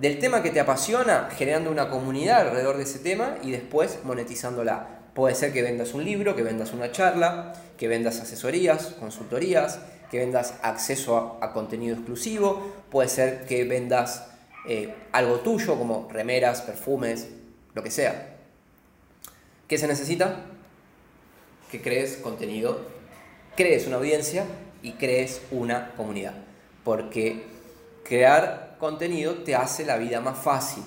Del 0.01 0.19
tema 0.19 0.43
que 0.43 0.51
te 0.51 0.61
apasiona 0.61 1.29
generando 1.37 1.71
una 1.71 1.89
comunidad 1.89 2.43
alrededor 2.49 2.77
de 2.77 2.85
ese 2.85 2.99
tema 2.99 3.37
y 3.43 3.51
después 3.51 3.99
monetizándola. 4.05 4.99
Puede 5.15 5.35
ser 5.35 5.53
que 5.53 5.63
vendas 5.63 5.93
un 5.95 6.05
libro, 6.05 6.37
que 6.37 6.43
vendas 6.43 6.73
una 6.73 6.93
charla, 6.93 7.53
que 7.77 7.89
vendas 7.89 8.21
asesorías, 8.21 8.95
consultorías, 9.01 9.81
que 10.11 10.19
vendas 10.19 10.55
acceso 10.63 11.39
a, 11.41 11.53
contenido 11.53 11.97
exclusivo, 11.97 12.73
puede 12.91 13.09
ser 13.09 13.47
que 13.47 13.65
vendas 13.65 14.27
eh, 14.69 14.95
algo 15.13 15.41
tuyo 15.41 15.77
como 15.77 16.09
remeras, 16.11 16.63
perfumes, 16.63 17.29
lo 17.75 17.83
que 17.83 17.91
sea. 17.91 18.37
¿Qué 19.67 19.79
se 19.79 19.87
necesita? 19.87 20.47
Que 21.71 21.81
crees 21.81 22.17
contenido, 22.17 22.81
crees 23.57 23.87
una 23.87 23.97
audiencia 23.97 24.45
y 24.83 24.93
crees 24.93 25.43
una 25.51 25.93
comunidad. 25.97 26.35
Porque 26.85 27.45
crear 28.05 28.77
contenido 28.79 29.35
te 29.35 29.55
hace 29.55 29.85
la 29.85 29.97
vida 29.97 30.21
más 30.21 30.39
fácil. 30.39 30.83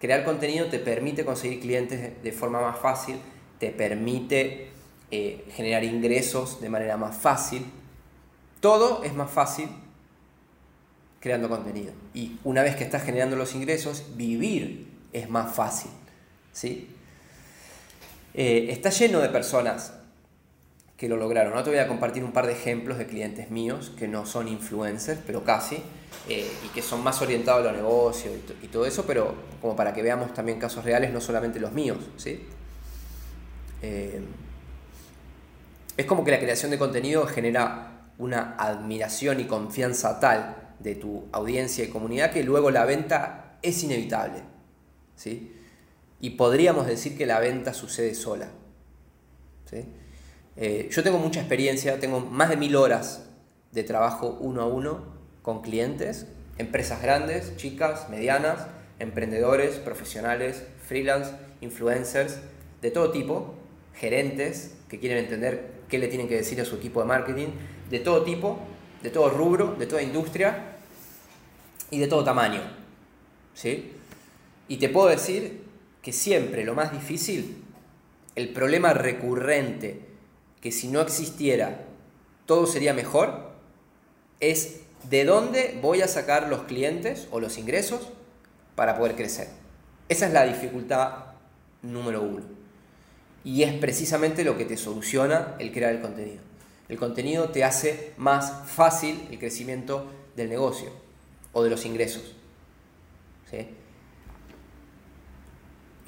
Crear 0.00 0.24
contenido 0.24 0.66
te 0.66 0.78
permite 0.78 1.24
conseguir 1.24 1.60
clientes 1.60 2.22
de 2.22 2.32
forma 2.32 2.60
más 2.60 2.78
fácil, 2.78 3.16
te 3.58 3.70
permite 3.70 4.70
eh, 5.10 5.44
generar 5.52 5.84
ingresos 5.84 6.60
de 6.60 6.68
manera 6.68 6.96
más 6.96 7.16
fácil. 7.16 7.64
Todo 8.60 9.04
es 9.04 9.14
más 9.14 9.30
fácil 9.30 9.68
creando 11.20 11.48
contenido. 11.48 11.92
Y 12.14 12.38
una 12.42 12.62
vez 12.62 12.74
que 12.74 12.82
estás 12.82 13.04
generando 13.04 13.36
los 13.36 13.54
ingresos, 13.54 14.04
vivir 14.16 14.88
es 15.12 15.30
más 15.30 15.54
fácil. 15.54 15.90
¿sí? 16.52 16.88
Eh, 18.34 18.68
está 18.70 18.90
lleno 18.90 19.20
de 19.20 19.28
personas 19.28 19.94
que 20.96 21.08
lo 21.08 21.16
lograron. 21.16 21.52
No 21.52 21.62
te 21.62 21.70
voy 21.70 21.80
a 21.80 21.88
compartir 21.88 22.24
un 22.24 22.32
par 22.32 22.46
de 22.46 22.52
ejemplos 22.52 22.96
de 22.96 23.06
clientes 23.06 23.50
míos 23.50 23.92
que 23.98 24.08
no 24.08 24.24
son 24.24 24.48
influencers, 24.48 25.20
pero 25.26 25.44
casi, 25.44 25.82
eh, 26.28 26.50
y 26.64 26.68
que 26.68 26.80
son 26.80 27.02
más 27.02 27.20
orientados 27.20 27.60
a 27.66 27.72
los 27.72 27.76
negocios 27.76 28.32
y, 28.62 28.68
todo 28.68 28.86
eso, 28.86 29.04
pero 29.04 29.34
como 29.60 29.74
para 29.74 29.92
que 29.92 30.02
veamos 30.02 30.32
también 30.32 30.58
casos 30.58 30.84
reales, 30.84 31.12
no 31.12 31.20
solamente 31.20 31.58
los 31.58 31.72
míos. 31.72 31.98
¿sí? 32.16 32.46
Eh, 33.82 34.22
es 35.96 36.06
como 36.06 36.24
que 36.24 36.30
la 36.30 36.38
creación 36.38 36.70
de 36.70 36.78
contenido 36.78 37.26
genera 37.26 38.10
una 38.18 38.54
admiración 38.56 39.40
y 39.40 39.44
confianza 39.44 40.20
tal 40.20 40.74
de 40.78 40.94
tu 40.94 41.26
audiencia 41.32 41.84
y 41.84 41.88
comunidad 41.88 42.30
que 42.30 42.44
luego 42.44 42.70
la 42.70 42.84
venta 42.84 43.58
es 43.60 43.82
inevitable. 43.82 44.42
¿sí? 45.16 45.52
Y 46.22 46.30
podríamos 46.30 46.86
decir 46.86 47.18
que 47.18 47.26
la 47.26 47.40
venta 47.40 47.74
sucede 47.74 48.14
sola. 48.14 48.48
¿sí? 49.68 49.84
Eh, 50.56 50.88
yo 50.90 51.02
tengo 51.02 51.18
mucha 51.18 51.40
experiencia, 51.40 51.98
tengo 51.98 52.20
más 52.20 52.48
de 52.48 52.56
mil 52.56 52.76
horas 52.76 53.28
de 53.72 53.82
trabajo 53.82 54.38
uno 54.40 54.62
a 54.62 54.66
uno 54.66 55.04
con 55.42 55.62
clientes, 55.62 56.26
empresas 56.58 57.02
grandes, 57.02 57.56
chicas, 57.56 58.08
medianas, 58.08 58.68
emprendedores, 59.00 59.76
profesionales, 59.76 60.62
freelance, 60.86 61.32
influencers, 61.60 62.38
de 62.80 62.90
todo 62.92 63.10
tipo, 63.10 63.54
gerentes 63.94 64.76
que 64.88 65.00
quieren 65.00 65.18
entender 65.18 65.72
qué 65.88 65.98
le 65.98 66.06
tienen 66.06 66.28
que 66.28 66.36
decir 66.36 66.60
a 66.60 66.64
su 66.64 66.76
equipo 66.76 67.00
de 67.00 67.06
marketing, 67.06 67.48
de 67.90 67.98
todo 67.98 68.22
tipo, 68.22 68.60
de 69.02 69.10
todo 69.10 69.28
rubro, 69.28 69.74
de 69.74 69.86
toda 69.86 70.02
industria 70.02 70.76
y 71.90 71.98
de 71.98 72.06
todo 72.06 72.22
tamaño. 72.22 72.60
¿sí? 73.54 73.92
Y 74.68 74.76
te 74.76 74.88
puedo 74.88 75.08
decir 75.08 75.61
que 76.02 76.12
siempre 76.12 76.64
lo 76.64 76.74
más 76.74 76.92
difícil, 76.92 77.62
el 78.34 78.52
problema 78.52 78.92
recurrente 78.92 80.00
que 80.60 80.72
si 80.72 80.88
no 80.88 81.00
existiera 81.00 81.84
todo 82.46 82.66
sería 82.66 82.92
mejor, 82.92 83.52
es 84.40 84.80
de 85.08 85.24
dónde 85.24 85.78
voy 85.80 86.02
a 86.02 86.08
sacar 86.08 86.48
los 86.48 86.64
clientes 86.64 87.28
o 87.30 87.40
los 87.40 87.58
ingresos 87.58 88.08
para 88.74 88.96
poder 88.98 89.14
crecer. 89.14 89.48
Esa 90.08 90.26
es 90.26 90.32
la 90.32 90.44
dificultad 90.44 91.24
número 91.82 92.22
uno. 92.22 92.44
Y 93.44 93.62
es 93.62 93.72
precisamente 93.74 94.44
lo 94.44 94.56
que 94.56 94.64
te 94.64 94.76
soluciona 94.76 95.54
el 95.58 95.72
crear 95.72 95.92
el 95.94 96.00
contenido. 96.00 96.40
El 96.88 96.98
contenido 96.98 97.48
te 97.50 97.64
hace 97.64 98.12
más 98.16 98.68
fácil 98.70 99.26
el 99.30 99.38
crecimiento 99.38 100.06
del 100.36 100.48
negocio 100.48 100.90
o 101.52 101.62
de 101.62 101.70
los 101.70 101.84
ingresos. 101.84 102.34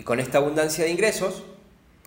Con 0.05 0.21
esta 0.21 0.37
abundancia 0.37 0.85
de 0.85 0.91
ingresos, 0.91 1.45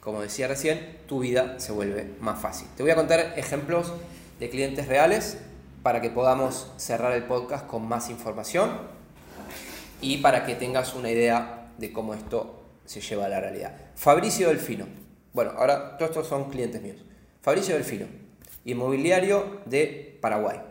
como 0.02 0.22
decía 0.22 0.48
recién, 0.48 1.00
tu 1.08 1.20
vida 1.20 1.60
se 1.60 1.72
vuelve 1.72 2.14
más 2.20 2.40
fácil. 2.40 2.68
Te 2.78 2.84
voy 2.84 2.92
a 2.92 2.96
contar 2.96 3.34
ejemplos 3.38 3.92
de 4.40 4.52
clientes 4.52 4.88
reales 4.88 5.40
para 5.82 6.00
que 6.00 6.12
podamos 6.12 6.72
cerrar 6.78 7.14
el 7.14 7.24
podcast 7.24 7.66
con 7.66 7.88
más 7.88 8.12
información 8.12 8.70
y 10.00 10.18
para 10.18 10.46
que 10.46 10.54
tengas 10.54 10.94
una 10.94 11.10
idea 11.10 11.72
de 11.80 11.92
cómo 11.92 12.14
esto 12.14 12.62
se 12.86 13.02
lleva 13.02 13.26
a 13.26 13.30
la 13.30 13.40
realidad. 13.40 13.76
Fabricio 13.96 14.50
Delfino. 14.50 14.86
Bueno, 15.34 15.54
ahora 15.58 15.98
todos 15.98 16.12
estos 16.12 16.28
son 16.28 16.52
clientes 16.52 16.80
míos. 16.80 16.98
Fabricio 17.42 17.74
Delfino, 17.74 18.06
inmobiliario 18.64 19.62
de 19.66 20.20
Paraguay. 20.22 20.62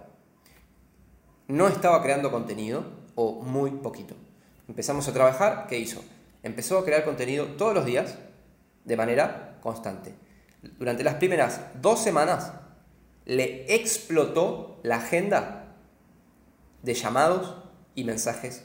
No 1.48 1.66
estaba 1.66 2.00
creando 2.04 2.30
contenido 2.30 2.84
o 3.16 3.42
muy 3.42 3.72
poquito. 3.72 4.14
Empezamos 4.68 5.08
a 5.08 5.12
trabajar, 5.12 5.66
¿qué 5.68 5.76
hizo? 5.76 6.04
Empezó 6.46 6.78
a 6.78 6.84
crear 6.84 7.04
contenido 7.04 7.46
todos 7.56 7.74
los 7.74 7.84
días 7.84 8.18
de 8.84 8.96
manera 8.96 9.58
constante. 9.60 10.14
Durante 10.78 11.02
las 11.02 11.14
primeras 11.14 11.60
dos 11.82 12.00
semanas 12.00 12.52
le 13.24 13.74
explotó 13.74 14.78
la 14.84 14.98
agenda 14.98 15.74
de 16.84 16.94
llamados 16.94 17.56
y 17.96 18.04
mensajes 18.04 18.64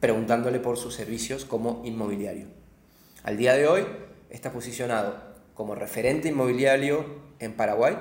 preguntándole 0.00 0.58
por 0.58 0.78
sus 0.78 0.94
servicios 0.94 1.44
como 1.44 1.82
inmobiliario. 1.84 2.46
Al 3.22 3.36
día 3.36 3.52
de 3.52 3.68
hoy 3.68 3.86
está 4.30 4.52
posicionado 4.52 5.34
como 5.52 5.74
referente 5.74 6.30
inmobiliario 6.30 7.04
en 7.40 7.52
Paraguay, 7.52 7.98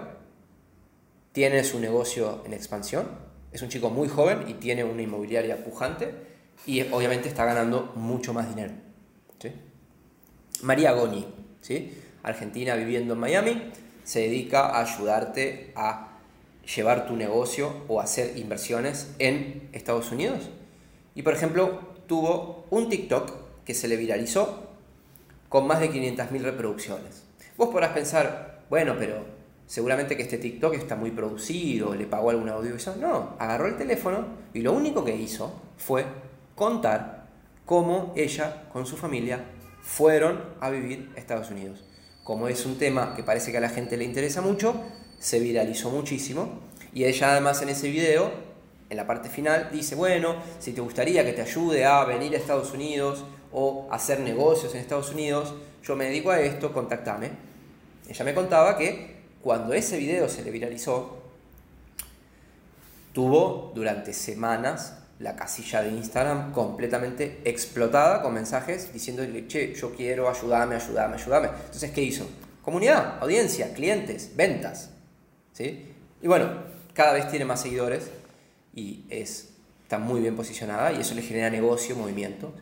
tiene 1.34 1.66
su 1.66 1.82
negocio 1.82 2.44
en 2.46 2.54
expansión, 2.54 3.10
es 3.52 3.62
un 3.62 3.68
chico 3.68 3.90
muy 3.90 4.08
joven 4.08 4.46
y 4.48 4.54
tiene 4.54 4.86
una 4.86 5.02
inmobiliaria 5.02 5.66
pujante 5.66 6.33
y 6.66 6.82
obviamente 6.82 7.28
está 7.30 7.46
ganando 7.46 7.92
mucho 7.96 8.34
más 8.34 8.50
dinero. 8.50 8.74
María 10.62 10.94
Goni, 10.94 11.28
¿sí? 11.62 11.94
argentina 12.24 12.76
viviendo 12.76 13.14
en 13.14 13.20
Miami, 13.20 13.72
se 14.04 14.22
dedica 14.22 14.68
a 14.68 14.82
ayudarte 14.82 15.74
a 15.76 16.20
llevar 16.76 17.06
tu 17.06 17.16
negocio 17.16 17.84
o 17.90 18.00
hacer 18.00 18.38
inversiones 18.38 19.14
en 19.20 19.70
Estados 19.74 20.12
Unidos. 20.12 20.50
Y 21.16 21.22
por 21.22 21.34
ejemplo, 21.34 21.80
tuvo 22.08 22.66
un 22.70 22.90
TikTok 22.90 23.32
que 23.66 23.74
se 23.74 23.88
le 23.88 23.98
viralizó 23.98 24.70
con 25.50 25.68
más 25.68 25.80
de 25.80 25.92
500.000 25.92 26.42
reproducciones. 26.42 27.24
Vos 27.58 27.70
podrás 27.70 27.92
pensar, 27.92 28.64
bueno, 28.70 28.96
pero 28.98 29.26
seguramente 29.68 30.18
que 30.18 30.24
este 30.24 30.38
TikTok 30.38 30.74
está 30.76 30.96
muy 30.96 31.12
producido, 31.12 31.94
le 31.94 32.06
pagó 32.06 32.30
algún 32.30 32.50
audiovisual. 32.50 33.00
No, 33.00 33.36
agarró 33.38 33.68
el 33.68 33.78
teléfono 33.78 34.26
y 34.54 34.62
lo 34.62 34.74
único 34.74 35.04
que 35.04 35.16
hizo 35.16 35.54
fue 35.78 36.06
contar 36.56 37.28
cómo 37.66 38.14
ella 38.16 38.68
con 38.72 38.86
su 38.86 38.98
familia 38.98 39.44
fueron 39.82 40.44
a 40.60 40.70
vivir 40.70 41.12
a 41.16 41.20
Estados 41.20 41.52
Unidos. 41.52 41.84
Como 42.24 42.48
es 42.48 42.66
un 42.66 42.78
tema 42.78 43.16
que 43.16 43.24
parece 43.24 43.52
que 43.52 43.58
a 43.58 43.62
la 43.62 43.70
gente 43.70 43.98
le 43.98 44.06
interesa 44.06 44.42
mucho, 44.42 44.82
se 45.20 45.40
viralizó 45.40 45.90
muchísimo 45.90 46.60
y 46.94 47.06
ella 47.06 47.32
además 47.32 47.62
en 47.62 47.70
ese 47.70 47.90
video, 47.90 48.32
en 48.90 48.98
la 48.98 49.08
parte 49.08 49.30
final, 49.30 49.70
dice, 49.72 49.96
bueno, 49.96 50.36
si 50.60 50.74
te 50.74 50.82
gustaría 50.82 51.26
que 51.26 51.34
te 51.34 51.42
ayude 51.42 51.86
a 51.86 52.04
venir 52.06 52.34
a 52.34 52.38
Estados 52.38 52.72
Unidos 52.74 53.26
o 53.52 53.88
hacer 53.92 54.20
negocios 54.20 54.74
en 54.74 54.82
Estados 54.82 55.12
Unidos, 55.12 55.54
yo 55.84 55.96
me 55.96 56.06
dedico 56.06 56.32
a 56.32 56.40
esto, 56.40 56.72
contactame. 56.72 57.32
Ella 58.08 58.26
me 58.26 58.34
contaba 58.34 58.78
que 58.78 59.24
cuando 59.42 59.74
ese 59.74 59.98
video 59.98 60.30
se 60.30 60.44
le 60.44 60.52
viralizó, 60.52 61.18
tuvo 63.12 63.72
durante 63.76 64.14
semanas 64.14 65.03
la 65.24 65.38
casilla 65.38 65.82
de 65.82 65.90
Instagram 65.90 66.52
completamente 66.52 67.40
explotada 67.46 68.22
con 68.22 68.34
mensajes 68.34 68.92
diciéndole, 68.92 69.48
che, 69.48 69.74
yo 69.74 69.96
quiero, 69.96 70.30
ayúdame, 70.30 70.76
ayúdame, 70.76 71.16
ayúdame. 71.16 71.48
Entonces, 71.48 71.92
¿qué 71.92 72.02
hizo? 72.02 72.28
Comunidad, 72.62 73.20
audiencia, 73.22 73.74
clientes, 73.74 74.32
ventas. 74.36 74.92
¿sí? 75.54 75.86
Y 76.22 76.28
bueno, 76.28 76.64
cada 76.94 77.14
vez 77.14 77.30
tiene 77.30 77.46
más 77.46 77.62
seguidores 77.62 78.12
y 78.76 79.06
es, 79.10 79.54
está 79.84 79.98
muy 79.98 80.20
bien 80.20 80.36
posicionada 80.36 80.92
y 80.92 81.00
eso 81.00 81.16
le 81.16 81.22
genera 81.22 81.50
negocio, 81.50 81.96
movimiento. 81.96 82.54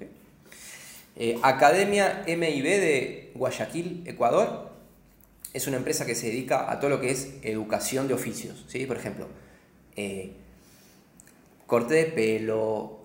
Eh, 1.15 1.39
Academia 1.41 2.23
MIB 2.27 2.63
de 2.63 3.31
Guayaquil, 3.33 4.03
Ecuador, 4.05 4.71
es 5.51 5.65
una 5.65 5.77
empresa 5.77 6.05
que 6.05 6.13
se 6.13 6.27
dedica 6.27 6.71
a 6.71 6.79
todo 6.79 6.91
lo 6.91 7.01
que 7.01 7.09
es 7.09 7.33
educación 7.41 8.07
de 8.07 8.13
oficios. 8.13 8.65
¿sí? 8.67 8.85
Por 8.85 8.97
ejemplo, 8.97 9.27
eh, 9.95 10.33
corte 11.71 11.93
de 11.93 12.03
pelo, 12.03 12.99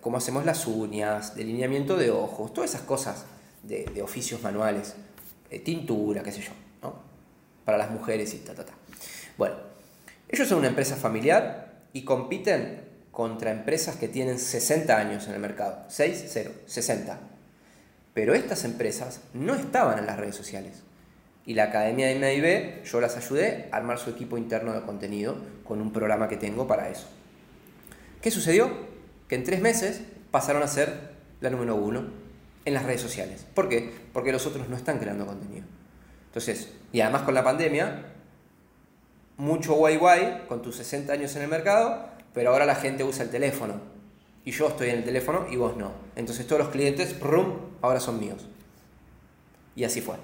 cómo 0.00 0.16
hacemos 0.16 0.46
las 0.46 0.66
uñas, 0.66 1.36
delineamiento 1.36 1.98
de 1.98 2.10
ojos, 2.10 2.54
todas 2.54 2.70
esas 2.70 2.80
cosas 2.80 3.26
de, 3.62 4.00
oficios 4.02 4.40
manuales, 4.40 4.94
tintura, 5.62 6.22
qué 6.22 6.32
sé 6.32 6.40
yo, 6.40 6.52
¿no? 6.80 6.94
Para 7.66 7.76
las 7.76 7.90
mujeres 7.90 8.32
y 8.32 8.38
ta, 8.38 8.54
ta, 8.54 8.64
ta. 8.64 8.72
Bueno, 9.36 9.56
ellos 10.30 10.48
son 10.48 10.60
una 10.60 10.68
empresa 10.68 10.96
familiar 10.96 11.74
y 11.92 12.06
compiten 12.06 12.88
contra 13.10 13.50
empresas 13.50 13.96
que 13.96 14.08
tienen 14.08 14.38
60 14.38 14.96
años 14.96 15.28
en 15.28 15.34
el 15.34 15.40
mercado. 15.40 15.84
6, 15.88 16.24
0, 16.26 16.52
60. 16.64 17.20
Pero 18.14 18.32
estas 18.32 18.64
empresas 18.64 19.20
no 19.34 19.54
estaban 19.54 19.98
en 19.98 20.06
las 20.06 20.16
redes 20.16 20.36
sociales. 20.36 20.82
Y 21.44 21.52
la 21.52 21.64
Academia 21.64 22.06
de 22.06 22.14
MIB, 22.14 22.82
yo 22.84 23.02
las 23.02 23.18
ayudé 23.18 23.68
a 23.70 23.76
armar 23.76 23.98
su 23.98 24.08
equipo 24.08 24.38
interno 24.38 24.72
de 24.72 24.80
contenido 24.80 25.36
con 25.64 25.82
un 25.82 25.92
programa 25.92 26.28
que 26.28 26.38
tengo 26.38 26.66
para 26.66 26.88
eso. 26.88 27.08
¿Qué 28.24 28.30
sucedió? 28.30 28.70
Que 29.28 29.34
en 29.34 29.44
tres 29.44 29.60
meses 29.60 30.00
pasaron 30.30 30.62
a 30.62 30.66
ser 30.66 31.10
la 31.42 31.50
número 31.50 31.74
uno 31.74 32.06
en 32.64 32.72
las 32.72 32.84
redes 32.84 33.02
sociales. 33.02 33.44
¿Por 33.52 33.68
qué? 33.68 33.92
Porque 34.14 34.32
los 34.32 34.46
otros 34.46 34.66
no 34.70 34.78
están 34.78 34.98
creando 34.98 35.26
contenido. 35.26 35.66
Entonces, 36.28 36.70
y 36.90 37.02
además 37.02 37.20
con 37.20 37.34
la 37.34 37.44
pandemia, 37.44 38.06
mucho 39.36 39.74
guay 39.74 39.98
guay 39.98 40.44
con 40.48 40.62
tus 40.62 40.76
60 40.76 41.12
años 41.12 41.36
en 41.36 41.42
el 41.42 41.48
mercado, 41.48 42.08
pero 42.32 42.52
ahora 42.52 42.64
la 42.64 42.76
gente 42.76 43.04
usa 43.04 43.24
el 43.24 43.30
teléfono. 43.30 43.74
Y 44.42 44.52
yo 44.52 44.68
estoy 44.68 44.88
en 44.88 45.00
el 45.00 45.04
teléfono 45.04 45.46
y 45.50 45.56
vos 45.56 45.76
no. 45.76 45.92
Entonces 46.16 46.46
todos 46.46 46.62
los 46.62 46.70
clientes, 46.70 47.20
rum, 47.20 47.58
ahora 47.82 48.00
son 48.00 48.18
míos. 48.18 48.46
Y 49.76 49.84
así 49.84 50.00
fue. 50.00 50.14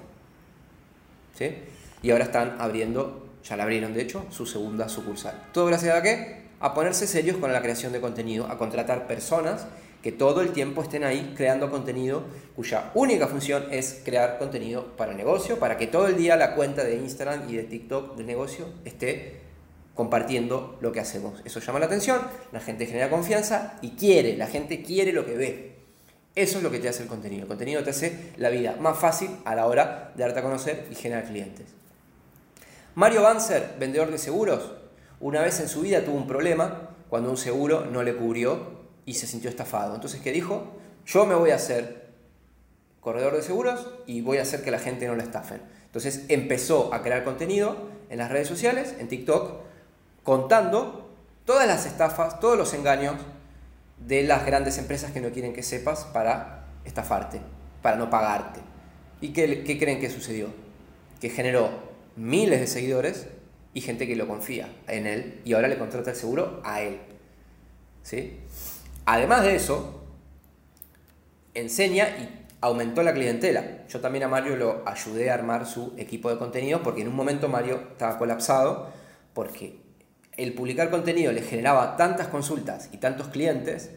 ¿Sí? 1.37 1.53
Y 2.01 2.09
ahora 2.09 2.23
están 2.23 2.55
abriendo, 2.57 3.29
ya 3.43 3.57
la 3.57 3.61
abrieron 3.61 3.93
de 3.93 4.01
hecho, 4.01 4.25
su 4.31 4.47
segunda 4.47 4.89
sucursal. 4.89 5.49
¿Todo 5.53 5.67
gracias 5.67 5.95
a 5.95 6.01
qué? 6.01 6.40
A 6.61 6.73
ponerse 6.73 7.07
serios 7.07 7.37
con 7.37 7.51
la 7.51 7.61
creación 7.61 7.91
de 7.91 7.99
contenido, 7.99 8.47
a 8.47 8.57
contratar 8.57 9.07
personas 9.07 9.65
que 10.01 10.11
todo 10.11 10.41
el 10.41 10.51
tiempo 10.51 10.81
estén 10.81 11.03
ahí 11.03 11.33
creando 11.35 11.69
contenido 11.69 12.23
cuya 12.55 12.91
única 12.95 13.27
función 13.27 13.65
es 13.71 14.01
crear 14.03 14.39
contenido 14.39 14.95
para 14.97 15.13
negocio, 15.13 15.59
para 15.59 15.77
que 15.77 15.87
todo 15.87 16.07
el 16.07 16.17
día 16.17 16.35
la 16.35 16.55
cuenta 16.55 16.83
de 16.83 16.95
Instagram 16.95 17.49
y 17.49 17.55
de 17.55 17.63
TikTok 17.63 18.15
del 18.15 18.25
negocio 18.25 18.65
esté 18.85 19.41
compartiendo 19.93 20.77
lo 20.81 20.91
que 20.91 20.99
hacemos. 20.99 21.41
Eso 21.45 21.59
llama 21.59 21.79
la 21.79 21.85
atención, 21.85 22.19
la 22.51 22.59
gente 22.59 22.85
genera 22.85 23.09
confianza 23.09 23.77
y 23.81 23.91
quiere, 23.91 24.37
la 24.37 24.47
gente 24.47 24.81
quiere 24.81 25.11
lo 25.13 25.25
que 25.25 25.35
ve. 25.35 25.71
Eso 26.33 26.57
es 26.57 26.63
lo 26.63 26.71
que 26.71 26.79
te 26.79 26.87
hace 26.87 27.03
el 27.03 27.09
contenido. 27.09 27.43
El 27.43 27.47
contenido 27.47 27.83
te 27.83 27.89
hace 27.89 28.31
la 28.37 28.49
vida 28.49 28.77
más 28.79 28.97
fácil 28.97 29.29
a 29.43 29.53
la 29.53 29.67
hora 29.67 30.13
de 30.15 30.23
darte 30.23 30.39
a 30.39 30.43
conocer 30.43 30.87
y 30.89 30.95
generar 30.95 31.25
clientes. 31.25 31.67
Mario 32.95 33.21
Banzer, 33.21 33.75
vendedor 33.79 34.11
de 34.11 34.17
seguros, 34.17 34.71
una 35.21 35.41
vez 35.41 35.59
en 35.59 35.69
su 35.69 35.81
vida 35.81 36.03
tuvo 36.03 36.17
un 36.17 36.27
problema 36.27 36.89
cuando 37.09 37.29
un 37.29 37.37
seguro 37.37 37.85
no 37.85 38.03
le 38.03 38.15
cubrió 38.15 38.81
y 39.05 39.13
se 39.13 39.27
sintió 39.27 39.49
estafado. 39.49 39.95
Entonces, 39.95 40.21
¿qué 40.21 40.31
dijo? 40.31 40.73
Yo 41.05 41.25
me 41.25 41.35
voy 41.35 41.51
a 41.51 41.55
hacer 41.55 42.09
corredor 42.99 43.35
de 43.35 43.41
seguros 43.41 43.87
y 44.05 44.21
voy 44.21 44.37
a 44.37 44.43
hacer 44.43 44.63
que 44.63 44.71
la 44.71 44.79
gente 44.79 45.07
no 45.07 45.15
la 45.15 45.23
estafen. 45.23 45.61
Entonces 45.85 46.25
empezó 46.29 46.93
a 46.93 47.01
crear 47.01 47.23
contenido 47.23 47.75
en 48.09 48.17
las 48.17 48.31
redes 48.31 48.47
sociales, 48.47 48.95
en 48.99 49.07
TikTok, 49.07 49.61
contando 50.23 51.09
todas 51.45 51.67
las 51.67 51.85
estafas, 51.85 52.39
todos 52.39 52.57
los 52.57 52.73
engaños 52.73 53.15
de 53.97 54.23
las 54.23 54.45
grandes 54.45 54.77
empresas 54.77 55.11
que 55.11 55.21
no 55.21 55.31
quieren 55.31 55.53
que 55.53 55.63
sepas 55.63 56.05
para 56.05 56.67
estafarte, 56.85 57.41
para 57.81 57.97
no 57.97 58.09
pagarte. 58.09 58.61
¿Y 59.19 59.33
qué, 59.33 59.63
qué 59.63 59.77
creen 59.77 59.99
que 59.99 60.09
sucedió? 60.09 60.47
Que 61.19 61.29
generó 61.29 61.69
miles 62.15 62.59
de 62.59 62.67
seguidores 62.67 63.27
y 63.73 63.81
gente 63.81 64.07
que 64.07 64.15
lo 64.15 64.27
confía 64.27 64.69
en 64.87 65.07
él 65.07 65.41
y 65.45 65.53
ahora 65.53 65.67
le 65.67 65.77
contrata 65.77 66.11
el 66.11 66.15
seguro 66.15 66.61
a 66.63 66.81
él. 66.81 66.99
¿Sí? 68.03 68.39
Además 69.05 69.43
de 69.43 69.55
eso, 69.55 70.03
enseña 71.53 72.09
y 72.17 72.41
aumentó 72.61 73.03
la 73.03 73.13
clientela. 73.13 73.85
Yo 73.89 73.99
también 73.99 74.23
a 74.23 74.27
Mario 74.27 74.55
lo 74.55 74.83
ayudé 74.85 75.31
a 75.31 75.33
armar 75.33 75.65
su 75.65 75.93
equipo 75.97 76.29
de 76.29 76.37
contenido 76.37 76.81
porque 76.83 77.01
en 77.01 77.07
un 77.07 77.15
momento 77.15 77.47
Mario 77.47 77.81
estaba 77.91 78.17
colapsado 78.17 78.89
porque 79.33 79.79
el 80.37 80.53
publicar 80.53 80.89
contenido 80.89 81.31
le 81.31 81.41
generaba 81.41 81.97
tantas 81.97 82.27
consultas 82.27 82.89
y 82.91 82.97
tantos 82.97 83.27
clientes, 83.27 83.91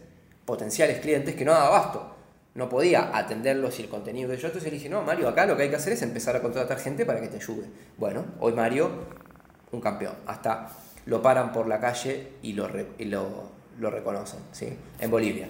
potenciales 0.45 1.01
clientes, 1.01 1.35
que 1.35 1.45
no 1.45 1.53
daba 1.53 1.67
abasto. 1.67 2.11
No 2.55 2.69
podía 2.69 3.17
atenderlos 3.17 3.79
y 3.79 3.83
el 3.83 3.89
contenido 3.89 4.31
de 4.31 4.37
yo. 4.37 4.47
Entonces 4.47 4.71
le 4.71 4.79
dije, 4.79 4.89
no, 4.89 5.03
Mario, 5.03 5.29
acá 5.29 5.45
lo 5.47 5.57
que 5.57 5.65
hay 5.65 5.71
que 5.71 5.77
hacer 5.77 5.95
es 5.95 6.03
empezar 6.03 6.37
a 6.37 6.43
contratar 6.43 6.79
gente 6.79 7.05
para 7.05 7.21
que 7.21 7.29
te 7.29 7.37
ayude. 7.37 7.67
Bueno, 7.99 8.25
hoy 8.39 8.53
Mario, 8.53 8.91
un 9.75 9.81
campeón. 9.81 10.15
Hasta 10.27 10.71
lo 11.07 11.23
paran 11.23 11.53
por 11.53 11.69
la 11.69 11.81
calle 11.81 12.33
y 12.43 12.53
lo, 12.53 12.69
lo 13.79 13.91
reconocen, 13.91 14.41
¿sí? 14.53 14.77
En 15.01 15.11
Bolivia. 15.11 15.49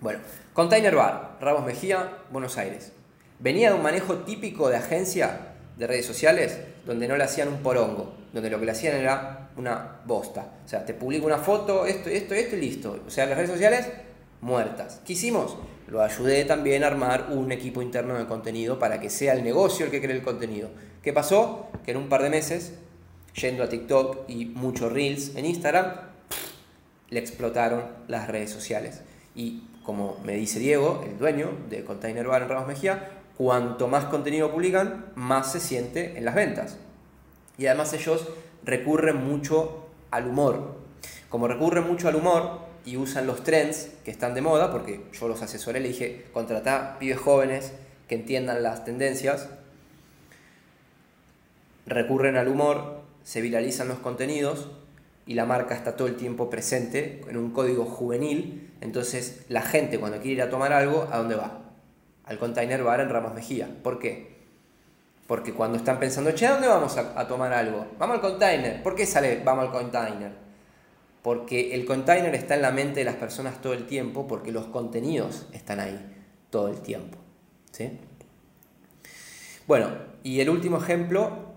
Bueno, 0.00 0.20
Container 0.52 0.94
Bar, 0.94 1.36
Ramos 1.40 1.64
Mejía, 1.64 2.18
Buenos 2.30 2.56
Aires. 2.56 2.92
Venía 3.38 3.70
de 3.70 3.76
un 3.76 3.82
manejo 3.82 4.18
típico 4.18 4.68
de 4.68 4.76
agencia 4.76 5.54
de 5.76 5.86
redes 5.86 6.06
sociales 6.06 6.58
donde 6.86 7.08
no 7.08 7.16
le 7.16 7.24
hacían 7.24 7.48
un 7.48 7.58
porongo, 7.58 8.14
donde 8.32 8.50
lo 8.50 8.58
que 8.58 8.66
le 8.66 8.72
hacían 8.72 8.96
era 8.96 9.50
una 9.56 10.00
bosta. 10.04 10.46
O 10.64 10.68
sea, 10.68 10.84
te 10.84 10.94
publico 10.94 11.26
una 11.26 11.38
foto, 11.38 11.86
esto, 11.86 12.08
esto, 12.08 12.34
esto 12.34 12.56
y 12.56 12.60
listo. 12.60 13.00
O 13.06 13.10
sea, 13.10 13.26
las 13.26 13.36
redes 13.36 13.50
sociales 13.50 13.88
muertas. 14.40 15.00
¿Qué 15.04 15.14
hicimos? 15.14 15.56
Lo 15.86 16.02
ayudé 16.02 16.44
también 16.44 16.84
a 16.84 16.86
armar 16.86 17.28
un 17.30 17.50
equipo 17.52 17.82
interno 17.82 18.14
de 18.18 18.26
contenido 18.26 18.78
para 18.78 19.00
que 19.00 19.10
sea 19.10 19.32
el 19.32 19.42
negocio 19.42 19.86
el 19.86 19.90
que 19.90 20.00
cree 20.00 20.16
el 20.16 20.22
contenido. 20.22 20.70
¿Qué 21.02 21.12
pasó? 21.12 21.68
Que 21.84 21.90
en 21.90 21.96
un 21.96 22.08
par 22.08 22.22
de 22.22 22.30
meses, 22.30 22.74
yendo 23.34 23.62
a 23.62 23.68
TikTok 23.68 24.28
y 24.28 24.46
muchos 24.46 24.92
reels 24.92 25.34
en 25.36 25.46
Instagram, 25.46 25.92
le 27.10 27.20
explotaron 27.20 27.84
las 28.08 28.28
redes 28.28 28.50
sociales. 28.50 29.02
Y 29.34 29.64
como 29.84 30.18
me 30.24 30.34
dice 30.34 30.58
Diego, 30.58 31.04
el 31.06 31.18
dueño 31.18 31.50
de 31.68 31.84
Container 31.84 32.26
Bar 32.26 32.42
en 32.42 32.48
Ramos 32.48 32.68
Mejía, 32.68 33.10
cuanto 33.36 33.88
más 33.88 34.04
contenido 34.06 34.50
publican, 34.52 35.06
más 35.14 35.52
se 35.52 35.60
siente 35.60 36.18
en 36.18 36.24
las 36.24 36.34
ventas. 36.34 36.76
Y 37.58 37.66
además 37.66 37.92
ellos 37.92 38.28
recurren 38.64 39.16
mucho 39.16 39.86
al 40.10 40.26
humor. 40.26 40.76
Como 41.28 41.48
recurren 41.48 41.86
mucho 41.86 42.08
al 42.08 42.16
humor 42.16 42.60
y 42.84 42.96
usan 42.96 43.26
los 43.26 43.42
trends 43.44 43.90
que 44.04 44.10
están 44.10 44.34
de 44.34 44.40
moda, 44.40 44.70
porque 44.70 45.04
yo 45.12 45.28
los 45.28 45.42
asesoré, 45.42 45.80
le 45.80 45.88
dije, 45.88 46.26
contratá 46.32 46.96
pibes 46.98 47.18
jóvenes 47.18 47.72
que 48.08 48.14
entiendan 48.14 48.62
las 48.62 48.84
tendencias, 48.84 49.48
recurren 51.86 52.36
al 52.36 52.48
humor, 52.48 52.99
se 53.30 53.40
viralizan 53.40 53.86
los 53.86 54.00
contenidos 54.00 54.66
y 55.24 55.34
la 55.34 55.46
marca 55.46 55.76
está 55.76 55.94
todo 55.94 56.08
el 56.08 56.16
tiempo 56.16 56.50
presente 56.50 57.20
en 57.28 57.36
un 57.36 57.52
código 57.52 57.84
juvenil, 57.84 58.72
entonces 58.80 59.44
la 59.48 59.62
gente 59.62 60.00
cuando 60.00 60.18
quiere 60.18 60.32
ir 60.32 60.42
a 60.42 60.50
tomar 60.50 60.72
algo, 60.72 61.06
¿a 61.12 61.18
dónde 61.18 61.36
va? 61.36 61.60
Al 62.24 62.40
container 62.40 62.82
bar 62.82 63.00
en 63.00 63.08
Ramos 63.08 63.32
Mejía. 63.32 63.68
¿Por 63.84 64.00
qué? 64.00 64.34
Porque 65.28 65.52
cuando 65.52 65.78
están 65.78 66.00
pensando, 66.00 66.32
che, 66.32 66.44
¿a 66.44 66.54
dónde 66.54 66.66
vamos 66.66 66.96
a, 66.96 67.28
tomar 67.28 67.52
algo? 67.52 67.86
Vamos 68.00 68.16
al 68.16 68.20
container. 68.20 68.82
¿Por 68.82 68.96
qué 68.96 69.06
sale 69.06 69.40
vamos 69.44 69.66
al 69.66 69.70
container? 69.70 70.32
Porque 71.22 71.72
el 71.72 71.84
container 71.84 72.34
está 72.34 72.56
en 72.56 72.62
la 72.62 72.72
mente 72.72 72.98
de 72.98 73.04
las 73.04 73.14
personas 73.14 73.62
todo 73.62 73.74
el 73.74 73.86
tiempo, 73.86 74.26
porque 74.26 74.50
los 74.50 74.66
contenidos 74.66 75.46
están 75.52 75.78
ahí 75.78 76.04
todo 76.50 76.66
el 76.66 76.80
tiempo. 76.80 77.16
¿sí? 77.70 77.96
Bueno, 79.68 79.92
y 80.24 80.40
el 80.40 80.50
último 80.50 80.78
ejemplo, 80.78 81.49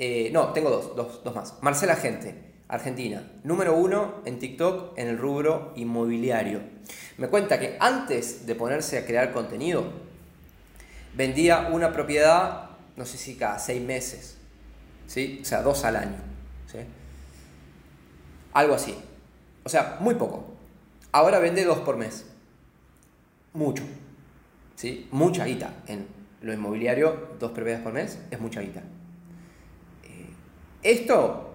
eh, 0.00 0.30
no, 0.32 0.54
tengo 0.54 0.70
dos, 0.70 0.96
dos, 0.96 1.22
dos 1.22 1.34
más. 1.34 1.54
Marcela 1.60 1.94
Gente. 1.94 2.50
Argentina, 2.68 3.28
número 3.42 3.74
uno 3.76 4.22
en 4.24 4.38
TikTok 4.38 4.96
en 4.96 5.08
el 5.08 5.18
rubro 5.18 5.72
inmobiliario. 5.74 6.60
Me 7.18 7.26
cuenta 7.26 7.58
que 7.58 7.76
antes 7.80 8.46
de 8.46 8.54
ponerse 8.54 8.96
a 8.96 9.04
crear 9.04 9.32
contenido, 9.32 9.84
vendía 11.14 11.68
una 11.72 11.92
propiedad, 11.92 12.70
no 12.94 13.04
sé 13.04 13.18
si 13.18 13.34
cada 13.34 13.58
seis 13.58 13.82
meses, 13.82 14.38
¿sí? 15.08 15.40
o 15.42 15.44
sea, 15.44 15.62
dos 15.62 15.84
al 15.84 15.96
año. 15.96 16.18
Algo 18.52 18.74
así. 18.74 18.96
O 19.64 19.68
sea, 19.68 19.98
muy 20.00 20.14
poco. 20.14 20.54
Ahora 21.12 21.40
vende 21.40 21.64
dos 21.64 21.78
por 21.78 21.96
mes. 21.96 22.24
Mucho. 23.52 23.82
¿sí? 24.76 25.08
Mucha 25.10 25.44
guita. 25.44 25.74
En 25.88 26.06
lo 26.40 26.52
inmobiliario, 26.52 27.34
dos 27.40 27.50
propiedades 27.50 27.82
por 27.82 27.92
mes 27.92 28.18
es 28.30 28.40
mucha 28.40 28.60
guita. 28.60 28.82
Esto 30.82 31.54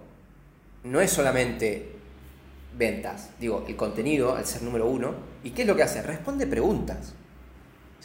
no 0.84 1.02
es 1.02 1.12
solamente 1.12 1.96
ventas, 2.78 3.30
digo, 3.40 3.66
el 3.68 3.76
contenido 3.76 4.36
al 4.36 4.46
ser 4.46 4.62
número 4.64 4.88
uno. 4.88 5.14
¿Y 5.44 5.52
qué 5.52 5.64
es 5.64 5.68
lo 5.68 5.76
que 5.76 5.84
hace? 5.84 6.02
Responde 6.02 6.48
preguntas. 6.48 7.14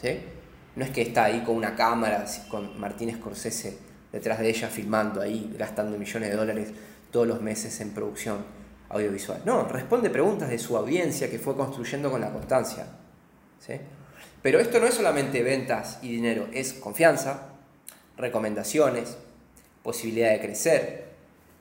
¿sí? 0.01 0.19
No 0.75 0.85
es 0.85 0.91
que 0.91 1.01
está 1.01 1.25
ahí 1.25 1.43
con 1.43 1.55
una 1.55 1.75
cámara, 1.75 2.25
con 2.49 2.79
Martínez 2.79 3.17
Scorsese 3.17 3.77
detrás 4.11 4.39
de 4.39 4.49
ella 4.49 4.67
filmando 4.67 5.21
ahí, 5.21 5.53
gastando 5.57 5.97
millones 5.97 6.29
de 6.29 6.35
dólares 6.35 6.69
todos 7.11 7.27
los 7.27 7.41
meses 7.41 7.79
en 7.81 7.91
producción 7.91 8.43
audiovisual. 8.89 9.41
No, 9.45 9.63
responde 9.65 10.09
preguntas 10.09 10.49
de 10.49 10.59
su 10.59 10.75
audiencia 10.75 11.29
que 11.29 11.39
fue 11.39 11.55
construyendo 11.55 12.11
con 12.11 12.21
la 12.21 12.31
constancia. 12.31 12.87
¿sí? 13.59 13.73
Pero 14.41 14.59
esto 14.59 14.79
no 14.79 14.87
es 14.87 14.95
solamente 14.95 15.43
ventas 15.43 15.99
y 16.01 16.09
dinero, 16.09 16.47
es 16.51 16.73
confianza, 16.73 17.49
recomendaciones, 18.17 19.17
posibilidad 19.83 20.31
de 20.31 20.41
crecer, 20.41 21.10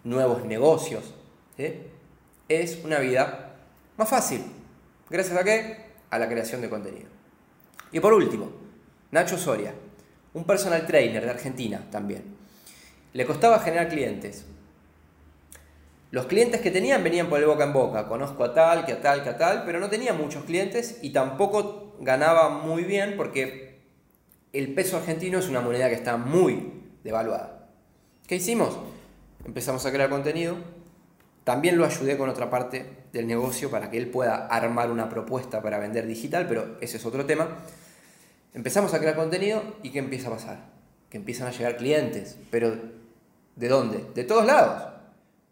nuevos 0.04 0.44
negocios. 0.44 1.14
Es 2.48 2.78
una 2.84 2.98
vida 2.98 3.56
más 3.96 4.08
fácil. 4.08 4.44
¿Gracias 5.08 5.36
a 5.36 5.44
qué? 5.44 5.76
A 6.10 6.18
la 6.18 6.28
creación 6.28 6.60
de 6.60 6.70
contenido. 6.70 7.08
Y 7.92 8.00
por 8.00 8.12
último, 8.12 8.50
Nacho 9.10 9.36
Soria, 9.36 9.74
un 10.34 10.44
personal 10.44 10.86
trainer 10.86 11.24
de 11.24 11.30
Argentina 11.30 11.86
también. 11.90 12.22
Le 13.12 13.26
costaba 13.26 13.58
generar 13.58 13.88
clientes. 13.88 14.46
Los 16.12 16.26
clientes 16.26 16.60
que 16.60 16.70
tenían 16.70 17.04
venían 17.04 17.28
por 17.28 17.38
el 17.38 17.46
boca 17.46 17.64
en 17.64 17.72
boca. 17.72 18.08
Conozco 18.08 18.44
a 18.44 18.54
tal, 18.54 18.84
que 18.84 18.92
a 18.92 19.00
tal, 19.00 19.22
que 19.22 19.28
a 19.28 19.36
tal, 19.36 19.64
pero 19.64 19.78
no 19.80 19.88
tenía 19.88 20.12
muchos 20.12 20.44
clientes 20.44 20.98
y 21.02 21.10
tampoco 21.10 21.96
ganaba 22.00 22.48
muy 22.48 22.84
bien 22.84 23.14
porque 23.16 23.80
el 24.52 24.74
peso 24.74 24.96
argentino 24.96 25.38
es 25.38 25.48
una 25.48 25.60
moneda 25.60 25.88
que 25.88 25.94
está 25.94 26.16
muy 26.16 26.72
devaluada. 27.04 27.68
¿Qué 28.26 28.36
hicimos? 28.36 28.76
Empezamos 29.44 29.84
a 29.86 29.92
crear 29.92 30.10
contenido. 30.10 30.56
También 31.44 31.78
lo 31.78 31.84
ayudé 31.84 32.16
con 32.18 32.28
otra 32.28 32.50
parte 32.50 32.86
del 33.12 33.26
negocio 33.26 33.70
para 33.70 33.90
que 33.90 33.98
él 33.98 34.08
pueda 34.08 34.46
armar 34.46 34.90
una 34.90 35.08
propuesta 35.08 35.62
para 35.62 35.78
vender 35.78 36.06
digital, 36.06 36.46
pero 36.48 36.76
ese 36.80 36.98
es 36.98 37.06
otro 37.06 37.26
tema. 37.26 37.48
Empezamos 38.52 38.94
a 38.94 38.98
crear 38.98 39.16
contenido 39.16 39.62
y 39.82 39.90
¿qué 39.90 39.98
empieza 40.00 40.28
a 40.28 40.32
pasar? 40.32 40.58
Que 41.08 41.16
empiezan 41.16 41.46
a 41.46 41.50
llegar 41.50 41.76
clientes, 41.76 42.36
pero 42.50 42.76
¿de 43.56 43.68
dónde? 43.68 44.04
De 44.14 44.24
todos 44.24 44.44
lados, 44.44 44.92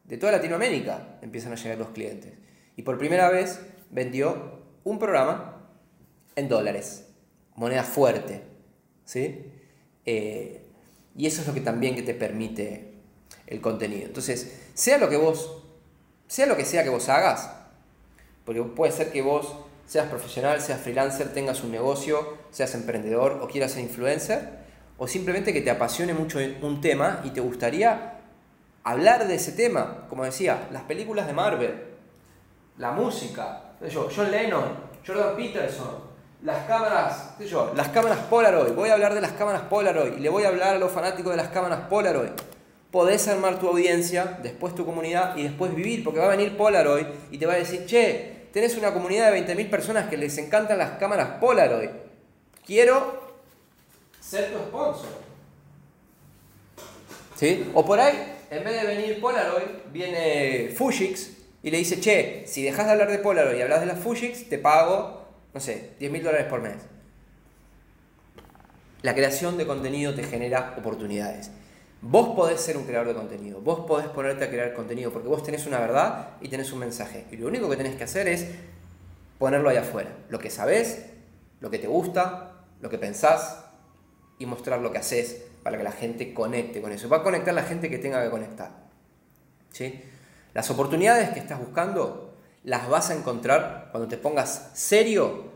de 0.04 0.16
toda 0.16 0.32
Latinoamérica 0.32 1.18
empiezan 1.22 1.52
a 1.52 1.56
llegar 1.56 1.78
los 1.78 1.88
clientes. 1.90 2.32
Y 2.76 2.82
por 2.82 2.98
primera 2.98 3.28
vez 3.28 3.60
vendió 3.90 4.62
un 4.84 4.98
programa 4.98 5.68
en 6.36 6.48
dólares, 6.48 7.06
moneda 7.56 7.82
fuerte, 7.82 8.42
¿sí? 9.04 9.44
Eh, 10.06 10.62
y 11.16 11.26
eso 11.26 11.40
es 11.40 11.46
lo 11.48 11.54
que 11.54 11.60
también 11.60 11.94
que 11.94 12.02
te 12.02 12.14
permite 12.14 12.87
el 13.48 13.60
contenido. 13.60 14.06
Entonces, 14.06 14.60
sea 14.74 14.98
lo 14.98 15.08
que 15.08 15.16
vos, 15.16 15.62
sea 16.26 16.46
lo 16.46 16.56
que 16.56 16.64
sea 16.64 16.84
que 16.84 16.90
vos 16.90 17.08
hagas, 17.08 17.50
porque 18.44 18.62
puede 18.62 18.92
ser 18.92 19.10
que 19.10 19.22
vos 19.22 19.54
seas 19.86 20.08
profesional, 20.08 20.60
seas 20.60 20.80
freelancer, 20.80 21.32
tengas 21.32 21.62
un 21.64 21.72
negocio, 21.72 22.36
seas 22.50 22.74
emprendedor 22.74 23.40
o 23.42 23.48
quieras 23.48 23.72
ser 23.72 23.82
influencer, 23.82 24.58
o 24.98 25.08
simplemente 25.08 25.52
que 25.52 25.62
te 25.62 25.70
apasione 25.70 26.12
mucho 26.12 26.38
un 26.62 26.80
tema 26.80 27.22
y 27.24 27.30
te 27.30 27.40
gustaría 27.40 28.20
hablar 28.84 29.26
de 29.26 29.34
ese 29.34 29.52
tema, 29.52 30.06
como 30.08 30.24
decía, 30.24 30.68
las 30.70 30.82
películas 30.82 31.26
de 31.26 31.32
Marvel, 31.32 31.84
la 32.76 32.92
música, 32.92 33.72
John 34.14 34.30
Lennon, 34.30 34.64
Jordan 35.06 35.36
Peterson, 35.36 36.08
las 36.42 36.66
cámaras, 36.66 37.34
las 37.74 37.88
cámaras 37.88 38.18
Polaroid, 38.30 38.72
voy 38.72 38.90
a 38.90 38.94
hablar 38.94 39.14
de 39.14 39.20
las 39.20 39.32
cámaras 39.32 39.62
Polaroid 39.62 40.18
le 40.18 40.28
voy 40.28 40.44
a 40.44 40.48
hablar 40.48 40.76
a 40.76 40.78
los 40.78 40.92
fanáticos 40.92 41.32
de 41.32 41.36
las 41.36 41.48
cámaras 41.48 41.80
Polaroid. 41.88 42.30
Podés 42.90 43.28
armar 43.28 43.58
tu 43.58 43.68
audiencia, 43.68 44.38
después 44.42 44.74
tu 44.74 44.86
comunidad 44.86 45.36
y 45.36 45.42
después 45.42 45.74
vivir, 45.74 46.02
porque 46.02 46.20
va 46.20 46.26
a 46.26 46.36
venir 46.36 46.56
Polaroid 46.56 47.06
y 47.30 47.38
te 47.38 47.44
va 47.44 47.52
a 47.52 47.56
decir, 47.56 47.84
che, 47.84 48.48
tenés 48.52 48.76
una 48.76 48.94
comunidad 48.94 49.30
de 49.30 49.46
20.000 49.46 49.68
personas 49.68 50.08
que 50.08 50.16
les 50.16 50.36
encantan 50.38 50.78
las 50.78 50.92
cámaras 50.92 51.38
Polaroid. 51.40 51.90
Quiero 52.64 53.28
ser 54.20 54.52
tu 54.52 54.58
sponsor. 54.58 55.28
¿Sí? 57.36 57.70
O 57.74 57.84
por 57.84 58.00
ahí, 58.00 58.36
en 58.50 58.64
vez 58.64 58.80
de 58.80 58.86
venir 58.86 59.20
Polaroid, 59.20 59.68
viene 59.92 60.74
Fujix 60.76 61.30
y 61.62 61.70
le 61.70 61.78
dice, 61.78 62.00
che, 62.00 62.44
si 62.46 62.62
dejas 62.62 62.86
de 62.86 62.92
hablar 62.92 63.10
de 63.10 63.18
Polaroid 63.18 63.58
y 63.58 63.62
hablas 63.62 63.80
de 63.80 63.86
las 63.86 63.98
Fujix, 63.98 64.48
te 64.48 64.58
pago, 64.58 65.28
no 65.52 65.60
sé, 65.60 65.90
10 65.98 66.10
mil 66.10 66.22
dólares 66.22 66.46
por 66.46 66.62
mes. 66.62 66.76
La 69.02 69.14
creación 69.14 69.56
de 69.56 69.66
contenido 69.66 70.14
te 70.14 70.24
genera 70.24 70.74
oportunidades. 70.76 71.50
Vos 72.00 72.36
podés 72.36 72.60
ser 72.60 72.76
un 72.76 72.84
creador 72.84 73.08
de 73.08 73.14
contenido, 73.14 73.60
vos 73.60 73.80
podés 73.80 74.06
ponerte 74.06 74.44
a 74.44 74.48
crear 74.48 74.72
contenido 74.72 75.12
porque 75.12 75.28
vos 75.28 75.42
tenés 75.42 75.66
una 75.66 75.80
verdad 75.80 76.30
y 76.40 76.48
tenés 76.48 76.72
un 76.72 76.78
mensaje. 76.78 77.26
Y 77.30 77.36
lo 77.36 77.48
único 77.48 77.68
que 77.68 77.76
tenés 77.76 77.96
que 77.96 78.04
hacer 78.04 78.28
es 78.28 78.46
ponerlo 79.38 79.68
allá 79.68 79.80
afuera. 79.80 80.10
Lo 80.28 80.38
que 80.38 80.48
sabés, 80.48 81.06
lo 81.60 81.70
que 81.70 81.78
te 81.78 81.88
gusta, 81.88 82.66
lo 82.80 82.88
que 82.88 82.98
pensás 82.98 83.64
y 84.38 84.46
mostrar 84.46 84.80
lo 84.80 84.92
que 84.92 84.98
haces 84.98 85.44
para 85.64 85.76
que 85.76 85.82
la 85.82 85.92
gente 85.92 86.32
conecte 86.32 86.80
con 86.80 86.92
eso. 86.92 87.08
Va 87.08 87.18
a 87.18 87.22
conectar 87.24 87.52
la 87.52 87.64
gente 87.64 87.90
que 87.90 87.98
tenga 87.98 88.22
que 88.22 88.30
conectar. 88.30 88.70
¿Sí? 89.70 90.00
Las 90.54 90.70
oportunidades 90.70 91.30
que 91.30 91.40
estás 91.40 91.58
buscando 91.58 92.34
las 92.62 92.88
vas 92.88 93.10
a 93.10 93.14
encontrar 93.14 93.88
cuando 93.90 94.08
te 94.08 94.16
pongas 94.16 94.70
serio 94.74 95.52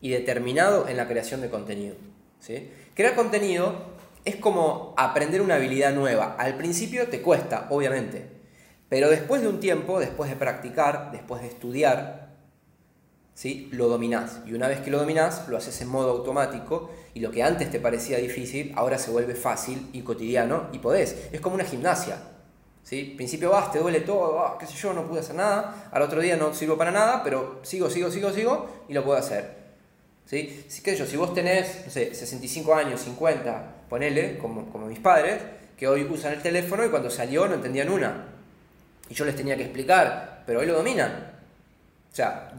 y 0.00 0.10
determinado 0.10 0.88
en 0.88 0.96
la 0.96 1.08
creación 1.08 1.40
de 1.40 1.50
contenido. 1.50 1.96
¿sí? 2.38 2.70
Crear 2.94 3.16
contenido 3.16 3.97
es 4.28 4.36
como 4.36 4.94
aprender 4.96 5.40
una 5.40 5.54
habilidad 5.54 5.94
nueva. 5.94 6.36
Al 6.38 6.56
principio 6.56 7.08
te 7.08 7.22
cuesta, 7.22 7.66
obviamente, 7.70 8.28
pero 8.88 9.08
después 9.08 9.42
de 9.42 9.48
un 9.48 9.58
tiempo, 9.58 9.98
después 9.98 10.28
de 10.28 10.36
practicar, 10.36 11.10
después 11.12 11.40
de 11.40 11.48
estudiar, 11.48 12.28
¿sí? 13.34 13.68
lo 13.72 13.88
dominás. 13.88 14.40
Y 14.46 14.52
una 14.52 14.68
vez 14.68 14.80
que 14.80 14.90
lo 14.90 14.98
dominás, 14.98 15.48
lo 15.48 15.56
haces 15.56 15.80
en 15.80 15.88
modo 15.88 16.10
automático 16.10 16.90
y 17.14 17.20
lo 17.20 17.30
que 17.30 17.42
antes 17.42 17.70
te 17.70 17.80
parecía 17.80 18.18
difícil, 18.18 18.72
ahora 18.76 18.98
se 18.98 19.10
vuelve 19.10 19.34
fácil 19.34 19.88
y 19.92 20.02
cotidiano 20.02 20.68
y 20.72 20.78
podés. 20.78 21.28
Es 21.32 21.40
como 21.40 21.54
una 21.54 21.64
gimnasia. 21.64 22.18
¿sí? 22.82 23.14
principio 23.16 23.50
vas, 23.50 23.72
te 23.72 23.78
duele 23.78 24.00
todo, 24.00 24.40
ah, 24.40 24.56
qué 24.58 24.66
sé 24.66 24.74
yo, 24.74 24.92
no 24.92 25.06
pude 25.06 25.20
hacer 25.20 25.36
nada, 25.36 25.88
al 25.90 26.02
otro 26.02 26.20
día 26.20 26.36
no 26.36 26.52
sirvo 26.54 26.76
para 26.76 26.90
nada, 26.90 27.22
pero 27.22 27.60
sigo, 27.62 27.88
sigo, 27.88 28.10
sigo, 28.10 28.30
sigo 28.30 28.84
y 28.88 28.94
lo 28.94 29.04
puedo 29.04 29.18
hacer. 29.18 29.56
¿sí? 30.26 30.66
qué 30.84 30.96
yo, 30.96 31.06
si 31.06 31.16
vos 31.16 31.32
tenés, 31.32 31.84
no 31.86 31.90
sé, 31.90 32.14
65 32.14 32.74
años, 32.74 33.00
50, 33.00 33.77
ponele, 33.88 34.38
como, 34.38 34.70
como 34.70 34.86
mis 34.86 34.98
padres, 34.98 35.42
que 35.76 35.86
hoy 35.86 36.02
usan 36.02 36.32
el 36.32 36.42
teléfono 36.42 36.84
y 36.84 36.88
cuando 36.88 37.08
salió 37.10 37.46
no 37.46 37.54
entendían 37.54 37.88
una. 37.88 38.26
Y 39.08 39.14
yo 39.14 39.24
les 39.24 39.36
tenía 39.36 39.56
que 39.56 39.62
explicar, 39.62 40.42
pero 40.46 40.60
hoy 40.60 40.66
lo 40.66 40.74
dominan. 40.74 41.32
O 42.12 42.14
sea, 42.14 42.52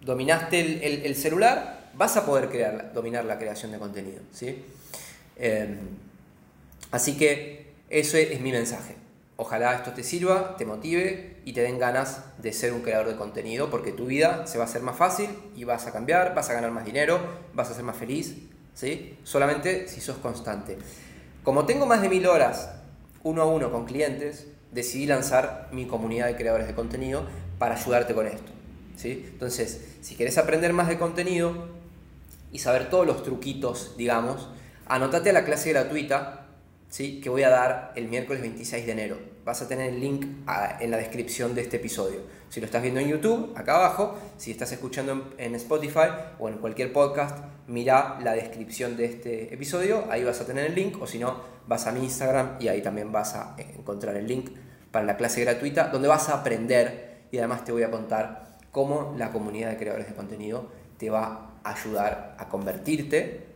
dominaste 0.00 1.06
el, 1.06 1.14
celular, 1.14 1.90
vas 1.94 2.16
a 2.16 2.24
poder 2.24 2.48
crear, 2.48 2.92
dominar 2.92 3.24
la 3.24 3.38
creación 3.38 3.72
de 3.72 3.78
contenido. 3.78 4.20
¿sí? 4.32 4.64
Em, 5.36 5.78
así 6.90 7.16
que 7.16 7.72
eso 7.90 8.16
es 8.16 8.40
mi 8.40 8.52
mensaje. 8.52 8.96
Ojalá 9.36 9.74
esto 9.74 9.92
te 9.92 10.02
sirva, 10.02 10.56
te 10.56 10.66
motive 10.66 11.38
y 11.44 11.52
te 11.52 11.62
den 11.62 11.78
ganas 11.78 12.22
de 12.38 12.52
ser 12.52 12.72
un 12.72 12.82
creador 12.82 13.08
de 13.08 13.16
contenido 13.16 13.70
porque 13.70 13.90
tu 13.90 14.06
vida 14.06 14.46
se 14.46 14.58
va 14.58 14.64
a 14.64 14.66
hacer 14.66 14.82
más 14.82 14.96
fácil 14.96 15.30
y 15.56 15.64
vas 15.64 15.86
a 15.86 15.92
cambiar, 15.92 16.34
vas 16.34 16.50
a 16.50 16.52
ganar 16.52 16.70
más 16.70 16.84
dinero, 16.84 17.20
vas 17.54 17.70
a 17.70 17.74
ser 17.74 17.82
más 17.82 17.96
feliz, 17.96 18.36
¿sí? 18.74 19.18
Solamente 19.24 19.88
si 19.88 20.00
sos 20.00 20.18
constante. 20.18 20.78
Como 21.42 21.66
tengo 21.66 21.86
más 21.86 22.02
de 22.02 22.08
mil 22.08 22.26
horas 22.26 22.70
uno 23.22 23.42
a 23.42 23.46
uno 23.46 23.70
con 23.70 23.84
clientes, 23.84 24.46
decidí 24.72 25.06
lanzar 25.06 25.68
mi 25.72 25.86
comunidad 25.86 26.26
de 26.26 26.36
creadores 26.36 26.66
de 26.66 26.74
contenido 26.74 27.24
para 27.58 27.74
ayudarte 27.74 28.14
con 28.14 28.26
esto, 28.26 28.50
¿sí? 28.96 29.26
Entonces, 29.32 29.96
si 30.00 30.14
querés 30.14 30.38
aprender 30.38 30.72
más 30.72 30.88
de 30.88 30.98
contenido 30.98 31.68
y 32.52 32.60
saber 32.60 32.88
todos 32.88 33.06
los 33.06 33.22
truquitos, 33.22 33.96
digamos, 33.96 34.48
anótate 34.86 35.30
a 35.30 35.32
la 35.32 35.44
clase 35.44 35.70
gratuita 35.70 36.40
¿sí? 36.90 37.20
que 37.20 37.30
voy 37.30 37.44
a 37.44 37.48
dar 37.48 37.92
el 37.96 38.08
miércoles 38.08 38.42
26 38.42 38.84
de 38.84 38.92
enero. 38.92 39.18
Vas 39.44 39.62
a 39.62 39.68
tener 39.68 39.94
el 39.94 40.00
link 40.00 40.26
en 40.80 40.90
la 40.90 40.98
descripción 40.98 41.54
de 41.54 41.62
este 41.62 41.78
episodio. 41.78 42.20
Si 42.50 42.60
lo 42.60 42.66
estás 42.66 42.82
viendo 42.82 43.00
en 43.00 43.08
YouTube, 43.08 43.52
acá 43.56 43.76
abajo, 43.76 44.18
si 44.36 44.50
estás 44.50 44.72
escuchando 44.72 45.32
en, 45.38 45.54
Spotify 45.54 46.08
o 46.38 46.48
en 46.48 46.58
cualquier 46.58 46.92
podcast, 46.92 47.38
mira 47.70 48.18
la 48.22 48.32
descripción 48.32 48.96
de 48.96 49.04
este 49.04 49.54
episodio, 49.54 50.04
ahí 50.10 50.24
vas 50.24 50.40
a 50.40 50.46
tener 50.46 50.66
el 50.66 50.74
link, 50.74 51.00
o 51.00 51.06
si 51.06 51.18
no, 51.18 51.40
vas 51.68 51.86
a 51.86 51.92
mi 51.92 52.00
Instagram 52.00 52.56
y 52.58 52.66
ahí 52.66 52.82
también 52.82 53.12
vas 53.12 53.34
a 53.34 53.54
encontrar 53.58 54.16
el 54.16 54.26
link 54.26 54.50
para 54.90 55.06
la 55.06 55.16
clase 55.16 55.40
gratuita, 55.42 55.88
donde 55.88 56.08
vas 56.08 56.28
a 56.28 56.34
aprender 56.34 57.20
y 57.30 57.38
además 57.38 57.64
te 57.64 57.70
voy 57.70 57.84
a 57.84 57.90
contar 57.90 58.58
cómo 58.72 59.14
la 59.16 59.30
comunidad 59.30 59.70
de 59.70 59.76
creadores 59.76 60.08
de 60.08 60.14
contenido 60.14 60.68
te 60.98 61.10
va 61.10 61.52
a 61.62 61.70
ayudar 61.70 62.34
a 62.38 62.48
convertirte 62.48 63.46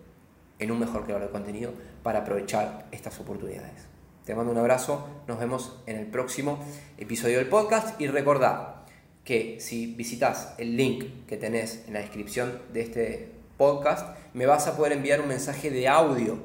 en 0.61 0.71
un 0.71 0.79
mejor 0.79 1.03
creador 1.03 1.27
de 1.27 1.33
contenido 1.33 1.73
para 2.05 2.21
aprovechar 2.21 2.87
estas 2.93 3.19
oportunidades. 3.19 3.89
Te 4.25 4.35
mando 4.35 4.53
un 4.53 4.59
abrazo, 4.59 5.07
nos 5.27 5.41
vemos 5.41 5.83
en 5.87 5.97
el 5.97 6.07
próximo 6.07 6.61
episodio 6.99 7.39
del 7.39 7.49
podcast 7.49 8.01
y 8.01 8.07
recordad 8.07 8.77
que 9.25 9.59
si 9.59 9.87
visitas 9.87 10.55
el 10.59 10.77
link 10.77 11.27
que 11.27 11.37
tenés 11.37 11.85
en 11.89 11.95
la 11.95 12.01
descripción 12.01 12.63
de 12.73 12.81
este 12.81 13.34
podcast, 13.57 14.17
me 14.33 14.47
vas 14.47 14.67
a 14.67 14.77
poder 14.77 14.93
enviar 14.93 15.21
un 15.21 15.29
mensaje 15.29 15.71
de 15.71 15.89
audio, 15.89 16.39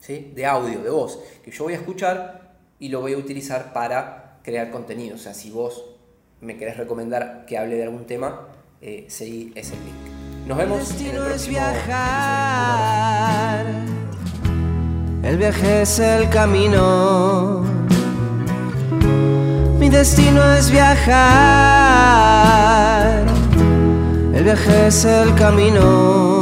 ¿sí? 0.00 0.32
de 0.34 0.46
audio, 0.46 0.82
de 0.82 0.90
voz, 0.90 1.20
que 1.44 1.50
yo 1.50 1.64
voy 1.64 1.74
a 1.74 1.76
escuchar 1.76 2.56
y 2.78 2.88
lo 2.88 3.00
voy 3.00 3.12
a 3.14 3.18
utilizar 3.18 3.72
para 3.72 4.38
crear 4.42 4.70
contenido. 4.70 5.16
O 5.16 5.18
sea, 5.18 5.34
si 5.34 5.50
vos 5.50 5.84
me 6.40 6.56
querés 6.56 6.76
recomendar 6.76 7.44
que 7.46 7.58
hable 7.58 7.76
de 7.76 7.84
algún 7.84 8.06
tema, 8.06 8.48
eh, 8.80 9.06
seguí 9.08 9.52
ese 9.54 9.74
link. 9.76 9.94
Nos 10.46 10.56
vemos 10.58 10.90
en 11.00 11.06
el 11.06 11.22
próximo 11.22 11.58
viajar. 11.58 12.30
El 15.22 15.36
viaje 15.36 15.82
es 15.82 15.98
el 15.98 16.28
camino. 16.30 17.62
Mi 19.78 19.88
destino 19.88 20.52
es 20.54 20.70
viajar. 20.70 21.20
El 24.32 24.44
viaje 24.44 24.86
es 24.86 25.04
el 25.04 25.34
camino. 25.34 26.39